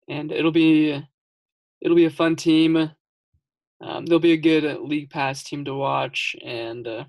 and 0.08 0.30
it'll 0.30 0.52
be 0.52 1.02
it'll 1.80 1.96
be 1.96 2.04
a 2.04 2.10
fun 2.10 2.36
team. 2.36 2.90
Um, 3.82 4.04
they'll 4.04 4.18
be 4.18 4.32
a 4.32 4.36
good 4.36 4.66
uh, 4.66 4.78
league 4.78 5.08
pass 5.08 5.42
team 5.42 5.64
to 5.64 5.74
watch, 5.74 6.36
and 6.44 6.86
uh, 6.86 7.04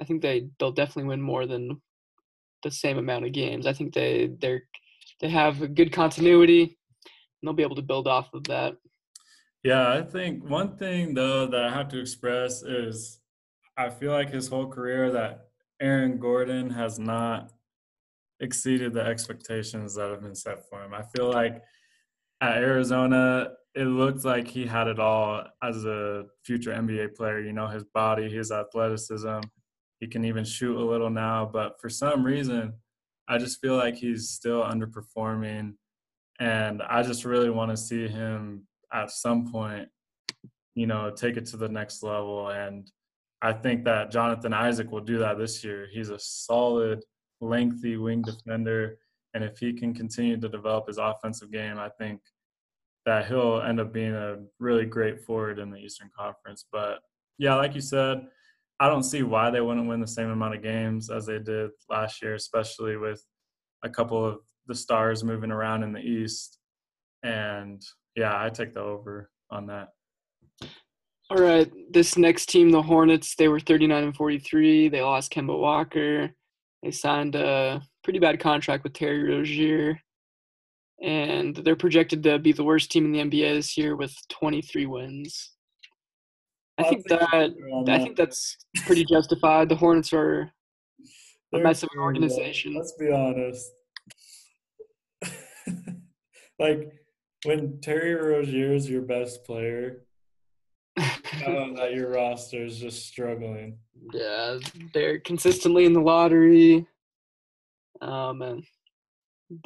I 0.00 0.04
think 0.04 0.22
they 0.22 0.48
they'll 0.58 0.72
definitely 0.72 1.10
win 1.10 1.20
more 1.20 1.46
than 1.46 1.82
the 2.62 2.70
same 2.70 2.96
amount 2.96 3.26
of 3.26 3.32
games. 3.32 3.66
I 3.66 3.74
think 3.74 3.92
they 3.92 4.30
they're 4.40 4.62
they 5.24 5.30
have 5.30 5.74
good 5.74 5.90
continuity 5.90 6.62
and 6.64 6.70
they'll 7.42 7.54
be 7.54 7.62
able 7.62 7.76
to 7.76 7.82
build 7.82 8.06
off 8.06 8.34
of 8.34 8.44
that. 8.44 8.76
Yeah, 9.62 9.90
I 9.90 10.02
think 10.02 10.46
one 10.46 10.76
thing 10.76 11.14
though 11.14 11.46
that 11.46 11.64
I 11.64 11.70
have 11.70 11.88
to 11.88 11.98
express 11.98 12.62
is 12.62 13.20
I 13.78 13.88
feel 13.88 14.12
like 14.12 14.28
his 14.28 14.48
whole 14.48 14.68
career 14.68 15.10
that 15.12 15.46
Aaron 15.80 16.18
Gordon 16.18 16.68
has 16.68 16.98
not 16.98 17.52
exceeded 18.40 18.92
the 18.92 19.00
expectations 19.00 19.94
that 19.94 20.10
have 20.10 20.20
been 20.20 20.34
set 20.34 20.68
for 20.68 20.84
him. 20.84 20.92
I 20.92 21.04
feel 21.16 21.30
like 21.30 21.62
at 22.42 22.58
Arizona, 22.58 23.52
it 23.74 23.86
looked 23.86 24.26
like 24.26 24.46
he 24.46 24.66
had 24.66 24.88
it 24.88 24.98
all 24.98 25.42
as 25.62 25.86
a 25.86 26.26
future 26.44 26.74
NBA 26.74 27.16
player. 27.16 27.40
You 27.40 27.54
know, 27.54 27.66
his 27.66 27.84
body, 27.84 28.28
his 28.28 28.52
athleticism. 28.52 29.40
He 30.00 30.06
can 30.06 30.26
even 30.26 30.44
shoot 30.44 30.76
a 30.76 30.84
little 30.84 31.08
now, 31.08 31.48
but 31.50 31.80
for 31.80 31.88
some 31.88 32.22
reason, 32.24 32.74
I 33.28 33.38
just 33.38 33.60
feel 33.60 33.76
like 33.76 33.96
he's 33.96 34.30
still 34.30 34.62
underperforming. 34.62 35.74
And 36.40 36.82
I 36.82 37.02
just 37.02 37.24
really 37.24 37.50
want 37.50 37.70
to 37.70 37.76
see 37.76 38.08
him 38.08 38.66
at 38.92 39.10
some 39.10 39.50
point, 39.50 39.88
you 40.74 40.86
know, 40.86 41.10
take 41.10 41.36
it 41.36 41.46
to 41.46 41.56
the 41.56 41.68
next 41.68 42.02
level. 42.02 42.48
And 42.48 42.90
I 43.40 43.52
think 43.52 43.84
that 43.84 44.10
Jonathan 44.10 44.52
Isaac 44.52 44.90
will 44.90 45.00
do 45.00 45.18
that 45.18 45.38
this 45.38 45.62
year. 45.62 45.86
He's 45.92 46.10
a 46.10 46.18
solid, 46.18 47.04
lengthy 47.40 47.96
wing 47.96 48.22
defender. 48.22 48.98
And 49.34 49.44
if 49.44 49.58
he 49.58 49.72
can 49.72 49.94
continue 49.94 50.40
to 50.40 50.48
develop 50.48 50.86
his 50.86 50.98
offensive 50.98 51.52
game, 51.52 51.78
I 51.78 51.90
think 51.98 52.20
that 53.04 53.26
he'll 53.26 53.60
end 53.60 53.80
up 53.80 53.92
being 53.92 54.14
a 54.14 54.38
really 54.58 54.86
great 54.86 55.20
forward 55.20 55.58
in 55.58 55.70
the 55.70 55.78
Eastern 55.78 56.10
Conference. 56.16 56.64
But 56.72 57.00
yeah, 57.38 57.54
like 57.54 57.74
you 57.74 57.80
said, 57.80 58.26
I 58.84 58.88
don't 58.88 59.02
see 59.02 59.22
why 59.22 59.48
they 59.48 59.62
wouldn't 59.62 59.88
win 59.88 60.02
the 60.02 60.06
same 60.06 60.28
amount 60.28 60.56
of 60.56 60.62
games 60.62 61.08
as 61.08 61.24
they 61.24 61.38
did 61.38 61.70
last 61.88 62.20
year, 62.20 62.34
especially 62.34 62.98
with 62.98 63.24
a 63.82 63.88
couple 63.88 64.22
of 64.22 64.40
the 64.66 64.74
stars 64.74 65.24
moving 65.24 65.50
around 65.50 65.84
in 65.84 65.94
the 65.94 66.00
East. 66.00 66.58
And 67.22 67.82
yeah, 68.14 68.38
I 68.38 68.50
take 68.50 68.74
the 68.74 68.80
over 68.80 69.30
on 69.50 69.68
that. 69.68 69.88
All 71.30 71.40
right, 71.40 71.72
this 71.90 72.18
next 72.18 72.50
team, 72.50 72.68
the 72.68 72.82
Hornets, 72.82 73.34
they 73.36 73.48
were 73.48 73.58
39 73.58 74.04
and 74.04 74.14
43. 74.14 74.90
They 74.90 75.00
lost 75.00 75.32
Kemba 75.32 75.58
Walker. 75.58 76.34
They 76.82 76.90
signed 76.90 77.36
a 77.36 77.80
pretty 78.02 78.18
bad 78.18 78.38
contract 78.38 78.84
with 78.84 78.92
Terry 78.92 79.22
Rozier, 79.22 79.98
and 81.02 81.56
they're 81.56 81.74
projected 81.74 82.22
to 82.24 82.38
be 82.38 82.52
the 82.52 82.64
worst 82.64 82.92
team 82.92 83.06
in 83.06 83.12
the 83.12 83.20
NBA 83.20 83.54
this 83.54 83.78
year 83.78 83.96
with 83.96 84.14
23 84.28 84.84
wins. 84.84 85.53
I 86.78 86.82
think 86.84 87.06
that 87.08 87.22
I 87.88 87.98
think 87.98 88.16
that's 88.16 88.56
pretty 88.86 89.04
justified. 89.04 89.68
The 89.68 89.76
Hornets 89.76 90.12
are 90.12 90.50
a 91.54 91.58
mess 91.58 91.82
of 91.82 91.88
an 91.94 92.00
organization. 92.00 92.74
Let's 92.74 92.94
be 92.98 93.10
honest. 93.10 93.70
like 96.58 96.92
when 97.44 97.80
Terry 97.80 98.14
Rozier 98.14 98.72
is 98.72 98.88
your 98.88 99.02
best 99.02 99.44
player, 99.44 100.04
know 101.46 101.74
that 101.76 101.94
your 101.94 102.10
roster 102.10 102.64
is 102.64 102.78
just 102.78 103.06
struggling. 103.06 103.78
Yeah, 104.12 104.58
they're 104.92 105.18
consistently 105.20 105.84
in 105.84 105.92
the 105.92 106.00
lottery. 106.00 106.86
Um, 108.00 108.42
and 108.42 108.64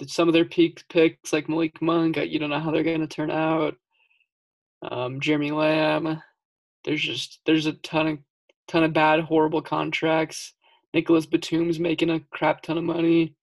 some 0.07 0.29
of 0.29 0.35
their 0.35 0.45
peak 0.45 0.85
picks, 0.89 1.33
like 1.33 1.49
Malik 1.49 1.81
Monk, 1.81 2.17
you 2.17 2.39
don't 2.39 2.51
know 2.51 2.61
how 2.61 2.71
they're 2.71 2.83
going 2.83 3.01
to 3.01 3.07
turn 3.07 3.31
out. 3.31 3.75
Um, 4.83 5.21
Jeremy 5.21 5.51
Lamb, 5.51 6.23
there's 6.85 7.03
just 7.03 7.41
there's 7.47 7.67
a 7.67 7.73
ton 7.75 8.07
of 8.07 8.19
ton 8.69 8.85
of 8.85 8.93
bad, 8.93 9.21
horrible 9.21 9.63
contracts. 9.63 10.55
Nicholas 10.95 11.27
Batum's 11.27 11.79
making 11.79 12.11
a 12.11 12.21
crap 12.31 12.63
ton 12.63 12.79
of 12.79 12.85
money. 12.85 13.35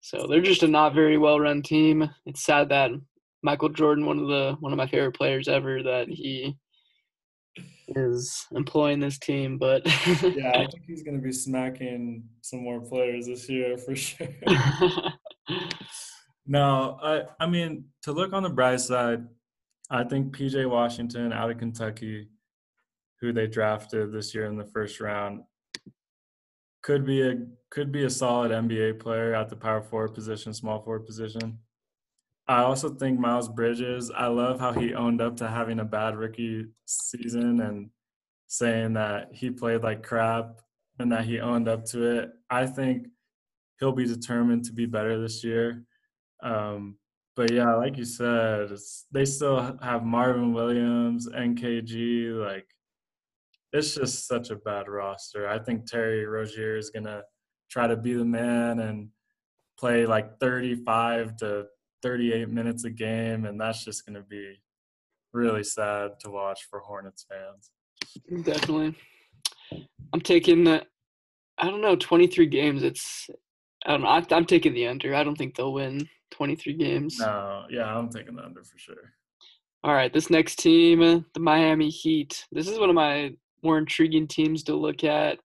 So 0.00 0.26
they're 0.28 0.40
just 0.40 0.62
a 0.62 0.68
not 0.68 0.94
very 0.94 1.18
well 1.18 1.40
run 1.40 1.62
team. 1.62 2.08
It's 2.26 2.44
sad 2.44 2.68
that 2.68 2.92
Michael 3.42 3.68
Jordan, 3.68 4.06
one 4.06 4.18
of 4.18 4.28
the 4.28 4.56
one 4.60 4.72
of 4.72 4.76
my 4.76 4.86
favorite 4.86 5.16
players 5.16 5.48
ever, 5.48 5.82
that 5.82 6.08
he 6.08 6.56
is 7.88 8.46
employing 8.52 9.00
this 9.00 9.18
team. 9.18 9.58
But 9.58 9.86
yeah, 9.86 10.52
I 10.54 10.66
think 10.70 10.84
he's 10.86 11.02
going 11.02 11.16
to 11.16 11.22
be 11.22 11.32
smacking 11.32 12.24
some 12.40 12.62
more 12.62 12.80
players 12.80 13.26
this 13.26 13.48
year 13.48 13.76
for 13.78 13.94
sure. 13.94 14.28
no, 16.46 16.98
I 17.02 17.22
I 17.40 17.46
mean 17.46 17.86
to 18.02 18.12
look 18.12 18.32
on 18.32 18.42
the 18.42 18.50
bright 18.50 18.80
side, 18.80 19.24
I 19.90 20.04
think 20.04 20.36
PJ 20.36 20.68
Washington 20.68 21.32
out 21.32 21.50
of 21.50 21.58
Kentucky 21.58 22.28
who 23.20 23.32
they 23.32 23.46
drafted 23.46 24.12
this 24.12 24.34
year 24.34 24.46
in 24.46 24.56
the 24.56 24.64
first 24.66 25.00
round 25.00 25.42
could 26.82 27.04
be 27.04 27.22
a 27.22 27.34
could 27.70 27.90
be 27.90 28.04
a 28.04 28.10
solid 28.10 28.52
NBA 28.52 29.00
player 29.00 29.34
at 29.34 29.48
the 29.48 29.56
power 29.56 29.82
forward 29.82 30.14
position, 30.14 30.54
small 30.54 30.80
forward 30.80 31.04
position. 31.04 31.58
I 32.46 32.62
also 32.62 32.88
think 32.90 33.18
Miles 33.18 33.48
Bridges, 33.48 34.12
I 34.16 34.28
love 34.28 34.60
how 34.60 34.72
he 34.72 34.94
owned 34.94 35.20
up 35.20 35.36
to 35.38 35.48
having 35.48 35.80
a 35.80 35.84
bad 35.84 36.14
rookie 36.14 36.66
season 36.84 37.60
and 37.60 37.90
saying 38.46 38.92
that 38.92 39.30
he 39.32 39.50
played 39.50 39.82
like 39.82 40.04
crap 40.04 40.60
and 41.00 41.10
that 41.10 41.24
he 41.24 41.40
owned 41.40 41.68
up 41.68 41.84
to 41.86 42.20
it. 42.20 42.30
I 42.48 42.66
think 42.66 43.08
he'll 43.80 43.90
be 43.90 44.06
determined 44.06 44.64
to 44.66 44.72
be 44.72 44.86
better 44.86 45.20
this 45.20 45.42
year. 45.42 45.82
Um, 46.40 46.98
but 47.34 47.50
yeah, 47.50 47.74
like 47.74 47.98
you 47.98 48.04
said, 48.04 48.70
they 49.10 49.24
still 49.24 49.76
have 49.82 50.04
Marvin 50.04 50.52
Williams, 50.52 51.28
MKG. 51.28 52.32
Like, 52.32 52.68
it's 53.76 53.94
just 53.94 54.26
such 54.26 54.50
a 54.50 54.56
bad 54.56 54.88
roster. 54.88 55.48
I 55.48 55.58
think 55.58 55.86
Terry 55.86 56.24
Rozier 56.26 56.76
is 56.76 56.90
gonna 56.90 57.22
try 57.70 57.86
to 57.86 57.96
be 57.96 58.14
the 58.14 58.24
man 58.24 58.80
and 58.80 59.08
play 59.78 60.06
like 60.06 60.38
35 60.40 61.36
to 61.38 61.66
38 62.02 62.48
minutes 62.48 62.84
a 62.84 62.90
game, 62.90 63.44
and 63.44 63.60
that's 63.60 63.84
just 63.84 64.06
gonna 64.06 64.22
be 64.22 64.60
really 65.32 65.64
sad 65.64 66.12
to 66.20 66.30
watch 66.30 66.66
for 66.70 66.80
Hornets 66.80 67.26
fans. 67.28 67.70
Definitely. 68.44 68.94
I'm 70.12 70.20
taking, 70.20 70.66
I 70.68 70.80
don't 71.58 71.82
know, 71.82 71.96
23 71.96 72.46
games. 72.46 72.82
It's, 72.82 73.28
I 73.84 73.92
don't 73.92 74.02
know. 74.02 74.08
I, 74.08 74.24
I'm 74.30 74.46
taking 74.46 74.72
the 74.72 74.86
under. 74.86 75.14
I 75.14 75.24
don't 75.24 75.36
think 75.36 75.54
they'll 75.54 75.72
win 75.72 76.08
23 76.30 76.74
games. 76.74 77.18
No, 77.18 77.64
yeah, 77.68 77.84
I'm 77.84 78.08
taking 78.08 78.36
the 78.36 78.44
under 78.44 78.64
for 78.64 78.78
sure. 78.78 79.12
All 79.84 79.92
right, 79.92 80.12
this 80.12 80.30
next 80.30 80.58
team, 80.58 81.00
the 81.34 81.40
Miami 81.40 81.90
Heat. 81.90 82.44
This 82.50 82.68
is 82.68 82.78
one 82.78 82.88
of 82.88 82.94
my 82.94 83.32
more 83.66 83.78
intriguing 83.78 84.26
teams 84.26 84.62
to 84.64 84.74
look 84.74 85.04
at. 85.04 85.38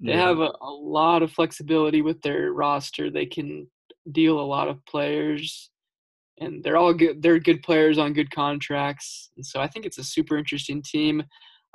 They 0.00 0.12
yeah. 0.12 0.28
have 0.28 0.38
a, 0.38 0.52
a 0.60 0.70
lot 0.70 1.22
of 1.22 1.32
flexibility 1.32 2.02
with 2.02 2.20
their 2.22 2.52
roster. 2.52 3.10
They 3.10 3.26
can 3.26 3.66
deal 4.12 4.38
a 4.38 4.42
lot 4.42 4.68
of 4.68 4.84
players 4.86 5.70
and 6.38 6.62
they're 6.62 6.76
all 6.76 6.92
good 6.92 7.22
they're 7.22 7.38
good 7.38 7.62
players 7.62 7.98
on 7.98 8.12
good 8.12 8.30
contracts 8.30 9.30
and 9.36 9.46
so 9.46 9.60
i 9.60 9.66
think 9.66 9.86
it's 9.86 9.98
a 9.98 10.04
super 10.04 10.36
interesting 10.36 10.82
team 10.82 11.22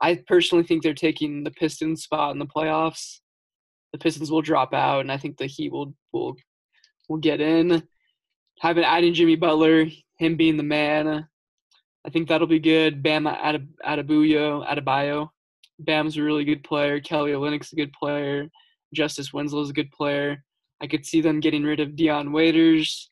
i 0.01 0.15
personally 0.27 0.63
think 0.63 0.83
they're 0.83 0.93
taking 0.93 1.43
the 1.43 1.51
pistons 1.51 2.03
spot 2.03 2.31
in 2.31 2.39
the 2.39 2.45
playoffs 2.45 3.19
the 3.93 3.97
pistons 3.97 4.29
will 4.29 4.41
drop 4.41 4.73
out 4.73 5.01
and 5.01 5.11
i 5.11 5.17
think 5.17 5.37
the 5.37 5.45
heat 5.45 5.71
will 5.71 5.93
will 6.11 6.35
will 7.07 7.17
get 7.17 7.41
in 7.41 7.81
having 8.59 8.83
adding 8.83 9.13
jimmy 9.13 9.35
butler 9.35 9.85
him 10.17 10.35
being 10.35 10.57
the 10.57 10.63
man 10.63 11.25
i 12.05 12.09
think 12.09 12.27
that'll 12.27 12.47
be 12.47 12.59
good 12.59 13.01
bama 13.01 13.35
bam 13.41 13.69
Adebayo, 13.85 14.67
Adebayo. 14.67 15.29
Bam's 15.79 16.17
a 16.17 16.23
really 16.23 16.43
good 16.43 16.63
player 16.63 16.99
kelly 16.99 17.31
olynyk's 17.31 17.73
a 17.73 17.75
good 17.75 17.93
player 17.93 18.47
justise 18.93 19.33
winslow's 19.33 19.69
a 19.69 19.73
good 19.73 19.91
player 19.91 20.43
i 20.81 20.87
could 20.87 21.05
see 21.05 21.21
them 21.21 21.39
getting 21.39 21.63
rid 21.63 21.79
of 21.79 21.95
dion 21.95 22.31
waiters 22.31 23.09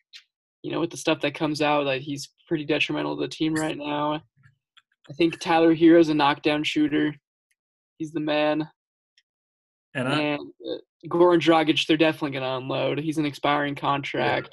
you 0.67 0.73
know, 0.73 0.81
with 0.81 0.89
the 0.89 0.97
stuff 0.97 1.21
that 1.21 1.33
comes 1.33 1.61
out, 1.61 1.85
like 1.85 2.01
he's 2.01 2.29
pretty 2.45 2.65
detrimental 2.65 3.15
to 3.15 3.21
the 3.21 3.27
team 3.29 3.53
right 3.53 3.77
now. 3.77 4.15
I 4.15 5.13
think 5.13 5.39
Tyler 5.39 5.73
Herro's 5.73 6.09
a 6.09 6.13
knockdown 6.13 6.63
shooter. 6.63 7.15
He's 7.97 8.11
the 8.11 8.19
man. 8.19 8.67
And, 9.93 10.07
I, 10.09 10.19
and 10.19 10.41
uh, 10.69 10.77
Goran 11.07 11.39
Dragic, 11.39 11.87
they're 11.87 11.95
definitely 11.95 12.31
going 12.31 12.43
to 12.43 12.57
unload. 12.57 12.99
He's 12.99 13.17
an 13.17 13.25
expiring 13.25 13.75
contract. 13.75 14.49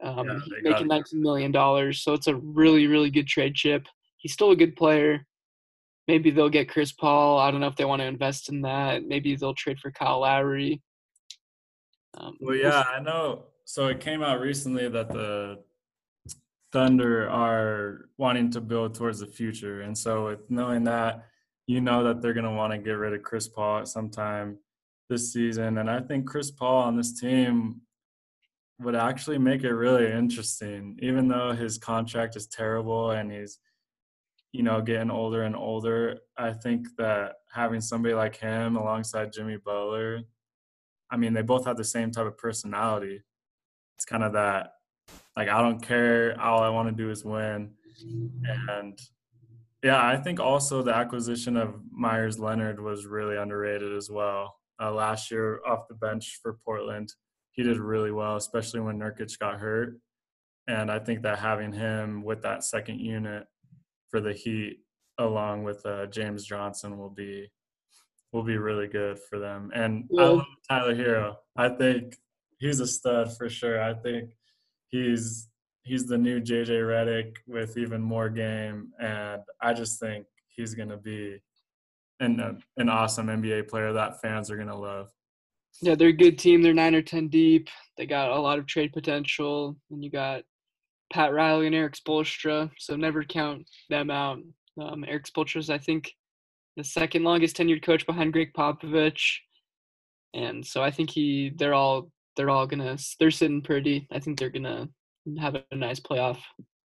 Yeah. 0.00 0.10
Um, 0.10 0.28
yeah, 0.28 0.34
he's 0.34 0.62
making 0.62 0.86
nineteen 0.86 1.20
million 1.20 1.50
dollars, 1.50 2.02
so 2.02 2.14
it's 2.14 2.28
a 2.28 2.36
really, 2.36 2.86
really 2.86 3.10
good 3.10 3.26
trade 3.26 3.54
chip. 3.54 3.86
He's 4.16 4.32
still 4.32 4.52
a 4.52 4.56
good 4.56 4.76
player. 4.76 5.26
Maybe 6.10 6.32
they'll 6.32 6.48
get 6.48 6.68
Chris 6.68 6.90
Paul. 6.90 7.38
I 7.38 7.52
don't 7.52 7.60
know 7.60 7.68
if 7.68 7.76
they 7.76 7.84
want 7.84 8.00
to 8.00 8.06
invest 8.06 8.48
in 8.48 8.62
that. 8.62 9.06
Maybe 9.06 9.36
they'll 9.36 9.54
trade 9.54 9.78
for 9.78 9.92
Kyle 9.92 10.22
Lowry. 10.22 10.82
Um, 12.18 12.36
well, 12.40 12.56
yeah, 12.56 12.82
I 12.92 12.98
know 12.98 13.44
so 13.64 13.86
it 13.86 14.00
came 14.00 14.20
out 14.20 14.40
recently 14.40 14.88
that 14.88 15.08
the 15.10 15.62
Thunder 16.72 17.30
are 17.30 18.08
wanting 18.18 18.50
to 18.50 18.60
build 18.60 18.96
towards 18.96 19.20
the 19.20 19.26
future, 19.28 19.82
and 19.82 19.96
so 19.96 20.26
with 20.26 20.50
knowing 20.50 20.82
that, 20.84 21.26
you 21.68 21.80
know 21.80 22.02
that 22.02 22.20
they're 22.20 22.34
going 22.34 22.44
to 22.44 22.50
want 22.50 22.72
to 22.72 22.78
get 22.78 22.94
rid 22.94 23.14
of 23.14 23.22
Chris 23.22 23.46
Paul 23.46 23.78
at 23.78 23.86
some 23.86 24.10
time 24.10 24.58
this 25.08 25.32
season, 25.32 25.78
and 25.78 25.88
I 25.88 26.00
think 26.00 26.26
Chris 26.26 26.50
Paul 26.50 26.82
on 26.82 26.96
this 26.96 27.20
team 27.20 27.82
would 28.80 28.96
actually 28.96 29.38
make 29.38 29.62
it 29.62 29.72
really 29.72 30.10
interesting, 30.10 30.98
even 31.00 31.28
though 31.28 31.52
his 31.52 31.78
contract 31.78 32.34
is 32.34 32.48
terrible 32.48 33.12
and 33.12 33.30
he's 33.30 33.60
you 34.52 34.62
know 34.62 34.80
getting 34.80 35.10
older 35.10 35.42
and 35.42 35.56
older. 35.56 36.18
I 36.36 36.52
think 36.52 36.88
that 36.98 37.34
having 37.52 37.80
somebody 37.80 38.14
like 38.14 38.36
him 38.36 38.76
alongside 38.76 39.32
Jimmy 39.32 39.56
Butler, 39.56 40.22
I 41.10 41.16
mean, 41.16 41.34
they 41.34 41.42
both 41.42 41.66
have 41.66 41.76
the 41.76 41.84
same 41.84 42.10
type 42.10 42.26
of 42.26 42.38
personality 42.38 43.22
it's 44.00 44.06
kind 44.06 44.24
of 44.24 44.32
that 44.32 44.72
like 45.36 45.50
I 45.50 45.60
don't 45.60 45.82
care. 45.82 46.34
All 46.40 46.62
I 46.62 46.70
want 46.70 46.88
to 46.88 47.02
do 47.02 47.10
is 47.10 47.22
win. 47.22 47.72
And 48.70 48.98
yeah, 49.82 50.02
I 50.02 50.16
think 50.16 50.40
also 50.40 50.82
the 50.82 50.94
acquisition 50.94 51.58
of 51.58 51.74
Meyers 51.92 52.38
Leonard 52.38 52.80
was 52.80 53.04
really 53.04 53.36
underrated 53.36 53.94
as 53.94 54.08
well. 54.08 54.54
Uh, 54.80 54.90
last 54.90 55.30
year 55.30 55.60
off 55.66 55.86
the 55.86 55.94
bench 55.94 56.38
for 56.42 56.58
Portland, 56.64 57.12
he 57.50 57.62
did 57.62 57.76
really 57.76 58.10
well, 58.10 58.36
especially 58.36 58.80
when 58.80 58.98
Nurkic 58.98 59.38
got 59.38 59.60
hurt. 59.60 60.00
And 60.66 60.90
I 60.90 60.98
think 60.98 61.20
that 61.24 61.38
having 61.38 61.74
him 61.74 62.22
with 62.22 62.40
that 62.40 62.64
second 62.64 63.00
unit 63.00 63.44
for 64.10 64.20
the 64.20 64.32
Heat, 64.32 64.80
along 65.18 65.64
with 65.64 65.84
uh, 65.86 66.06
James 66.06 66.44
Johnson, 66.44 66.98
will 66.98 67.10
be 67.10 67.50
will 68.32 68.42
be 68.44 68.58
really 68.58 68.86
good 68.86 69.18
for 69.28 69.38
them. 69.38 69.70
And 69.74 70.04
yeah. 70.10 70.22
I 70.22 70.26
love 70.26 70.44
Tyler 70.68 70.94
Herro. 70.94 71.36
I 71.56 71.68
think 71.68 72.16
he's 72.58 72.80
a 72.80 72.86
stud 72.86 73.36
for 73.36 73.48
sure. 73.48 73.82
I 73.82 73.94
think 73.94 74.30
he's 74.88 75.48
he's 75.82 76.06
the 76.06 76.18
new 76.18 76.40
JJ 76.40 76.68
Redick 76.68 77.36
with 77.46 77.76
even 77.76 78.00
more 78.00 78.28
game, 78.28 78.92
and 79.00 79.42
I 79.60 79.74
just 79.74 79.98
think 79.98 80.26
he's 80.48 80.74
gonna 80.74 80.96
be 80.96 81.40
an 82.20 82.62
an 82.76 82.88
awesome 82.88 83.26
NBA 83.26 83.68
player 83.68 83.92
that 83.92 84.20
fans 84.20 84.50
are 84.50 84.56
gonna 84.56 84.78
love. 84.78 85.10
Yeah, 85.80 85.94
they're 85.94 86.08
a 86.08 86.12
good 86.12 86.38
team. 86.38 86.62
They're 86.62 86.74
nine 86.74 86.94
or 86.94 87.02
ten 87.02 87.28
deep. 87.28 87.68
They 87.96 88.06
got 88.06 88.30
a 88.30 88.38
lot 88.38 88.58
of 88.58 88.66
trade 88.66 88.92
potential, 88.92 89.76
and 89.90 90.04
you 90.04 90.10
got 90.10 90.42
Pat 91.10 91.32
Riley 91.32 91.66
and 91.66 91.74
Erik 91.74 91.94
Spoelstra. 91.94 92.70
So 92.78 92.96
never 92.96 93.24
count 93.24 93.68
them 93.88 94.10
out. 94.10 94.38
Um, 94.80 95.04
Erik 95.06 95.26
Spoelstra 95.26 95.58
is, 95.58 95.70
I 95.70 95.78
think, 95.78 96.12
the 96.76 96.84
second 96.84 97.24
longest 97.24 97.56
tenured 97.56 97.82
coach 97.82 98.06
behind 98.06 98.32
Gregg 98.32 98.52
Popovich, 98.54 99.38
and 100.34 100.64
so 100.64 100.82
I 100.82 100.90
think 100.90 101.10
he 101.10 101.52
they're 101.56 101.74
all 101.74 102.10
they're 102.36 102.50
all 102.50 102.66
gonna 102.66 102.96
they're 103.18 103.30
sitting 103.30 103.62
pretty. 103.62 104.06
I 104.12 104.20
think 104.20 104.38
they're 104.38 104.50
gonna 104.50 104.88
have 105.38 105.56
a 105.56 105.76
nice 105.76 106.00
playoff 106.00 106.38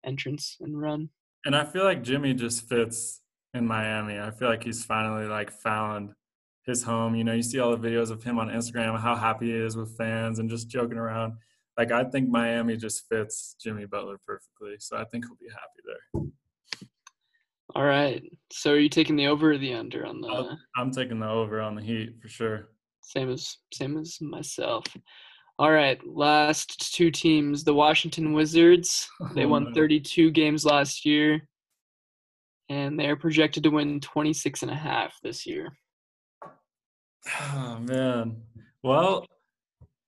entrance 0.04 0.56
and 0.60 0.80
run. 0.80 1.08
And 1.44 1.56
I 1.56 1.64
feel 1.64 1.84
like 1.84 2.02
Jimmy 2.02 2.34
just 2.34 2.68
fits 2.68 3.20
in 3.54 3.66
Miami. 3.66 4.18
I 4.18 4.30
feel 4.30 4.48
like 4.48 4.62
he's 4.62 4.84
finally 4.84 5.26
like 5.26 5.50
found 5.50 6.12
his 6.64 6.82
home. 6.82 7.14
You 7.14 7.24
know, 7.24 7.32
you 7.32 7.42
see 7.42 7.58
all 7.58 7.76
the 7.76 7.88
videos 7.88 8.10
of 8.10 8.22
him 8.22 8.38
on 8.38 8.48
Instagram, 8.48 9.00
how 9.00 9.16
happy 9.16 9.46
he 9.46 9.56
is 9.56 9.76
with 9.76 9.96
fans 9.96 10.38
and 10.38 10.48
just 10.48 10.68
joking 10.68 10.98
around. 10.98 11.34
Like 11.78 11.92
I 11.92 12.04
think 12.04 12.28
Miami 12.28 12.76
just 12.76 13.06
fits 13.08 13.56
Jimmy 13.62 13.86
Butler 13.86 14.18
perfectly. 14.26 14.76
So 14.78 14.96
I 14.96 15.04
think 15.04 15.24
he'll 15.24 15.36
be 15.36 15.48
happy 15.48 15.82
there. 15.86 16.30
All 17.74 17.84
right. 17.84 18.22
So 18.52 18.72
are 18.72 18.78
you 18.78 18.88
taking 18.88 19.16
the 19.16 19.28
over 19.28 19.52
or 19.52 19.58
the 19.58 19.74
under 19.74 20.04
on 20.06 20.20
the 20.20 20.56
I'm 20.76 20.90
taking 20.90 21.18
the 21.18 21.28
over 21.28 21.60
on 21.60 21.74
the 21.74 21.82
Heat 21.82 22.16
for 22.20 22.28
sure. 22.28 22.68
Same 23.02 23.30
as 23.30 23.56
same 23.72 23.96
as 23.96 24.18
myself. 24.20 24.84
All 25.58 25.70
right, 25.70 26.00
last 26.06 26.94
two 26.94 27.10
teams. 27.10 27.62
The 27.62 27.74
Washington 27.74 28.32
Wizards. 28.32 29.08
They 29.34 29.46
won 29.46 29.72
32 29.74 30.30
games 30.30 30.64
last 30.64 31.04
year, 31.04 31.46
and 32.68 32.98
they're 32.98 33.16
projected 33.16 33.62
to 33.64 33.70
win 33.70 34.00
26 34.00 34.62
and 34.62 34.70
a 34.70 34.74
half 34.74 35.14
this 35.22 35.46
year. 35.46 35.72
Oh 37.54 37.78
man. 37.78 38.42
Well, 38.82 39.24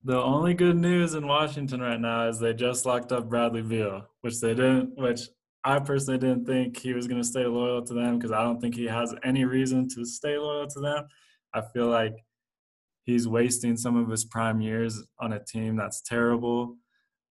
the 0.05 0.23
only 0.23 0.53
good 0.53 0.77
news 0.77 1.15
in 1.15 1.27
Washington 1.27 1.81
right 1.81 2.01
now 2.01 2.29
is 2.29 2.39
they 2.39 2.53
just 2.53 2.85
locked 2.85 3.11
up 3.11 3.29
Bradley 3.29 3.63
Beal, 3.63 4.07
which 4.21 4.41
they 4.41 4.55
didn't 4.55 4.97
which 4.97 5.21
I 5.65 5.79
personally 5.79 6.19
didn't 6.19 6.45
think 6.45 6.79
he 6.79 6.93
was 6.93 7.09
going 7.09 7.23
to 7.23 7.27
stay 7.27 7.47
loyal 7.47 7.83
to 7.87 7.95
them 7.95 8.19
because 8.19 8.31
I 8.31 8.43
don't 8.43 8.61
think 8.61 8.75
he 8.75 8.85
has 8.85 9.15
any 9.25 9.47
reason 9.47 9.89
to 9.95 10.05
stay 10.05 10.37
loyal 10.37 10.67
to 10.67 10.81
them. 10.81 11.07
I 11.55 11.63
feel 11.73 11.89
like 11.89 12.15
he's 13.05 13.27
wasting 13.27 13.79
some 13.79 13.97
of 13.97 14.11
his 14.11 14.27
prime 14.27 14.61
years 14.61 15.03
on 15.19 15.33
a 15.33 15.43
team 15.43 15.77
that's 15.77 16.03
terrible. 16.03 16.77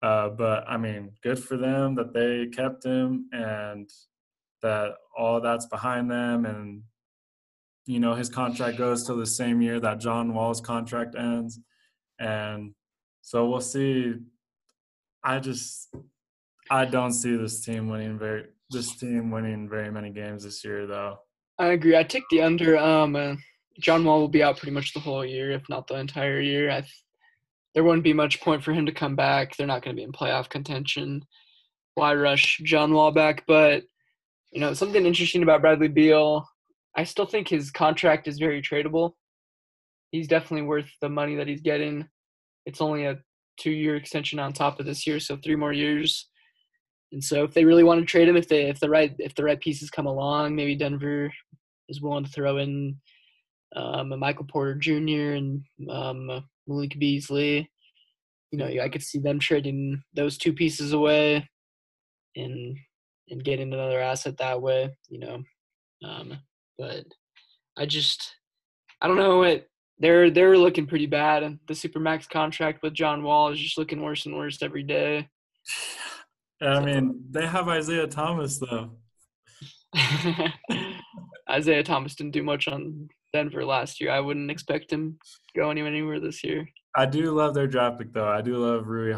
Uh, 0.01 0.29
but 0.29 0.65
I 0.67 0.75
mean, 0.75 1.11
good 1.23 1.41
for 1.41 1.55
them 1.55 1.95
that 1.95 2.13
they 2.13 2.47
kept 2.47 2.83
him 2.83 3.29
and 3.31 3.89
that 4.61 4.95
all 5.17 5.39
that's 5.39 5.67
behind 5.67 6.11
them. 6.11 6.45
And, 6.45 6.83
you 7.85 8.01
know, 8.01 8.13
his 8.13 8.29
contract 8.29 8.77
goes 8.77 9.05
till 9.05 9.17
the 9.17 9.25
same 9.25 9.61
year 9.61 9.79
that 9.79 10.01
John 10.01 10.33
Wall's 10.33 10.59
contract 10.59 11.15
ends. 11.17 11.59
And 12.19 12.73
so 13.21 13.49
we'll 13.49 13.61
see. 13.61 14.15
I 15.23 15.39
just, 15.39 15.93
I 16.69 16.85
don't 16.85 17.13
see 17.13 17.35
this 17.35 17.63
team 17.63 17.89
winning 17.89 18.17
very, 18.17 18.45
this 18.69 18.95
team 18.95 19.31
winning 19.31 19.69
very 19.69 19.91
many 19.91 20.09
games 20.09 20.43
this 20.43 20.63
year, 20.63 20.87
though. 20.87 21.19
I 21.59 21.67
agree. 21.67 21.97
I 21.97 22.03
take 22.03 22.23
the 22.29 22.41
under. 22.41 22.77
Um, 22.77 23.15
uh, 23.15 23.35
John 23.79 24.03
Wall 24.03 24.19
will 24.19 24.27
be 24.27 24.43
out 24.43 24.57
pretty 24.57 24.73
much 24.73 24.93
the 24.93 24.99
whole 24.99 25.25
year, 25.25 25.51
if 25.51 25.67
not 25.69 25.87
the 25.87 25.95
entire 25.95 26.39
year. 26.39 26.71
I 26.71 26.83
there 27.73 27.83
wouldn't 27.83 28.03
be 28.03 28.13
much 28.13 28.41
point 28.41 28.63
for 28.63 28.73
him 28.73 28.87
to 28.87 28.91
come 28.91 29.15
back. 29.15 29.55
They're 29.55 29.67
not 29.67 29.83
going 29.83 29.95
to 29.95 29.99
be 29.99 30.03
in 30.03 30.11
playoff 30.11 30.49
contention. 30.49 31.23
Why 31.93 32.15
rush 32.15 32.59
John 32.63 32.91
Wall 32.93 33.11
back? 33.11 33.43
But 33.47 33.83
you 34.51 34.59
know 34.59 34.73
something 34.73 35.05
interesting 35.05 35.43
about 35.43 35.61
Bradley 35.61 35.87
Beal. 35.87 36.47
I 36.95 37.03
still 37.03 37.27
think 37.27 37.47
his 37.47 37.69
contract 37.69 38.27
is 38.27 38.39
very 38.39 38.61
tradable. 38.61 39.13
He's 40.11 40.27
definitely 40.27 40.67
worth 40.67 40.89
the 41.01 41.09
money 41.09 41.35
that 41.35 41.47
he's 41.47 41.61
getting. 41.61 42.07
It's 42.65 42.81
only 42.81 43.05
a 43.05 43.19
two-year 43.59 43.95
extension 43.95 44.39
on 44.39 44.53
top 44.53 44.79
of 44.79 44.85
this 44.85 45.05
year, 45.07 45.19
so 45.19 45.37
three 45.37 45.55
more 45.55 45.73
years. 45.73 46.27
And 47.11 47.23
so, 47.23 47.43
if 47.43 47.53
they 47.53 47.65
really 47.65 47.83
want 47.83 48.01
to 48.01 48.05
trade 48.05 48.27
him, 48.27 48.35
if 48.35 48.47
they 48.47 48.63
if 48.69 48.79
the 48.79 48.89
right 48.89 49.15
if 49.19 49.33
the 49.35 49.43
right 49.43 49.59
pieces 49.59 49.89
come 49.89 50.05
along, 50.05 50.55
maybe 50.55 50.75
Denver 50.75 51.31
is 51.87 52.01
willing 52.01 52.25
to 52.25 52.31
throw 52.31 52.57
in 52.57 52.97
um, 53.75 54.11
a 54.11 54.17
Michael 54.17 54.45
Porter 54.45 54.75
Jr. 54.75 55.33
and 55.35 55.63
um, 55.89 56.43
Malik 56.67 56.97
Beasley. 56.99 57.69
You 58.51 58.59
know, 58.59 58.67
I 58.81 58.89
could 58.89 59.03
see 59.03 59.19
them 59.19 59.39
trading 59.39 60.01
those 60.13 60.37
two 60.37 60.53
pieces 60.53 60.93
away, 60.93 61.47
and 62.35 62.77
and 63.29 63.43
getting 63.43 63.73
another 63.73 64.01
asset 64.01 64.37
that 64.37 64.61
way. 64.61 64.95
You 65.09 65.19
know, 65.19 65.43
um, 66.05 66.37
but 66.77 67.05
I 67.77 67.85
just 67.85 68.35
I 69.01 69.07
don't 69.07 69.17
know 69.17 69.39
what 69.39 69.65
they're 69.99 70.29
they're 70.29 70.57
looking 70.57 70.87
pretty 70.87 71.05
bad. 71.05 71.43
And 71.43 71.59
the 71.67 71.73
supermax 71.73 72.29
contract 72.29 72.83
with 72.83 72.93
John 72.93 73.23
Wall 73.23 73.49
is 73.49 73.59
just 73.59 73.77
looking 73.77 74.01
worse 74.01 74.25
and 74.25 74.35
worse 74.35 74.61
every 74.61 74.83
day. 74.83 75.29
I 76.61 76.79
mean, 76.79 77.23
they 77.29 77.45
have 77.45 77.67
Isaiah 77.67 78.07
Thomas 78.07 78.59
though. 78.59 78.91
Isaiah 81.49 81.83
Thomas 81.83 82.15
didn't 82.15 82.33
do 82.33 82.43
much 82.43 82.67
on 82.67 83.07
Denver 83.33 83.65
last 83.65 84.01
year. 84.01 84.11
I 84.11 84.19
wouldn't 84.19 84.51
expect 84.51 84.91
him 84.91 85.17
going 85.55 85.77
anywhere 85.77 86.19
this 86.19 86.43
year. 86.43 86.67
I 86.95 87.05
do 87.05 87.31
love 87.31 87.53
their 87.53 87.67
draft 87.67 87.99
pick 87.99 88.13
though. 88.13 88.27
I 88.27 88.41
do 88.41 88.57
love 88.57 88.87
Rui 88.87 89.13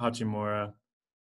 Hachimura. 0.00 0.72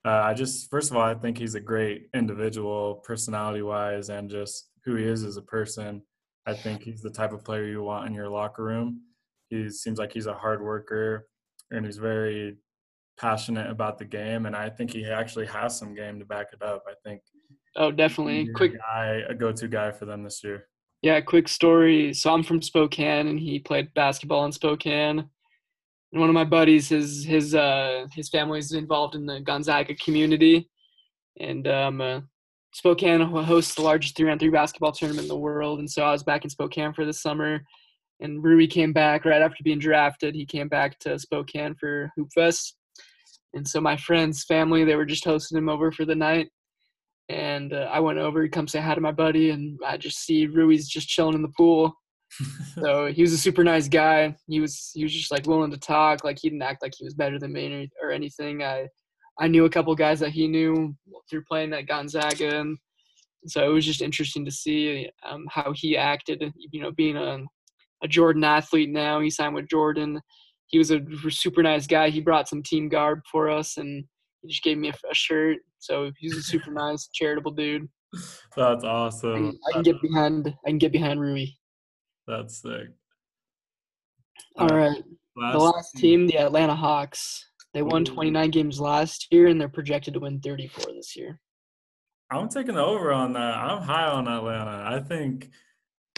Uh, 0.05 0.09
I 0.09 0.35
just 0.35 0.71
first 0.71 0.91
of 0.91 0.97
all, 0.97 1.03
I 1.03 1.15
think 1.15 1.39
he's 1.39 1.55
a 1.55 1.61
great 1.61 2.09
individual, 2.15 2.97
personality 3.05 3.63
wise, 3.63 4.09
and 4.09 4.31
just 4.31 4.71
who 4.85 4.97
he 4.97 5.05
is 5.05 5.25
as 5.25 5.37
a 5.37 5.43
person. 5.43 6.03
I 6.51 6.55
think 6.55 6.83
he's 6.83 7.01
the 7.01 7.11
type 7.11 7.33
of 7.33 7.45
player 7.45 7.65
you 7.65 7.83
want 7.83 8.09
in 8.09 8.15
your 8.15 8.29
locker 8.29 8.65
room. 8.65 9.03
He 9.51 9.71
seems 9.71 9.99
like 9.99 10.13
he's 10.13 10.27
a 10.27 10.35
hard 10.35 10.61
worker 10.61 11.29
and 11.71 11.87
he's 11.87 11.99
very 11.99 12.57
passionate 13.19 13.71
about 13.71 13.99
the 13.99 14.05
game, 14.05 14.47
and 14.47 14.57
I 14.57 14.69
think 14.69 14.93
he 14.93 15.05
actually 15.05 15.47
has 15.47 15.79
some 15.79 15.95
game 15.95 16.19
to 16.19 16.25
back 16.25 16.49
it 16.53 16.63
up. 16.63 16.83
I 16.89 16.95
think. 17.05 17.23
Oh, 17.77 17.93
definitely. 17.93 18.49
Quick 18.53 18.79
guy, 18.79 19.23
a 19.29 19.35
go-to 19.35 19.69
guy 19.69 19.93
for 19.93 20.07
them 20.07 20.25
this 20.25 20.43
year. 20.43 20.67
Yeah, 21.03 21.21
quick 21.21 21.47
story. 21.47 22.13
So 22.13 22.35
I'm 22.35 22.43
from 22.43 22.61
Spokane, 22.61 23.29
and 23.29 23.39
he 23.39 23.61
played 23.61 23.95
basketball 23.95 24.45
in 24.47 24.53
Spokane. 24.53 25.19
And 25.21 26.21
one 26.21 26.29
of 26.29 26.35
my 26.35 26.45
buddies, 26.45 26.89
his 26.89 27.25
his 27.25 27.55
uh, 27.55 28.07
his 28.13 28.29
family's 28.29 28.73
involved 28.73 29.15
in 29.15 29.27
the 29.27 29.41
Gonzaga 29.41 29.95
community, 29.95 30.69
and 31.39 31.69
um, 31.69 32.01
uh, 32.01 32.21
Spokane 32.73 33.21
hosts 33.21 33.75
the 33.75 33.83
largest 33.83 34.17
three-on-three 34.17 34.51
basketball 34.51 34.93
tournament 34.93 35.25
in 35.25 35.29
the 35.29 35.37
world. 35.37 35.81
And 35.81 35.91
so 35.91 36.03
I 36.03 36.13
was 36.13 36.23
back 36.23 36.45
in 36.45 36.51
Spokane 36.51 36.93
for 36.93 37.05
the 37.05 37.13
summer, 37.13 37.63
and 38.21 38.43
Rui 38.43 38.67
came 38.67 38.93
back 38.93 39.25
right 39.25 39.43
after 39.43 39.63
being 39.65 39.79
drafted. 39.79 40.35
He 40.35 40.47
came 40.47 40.69
back 40.69 40.99
to 41.01 41.19
Spokane 41.19 41.75
for 41.75 42.11
Hoopfest, 42.19 42.75
and 43.55 43.67
so 43.67 43.81
my 43.81 43.97
friend's 43.97 44.45
family 44.45 44.85
they 44.85 44.97
were 44.97 45.07
just 45.07 45.25
hosting 45.25 45.59
him 45.59 45.69
over 45.69 45.91
for 45.91 46.05
the 46.05 46.15
night 46.15 46.49
and 47.31 47.73
uh, 47.73 47.89
I 47.91 48.01
went 48.01 48.19
over. 48.19 48.43
He 48.43 48.49
comes 48.49 48.73
say 48.73 48.81
hi 48.81 48.95
to 48.95 49.01
my 49.01 49.13
buddy, 49.13 49.51
and 49.51 49.79
I 49.87 49.97
just 49.97 50.19
see 50.19 50.47
Rui's 50.47 50.89
just 50.89 51.09
chilling 51.09 51.37
in 51.37 51.43
the 51.43 51.53
pool. 51.57 51.95
so 52.75 53.07
he 53.07 53.23
was 53.23 53.33
a 53.33 53.39
super 53.39 53.63
nice 53.63 53.89
guy. 53.89 54.35
He 54.49 54.61
was 54.61 54.91
he 54.95 55.05
was 55.05 55.13
just 55.13 55.31
like 55.31 55.47
willing 55.47 55.71
to 55.71 55.79
talk. 55.79 56.25
Like 56.25 56.39
he 56.41 56.51
didn't 56.51 56.63
act 56.63 56.83
like 56.83 56.93
he 56.97 57.05
was 57.05 57.15
better 57.15 57.39
than 57.39 57.53
me 57.53 57.89
or, 58.03 58.09
or 58.09 58.11
anything. 58.11 58.63
I 58.63 58.89
I 59.39 59.49
knew 59.49 59.65
a 59.65 59.71
couple 59.71 59.95
guys 59.95 60.21
that 60.21 60.31
he 60.31 60.49
knew 60.49 60.95
through 61.29 61.45
playing 61.45 61.73
at 61.73 61.87
Gonzaga, 61.87 62.61
and 62.61 62.79
so 63.47 63.65
it 63.65 63.73
was 63.73 63.87
just 63.87 64.03
interesting 64.03 64.45
to 64.45 64.51
see 64.51 65.09
um, 65.29 65.47
how 65.51 65.73
he 65.75 65.97
acted. 65.97 66.43
You 66.73 66.83
know, 66.83 66.91
being 66.93 67.17
a 67.17 67.39
a 68.03 68.09
Jordan 68.09 68.45
athlete 68.45 68.91
now, 68.91 69.21
he 69.21 69.31
signed 69.31 69.55
with 69.55 69.69
Jordan. 69.69 70.21
He 70.69 70.79
was 70.79 70.91
a 70.91 71.01
super 71.29 71.63
nice 71.63 71.87
guy. 71.87 72.11
He 72.11 72.21
brought 72.21 72.49
some 72.49 72.63
team 72.63 72.89
garb 72.89 73.21
for 73.31 73.51
us, 73.51 73.77
and 73.77 74.05
he 74.43 74.49
just 74.49 74.63
gave 74.63 74.79
me 74.79 74.89
a, 74.89 74.95
a 75.11 75.15
shirt. 75.15 75.59
So 75.79 76.11
he's 76.19 76.37
a 76.37 76.43
super 76.43 76.71
nice, 76.71 77.09
charitable 77.13 77.53
dude. 77.53 77.89
That's 78.57 78.85
awesome. 78.85 79.59
I 79.69 79.73
can, 79.73 79.83
get 79.83 80.01
behind. 80.01 80.55
I 80.67 80.69
can 80.69 80.79
get 80.79 80.93
behind 80.93 81.21
Rui. 81.21 81.47
That's 82.27 82.63
sick. 82.63 82.89
All 84.57 84.69
right. 84.69 85.03
Last 85.37 85.53
the 85.53 85.59
last 85.59 85.97
team, 85.97 86.27
the 86.27 86.39
Atlanta 86.39 86.75
Hawks. 86.75 87.50
They 87.73 87.83
won 87.83 88.05
29 88.05 88.51
games 88.51 88.81
last 88.81 89.29
year, 89.31 89.47
and 89.47 89.61
they're 89.61 89.69
projected 89.69 90.15
to 90.15 90.21
win 90.21 90.41
34 90.41 90.93
this 90.95 91.17
year. 91.17 91.39
I'm 92.31 92.49
taking 92.49 92.75
the 92.75 92.85
over 92.85 93.13
on 93.13 93.33
that. 93.33 93.57
I'm 93.57 93.83
high 93.83 94.07
on 94.07 94.29
Atlanta. 94.29 94.85
I 94.87 95.01
think 95.01 95.51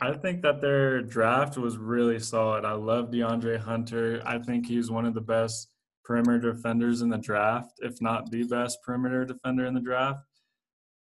I 0.01 0.13
think 0.13 0.43
that 0.43 0.61
their 0.61 1.01
draft 1.01 1.57
was 1.57 1.77
really 1.77 2.19
solid. 2.19 2.65
I 2.65 2.73
love 2.73 3.11
DeAndre 3.11 3.59
Hunter. 3.59 4.21
I 4.27 4.39
think 4.39 4.67
he's 4.67 4.91
one 4.91 5.07
of 5.07 5.15
the 5.15 5.21
best 5.21 5.69
perimeter 6.05 6.53
defenders 6.53 7.03
in 7.03 7.09
the 7.09 7.19
draft, 7.19 7.75
if 7.79 8.03
not 8.03 8.31
the 8.31 8.43
best 8.43 8.79
perimeter 8.85 9.25
defender 9.25 9.65
in 9.65 9.75
the 9.75 9.81
draft. 9.81 10.25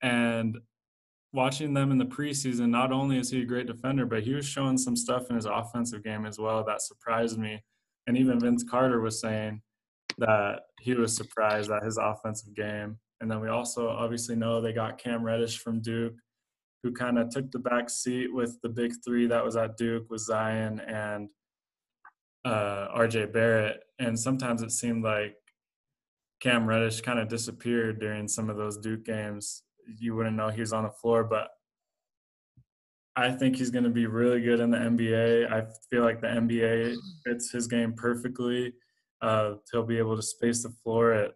And 0.02 0.58
watching 1.34 1.74
them 1.74 1.92
in 1.92 1.98
the 1.98 2.06
preseason, 2.06 2.70
not 2.70 2.92
only 2.92 3.20
is 3.20 3.30
he 3.30 3.42
a 3.42 3.46
great 3.46 3.68
defender, 3.68 4.06
but 4.06 4.24
he 4.24 4.34
was 4.34 4.48
showing 4.48 4.78
some 4.78 4.96
stuff 4.96 5.30
in 5.30 5.36
his 5.36 5.46
offensive 5.46 6.04
game 6.04 6.26
as 6.26 6.40
well 6.40 6.64
that 6.64 6.82
surprised 6.82 7.38
me. 7.38 7.64
And 8.08 8.18
even 8.18 8.40
Vince 8.40 8.64
Carter 8.64 9.02
was 9.02 9.22
saying 9.22 9.62
that 10.20 10.62
he 10.80 10.94
was 10.94 11.16
surprised 11.16 11.72
at 11.72 11.84
his 11.84 11.98
offensive 11.98 12.56
game. 12.56 12.98
And 13.22 13.30
then 13.30 13.42
we 13.42 13.50
also 13.50 13.90
obviously 13.90 14.36
know 14.36 14.62
they 14.62 14.74
got 14.74 14.98
Cam 14.98 15.24
Reddish 15.24 15.60
from 15.60 15.82
Duke, 15.82 16.16
who 16.84 16.94
kind 16.94 17.20
of 17.20 17.30
took 17.30 17.52
the 17.52 17.60
back 17.60 17.90
seat 17.90 18.34
with 18.34 18.58
the 18.62 18.70
big 18.70 18.94
three 19.04 19.28
that 19.28 19.44
was 19.44 19.58
at 19.58 19.78
Duke 19.78 20.10
with 20.10 20.22
Zion 20.22 20.80
and 20.80 21.30
uh, 22.46 22.88
RJ 22.96 23.34
Barrett, 23.34 23.84
and 24.00 24.18
sometimes 24.18 24.62
it 24.62 24.72
seemed 24.72 25.04
like 25.04 25.36
Cam 26.40 26.66
Reddish 26.66 27.02
kind 27.02 27.20
of 27.20 27.28
disappeared 27.28 28.00
during 28.00 28.28
some 28.28 28.50
of 28.50 28.58
those 28.58 28.78
Duke 28.78 29.04
games. 29.04 29.64
You 29.98 30.16
wouldn't 30.16 30.38
know 30.38 30.50
he 30.50 30.62
was 30.62 30.74
on 30.74 30.84
the 30.84 30.90
floor, 30.90 31.24
but 31.24 31.50
I 33.16 33.32
think 33.32 33.58
he's 33.58 33.72
going 33.72 33.84
to 33.84 33.90
be 33.90 34.06
really 34.06 34.40
good 34.42 34.62
in 34.62 34.72
the 34.72 34.78
NBA. 34.78 35.52
I 35.52 35.66
feel 35.90 36.04
like 36.04 36.22
the 36.22 36.28
NBA 36.28 36.96
fits 37.26 37.52
his 37.52 37.68
game 37.68 37.94
perfectly. 37.94 38.74
Uh, 39.22 39.56
he'll 39.72 39.84
be 39.84 39.98
able 39.98 40.16
to 40.16 40.22
space 40.22 40.64
the 40.64 40.70
floor 40.84 41.14
at 41.14 41.32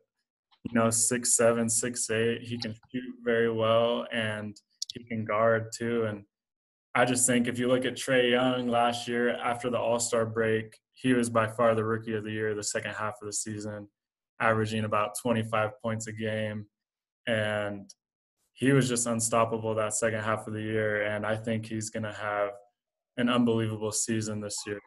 you 0.64 0.74
know 0.74 0.90
six 0.90 1.36
seven, 1.36 1.70
six 1.70 2.10
eight. 2.10 2.42
He 2.42 2.58
can 2.58 2.74
shoot 2.92 3.04
very 3.24 3.52
well, 3.52 4.06
and 4.12 4.56
he 4.94 5.04
can 5.04 5.26
guard 5.26 5.70
too. 5.78 6.06
And 6.06 6.24
I 6.96 7.06
just 7.06 7.26
think 7.26 7.48
if 7.48 7.58
you 7.58 7.68
look 7.68 7.86
at 7.86 7.96
Trae 7.96 8.32
Young 8.32 8.68
last 8.68 9.08
year 9.08 9.36
after 9.38 9.70
the 9.70 9.80
All 9.80 10.00
Star 10.00 10.26
break, 10.26 10.78
he 10.94 11.14
was 11.14 11.30
by 11.30 11.48
far 11.48 11.76
the 11.76 11.84
rookie 11.84 12.14
of 12.14 12.24
the 12.24 12.32
year 12.32 12.56
the 12.56 12.64
second 12.64 12.94
half 12.94 13.16
of 13.22 13.26
the 13.26 13.34
season, 13.34 13.88
averaging 14.40 14.86
about 14.86 15.18
25 15.22 15.72
points 15.82 16.08
a 16.08 16.12
game. 16.12 16.66
And 17.28 17.90
he 18.54 18.72
was 18.72 18.88
just 18.88 19.08
unstoppable 19.08 19.74
that 19.76 19.94
second 19.94 20.22
half 20.22 20.48
of 20.48 20.54
the 20.54 20.62
year. 20.62 21.04
And 21.04 21.26
I 21.26 21.36
think 21.36 21.66
he's 21.66 21.90
going 21.90 22.04
to 22.04 22.14
have 22.14 22.52
an 23.18 23.30
unbelievable 23.30 23.92
season 23.92 24.40
this 24.40 24.58
year. 24.68 24.80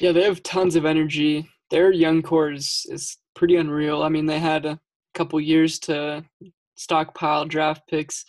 Yeah, 0.00 0.12
they 0.12 0.22
have 0.22 0.42
tons 0.42 0.76
of 0.76 0.84
energy. 0.84 1.48
Their 1.70 1.92
young 1.92 2.22
core 2.22 2.52
is, 2.52 2.86
is 2.88 3.18
pretty 3.34 3.56
unreal. 3.56 4.02
I 4.02 4.08
mean, 4.08 4.26
they 4.26 4.38
had 4.38 4.64
a 4.66 4.80
couple 5.14 5.40
years 5.40 5.78
to 5.80 6.24
stockpile 6.76 7.44
draft 7.44 7.82
picks. 7.88 8.24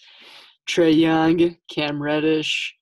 Trae 0.69 0.95
Young, 0.95 1.57
Cam 1.71 2.01
Reddish, 2.01 2.75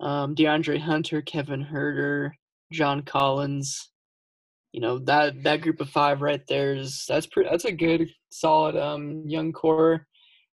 um, 0.00 0.34
DeAndre 0.34 0.80
Hunter, 0.80 1.22
Kevin 1.22 1.64
Huerter, 1.64 2.30
John 2.72 3.02
Collins. 3.02 3.90
You 4.72 4.80
know 4.80 4.98
that 5.00 5.42
that 5.42 5.62
group 5.62 5.80
of 5.80 5.88
five 5.88 6.20
right 6.20 6.42
there 6.48 6.74
is 6.74 7.04
that's 7.08 7.26
pretty. 7.26 7.48
That's 7.50 7.64
a 7.64 7.72
good, 7.72 8.08
solid 8.30 8.76
um, 8.76 9.24
young 9.26 9.52
core. 9.52 10.06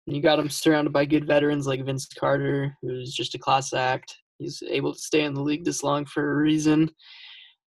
And 0.07 0.15
you 0.15 0.21
got 0.21 0.37
them 0.37 0.49
surrounded 0.49 0.91
by 0.91 1.05
good 1.05 1.27
veterans 1.27 1.67
like 1.67 1.85
Vince 1.85 2.07
Carter, 2.07 2.75
who's 2.81 3.13
just 3.13 3.35
a 3.35 3.39
class 3.39 3.73
act. 3.73 4.15
He's 4.39 4.63
able 4.69 4.93
to 4.93 4.99
stay 4.99 5.23
in 5.23 5.33
the 5.33 5.41
league 5.41 5.65
this 5.65 5.83
long 5.83 6.05
for 6.05 6.31
a 6.31 6.35
reason. 6.35 6.89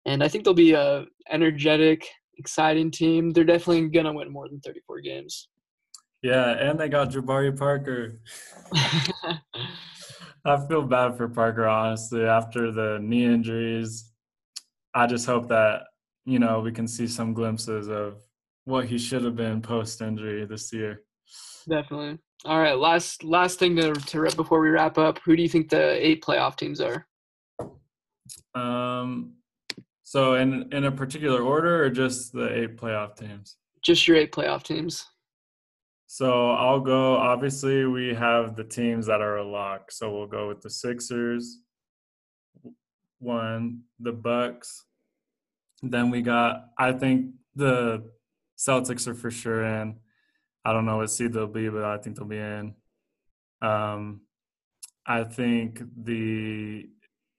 And 0.06 0.24
I 0.24 0.28
think 0.28 0.44
they'll 0.44 0.54
be 0.54 0.74
a 0.74 1.06
energetic, 1.30 2.08
exciting 2.38 2.92
team. 2.92 3.32
They're 3.32 3.44
definitely 3.44 3.90
gonna 3.90 4.14
win 4.14 4.32
more 4.32 4.50
than 4.50 4.60
34 4.62 5.02
games. 5.02 5.50
Yeah, 6.22 6.52
and 6.52 6.80
they 6.80 6.90
got 6.90 7.10
Jabari 7.10 7.58
Parker. 7.58 8.20
I 10.44 10.58
feel 10.68 10.84
bad 10.84 11.18
for 11.18 11.28
Parker 11.28 11.68
honestly 11.68 12.26
after 12.26 12.72
the 12.72 13.00
knee 13.00 13.26
injuries 13.26 14.12
I 14.94 15.08
just 15.08 15.26
hope 15.26 15.48
that 15.50 15.84
you 16.26 16.40
know 16.40 16.60
we 16.60 16.72
can 16.72 16.88
see 16.88 17.08
some 17.08 17.34
glimpses 17.34 17.88
of 17.88 18.18
what 18.66 18.86
he 18.86 18.98
should 18.98 19.24
have 19.24 19.36
been 19.36 19.62
post 19.62 20.02
injury 20.02 20.46
this 20.46 20.72
year. 20.74 21.04
Definitely. 21.70 22.20
All 22.46 22.60
right, 22.60 22.78
last 22.78 23.24
last 23.24 23.60
thing 23.60 23.76
to 23.78 23.94
to 23.94 24.36
before 24.36 24.60
we 24.60 24.70
wrap 24.70 24.98
up. 24.98 25.20
Who 25.26 25.36
do 25.36 25.42
you 25.42 25.50
think 25.50 25.70
the 25.70 26.06
eight 26.06 26.24
playoff 26.24 26.58
teams 26.58 26.82
are? 26.82 27.08
Um, 28.54 29.34
so 30.12 30.34
in 30.34 30.68
in 30.74 30.84
a 30.84 30.92
particular 30.92 31.42
order, 31.42 31.86
or 31.86 31.90
just 31.90 32.34
the 32.34 32.54
eight 32.54 32.76
playoff 32.76 33.16
teams? 33.16 33.56
Just 33.82 34.10
your 34.10 34.18
eight 34.18 34.34
playoff 34.34 34.62
teams. 34.62 35.06
So 36.08 36.52
I'll 36.52 36.82
go. 36.82 37.16
Obviously, 37.16 37.86
we 37.86 38.14
have 38.14 38.58
the 38.58 38.66
teams 38.66 39.06
that 39.06 39.22
are 39.22 39.38
a 39.38 39.50
lock. 39.50 39.90
So 39.90 40.14
we'll 40.14 40.28
go 40.28 40.50
with 40.50 40.60
the 40.60 40.70
Sixers, 40.70 41.60
one, 43.20 43.84
the 44.02 44.12
Bucks. 44.12 44.84
Then 45.82 46.12
we 46.12 46.22
got 46.22 46.66
I 46.78 46.92
think 46.92 47.28
the 47.56 48.04
Celtics 48.60 49.08
are 49.08 49.16
for 49.16 49.32
sure 49.32 49.64
in. 49.64 49.96
I 50.66 50.74
don't 50.74 50.86
know 50.86 50.98
what 50.98 51.10
seed 51.10 51.32
they'll 51.32 51.48
be, 51.48 51.70
but 51.70 51.86
I 51.86 51.98
think 52.00 52.18
they'll 52.18 52.28
be 52.28 52.38
in. 52.38 52.74
Um, 53.62 54.24
I 55.08 55.24
think 55.24 55.82
the 56.04 56.90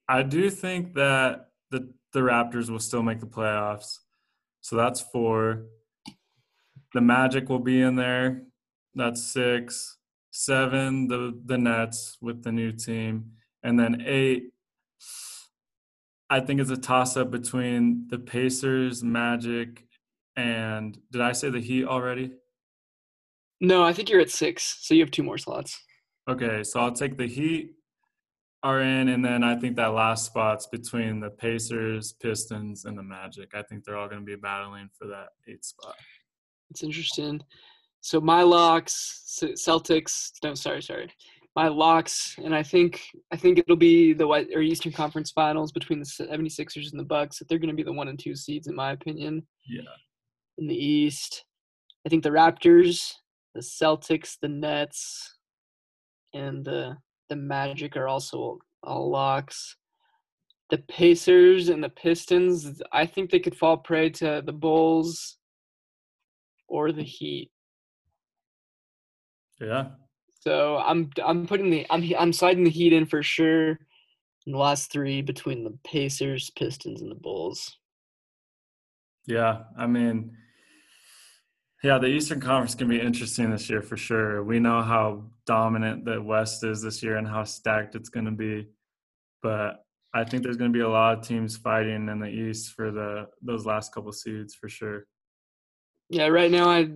I 0.08 0.22
do 0.22 0.48
think 0.48 0.94
that 0.94 1.50
the 1.70 1.92
the 2.12 2.20
Raptors 2.20 2.70
will 2.70 2.78
still 2.78 3.02
make 3.02 3.20
the 3.20 3.26
playoffs. 3.26 3.98
So 4.60 4.76
that's 4.76 5.00
four. 5.00 5.64
The 6.94 7.00
Magic 7.00 7.48
will 7.48 7.58
be 7.58 7.80
in 7.80 7.96
there. 7.96 8.42
That's 8.94 9.22
six. 9.22 9.98
Seven, 10.30 11.08
the 11.08 11.38
the 11.44 11.58
Nets 11.58 12.16
with 12.22 12.42
the 12.42 12.52
new 12.52 12.72
team. 12.72 13.32
And 13.62 13.78
then 13.78 14.02
eight, 14.06 14.52
I 16.30 16.40
think 16.40 16.60
it's 16.60 16.70
a 16.70 16.76
toss 16.76 17.16
up 17.18 17.30
between 17.30 18.06
the 18.08 18.18
Pacers, 18.18 19.04
Magic, 19.04 19.86
and 20.36 20.98
did 21.10 21.20
I 21.20 21.32
say 21.32 21.50
the 21.50 21.60
Heat 21.60 21.84
already? 21.84 22.32
No, 23.60 23.84
I 23.84 23.92
think 23.92 24.08
you're 24.08 24.20
at 24.20 24.30
six, 24.30 24.78
so 24.80 24.94
you 24.94 25.02
have 25.02 25.10
two 25.10 25.22
more 25.22 25.38
slots. 25.38 25.78
Okay, 26.28 26.64
so 26.64 26.80
I'll 26.80 26.92
take 26.92 27.18
the 27.18 27.28
Heat 27.28 27.74
are 28.62 28.80
in, 28.80 29.08
and 29.08 29.24
then 29.24 29.42
I 29.42 29.56
think 29.56 29.76
that 29.76 29.88
last 29.88 30.26
spot's 30.26 30.66
between 30.66 31.20
the 31.20 31.30
Pacers, 31.30 32.12
Pistons, 32.12 32.84
and 32.84 32.96
the 32.96 33.02
Magic. 33.02 33.50
I 33.54 33.62
think 33.62 33.84
they're 33.84 33.96
all 33.96 34.08
going 34.08 34.20
to 34.20 34.26
be 34.26 34.36
battling 34.36 34.88
for 34.96 35.08
that 35.08 35.28
eighth 35.48 35.64
spot. 35.64 35.96
It's 36.70 36.82
interesting. 36.82 37.42
So 38.00 38.20
my 38.20 38.42
locks, 38.42 39.40
Celtics. 39.42 40.30
No, 40.42 40.54
sorry, 40.54 40.82
sorry. 40.82 41.12
My 41.54 41.68
locks, 41.68 42.36
and 42.42 42.54
I 42.54 42.62
think 42.62 43.02
I 43.30 43.36
think 43.36 43.58
it'll 43.58 43.76
be 43.76 44.12
the 44.12 44.26
White 44.26 44.48
or 44.54 44.62
Eastern 44.62 44.92
Conference 44.92 45.30
Finals 45.32 45.70
between 45.70 45.98
the 45.98 46.06
76ers 46.06 46.90
and 46.90 46.98
the 46.98 47.04
Bucks. 47.04 47.38
That 47.38 47.48
They're 47.48 47.58
going 47.58 47.68
to 47.68 47.76
be 47.76 47.82
the 47.82 47.92
one 47.92 48.08
and 48.08 48.18
two 48.18 48.34
seeds, 48.34 48.68
in 48.68 48.74
my 48.74 48.92
opinion. 48.92 49.46
Yeah. 49.68 49.82
In 50.58 50.66
the 50.66 50.74
East, 50.74 51.44
I 52.06 52.08
think 52.08 52.22
the 52.22 52.30
Raptors, 52.30 53.12
the 53.54 53.60
Celtics, 53.60 54.36
the 54.40 54.48
Nets, 54.48 55.36
and 56.32 56.64
the 56.64 56.96
the 57.32 57.36
Magic 57.36 57.96
are 57.96 58.08
also 58.08 58.58
all 58.82 59.08
locks. 59.08 59.76
The 60.68 60.76
Pacers 60.76 61.70
and 61.70 61.82
the 61.82 61.88
Pistons, 61.88 62.82
I 62.92 63.06
think 63.06 63.30
they 63.30 63.40
could 63.40 63.56
fall 63.56 63.78
prey 63.78 64.10
to 64.10 64.42
the 64.44 64.52
Bulls 64.52 65.38
or 66.68 66.92
the 66.92 67.02
Heat. 67.02 67.50
Yeah. 69.58 69.92
So 70.40 70.76
I'm 70.76 71.08
I'm 71.24 71.46
putting 71.46 71.70
the 71.70 71.86
I'm 71.88 72.04
I'm 72.18 72.34
sliding 72.34 72.64
the 72.64 72.70
Heat 72.70 72.92
in 72.92 73.06
for 73.06 73.22
sure. 73.22 73.78
In 74.44 74.52
the 74.52 74.58
last 74.58 74.92
three 74.92 75.22
between 75.22 75.64
the 75.64 75.78
Pacers, 75.84 76.50
Pistons, 76.50 77.00
and 77.00 77.10
the 77.10 77.14
Bulls. 77.14 77.78
Yeah, 79.24 79.62
I 79.78 79.86
mean, 79.86 80.36
yeah, 81.82 81.98
the 81.98 82.06
Eastern 82.06 82.40
Conference 82.40 82.74
can 82.74 82.88
be 82.88 83.00
interesting 83.00 83.50
this 83.50 83.68
year 83.68 83.82
for 83.82 83.96
sure. 83.96 84.44
We 84.44 84.60
know 84.60 84.82
how 84.82 85.24
dominant 85.46 86.04
the 86.04 86.22
West 86.22 86.62
is 86.62 86.80
this 86.80 87.02
year 87.02 87.16
and 87.16 87.26
how 87.26 87.42
stacked 87.44 87.96
it's 87.96 88.08
going 88.08 88.26
to 88.26 88.32
be, 88.32 88.68
but 89.42 89.84
I 90.14 90.24
think 90.24 90.42
there's 90.42 90.56
going 90.56 90.72
to 90.72 90.76
be 90.76 90.84
a 90.84 90.88
lot 90.88 91.18
of 91.18 91.26
teams 91.26 91.56
fighting 91.56 92.08
in 92.08 92.20
the 92.20 92.28
East 92.28 92.72
for 92.74 92.90
the 92.90 93.26
those 93.40 93.66
last 93.66 93.92
couple 93.92 94.12
seeds 94.12 94.54
for 94.54 94.68
sure. 94.68 95.06
Yeah, 96.08 96.28
right 96.28 96.50
now 96.50 96.68
I 96.68 96.90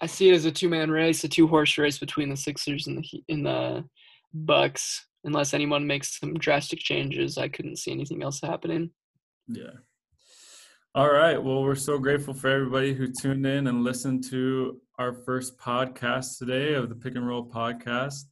I 0.00 0.06
see 0.06 0.28
it 0.28 0.34
as 0.34 0.44
a 0.44 0.52
two 0.52 0.68
man 0.68 0.90
race, 0.90 1.24
a 1.24 1.28
two 1.28 1.46
horse 1.46 1.78
race 1.78 1.98
between 1.98 2.28
the 2.28 2.36
Sixers 2.36 2.88
and 2.88 2.98
the 2.98 3.22
in 3.28 3.42
the 3.42 3.84
Bucks. 4.34 5.06
Unless 5.24 5.54
anyone 5.54 5.86
makes 5.86 6.18
some 6.18 6.34
drastic 6.34 6.78
changes, 6.78 7.36
I 7.38 7.48
couldn't 7.48 7.76
see 7.76 7.92
anything 7.92 8.22
else 8.22 8.40
happening. 8.40 8.90
Yeah. 9.48 9.80
All 10.92 11.12
right. 11.12 11.40
Well, 11.40 11.62
we're 11.62 11.76
so 11.76 11.98
grateful 11.98 12.34
for 12.34 12.48
everybody 12.48 12.92
who 12.92 13.06
tuned 13.06 13.46
in 13.46 13.68
and 13.68 13.84
listened 13.84 14.24
to 14.30 14.80
our 14.98 15.12
first 15.12 15.56
podcast 15.56 16.36
today 16.36 16.74
of 16.74 16.88
the 16.88 16.96
Pick 16.96 17.14
and 17.14 17.24
Roll 17.24 17.48
podcast. 17.48 18.24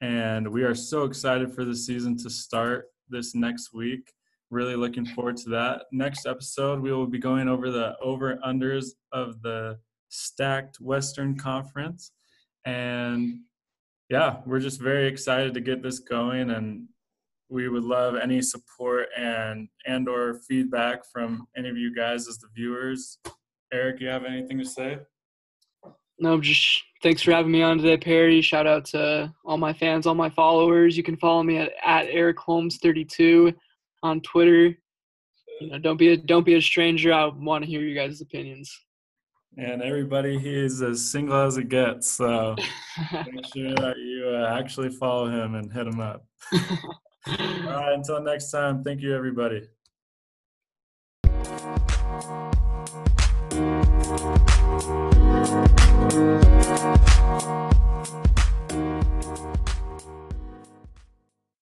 And 0.00 0.48
we 0.48 0.64
are 0.64 0.74
so 0.74 1.04
excited 1.04 1.54
for 1.54 1.64
the 1.64 1.76
season 1.76 2.16
to 2.16 2.28
start 2.28 2.86
this 3.08 3.36
next 3.36 3.72
week. 3.72 4.10
Really 4.50 4.74
looking 4.74 5.06
forward 5.06 5.36
to 5.36 5.50
that. 5.50 5.82
Next 5.92 6.26
episode, 6.26 6.80
we 6.80 6.92
will 6.92 7.06
be 7.06 7.20
going 7.20 7.46
over 7.46 7.70
the 7.70 7.96
over 8.02 8.40
unders 8.44 8.86
of 9.12 9.40
the 9.42 9.78
stacked 10.08 10.80
Western 10.80 11.38
Conference. 11.38 12.10
And 12.64 13.42
yeah, 14.08 14.38
we're 14.46 14.58
just 14.58 14.80
very 14.80 15.06
excited 15.06 15.54
to 15.54 15.60
get 15.60 15.80
this 15.80 16.00
going 16.00 16.50
and 16.50 16.88
we 17.50 17.68
would 17.68 17.82
love 17.82 18.14
any 18.14 18.40
support 18.40 19.08
and 19.16 19.68
and 19.84 20.08
or 20.08 20.40
feedback 20.48 21.04
from 21.04 21.46
any 21.56 21.68
of 21.68 21.76
you 21.76 21.94
guys 21.94 22.28
as 22.28 22.38
the 22.38 22.48
viewers. 22.54 23.18
Eric 23.72 24.00
you 24.00 24.08
have 24.08 24.24
anything 24.24 24.58
to 24.58 24.64
say? 24.64 24.98
No 26.18 26.40
just 26.40 26.82
thanks 27.02 27.22
for 27.22 27.32
having 27.32 27.50
me 27.50 27.62
on 27.62 27.78
today 27.78 27.96
perry. 27.96 28.40
Shout 28.40 28.66
out 28.66 28.84
to 28.86 29.32
all 29.44 29.58
my 29.58 29.72
fans 29.72 30.06
all 30.06 30.14
my 30.14 30.30
followers. 30.30 30.96
You 30.96 31.02
can 31.02 31.16
follow 31.16 31.42
me 31.42 31.58
at, 31.58 31.72
at 31.84 32.06
eric 32.08 32.38
holmes 32.38 32.78
32 32.78 33.52
on 34.02 34.20
twitter. 34.20 34.76
You 35.60 35.70
know 35.70 35.78
don't 35.78 35.96
be 35.96 36.12
a 36.12 36.16
don't 36.16 36.46
be 36.46 36.54
a 36.54 36.62
stranger. 36.62 37.12
I 37.12 37.26
want 37.26 37.64
to 37.64 37.70
hear 37.70 37.80
you 37.80 37.94
guys 37.94 38.20
opinions. 38.20 38.72
And 39.56 39.82
everybody 39.82 40.38
he 40.38 40.54
is 40.54 40.80
as 40.80 41.10
single 41.10 41.34
as 41.34 41.56
it 41.56 41.68
gets 41.68 42.08
so 42.08 42.54
make 43.12 43.44
sure 43.52 43.74
that 43.74 43.96
you 43.98 44.28
uh, 44.28 44.56
actually 44.56 44.90
follow 44.90 45.28
him 45.28 45.56
and 45.56 45.72
hit 45.72 45.88
him 45.88 45.98
up 45.98 46.24
All 47.26 47.34
right, 47.36 47.92
until 47.92 48.22
next 48.22 48.50
time, 48.50 48.82
thank 48.82 49.02
you, 49.02 49.14
everybody. 49.14 49.68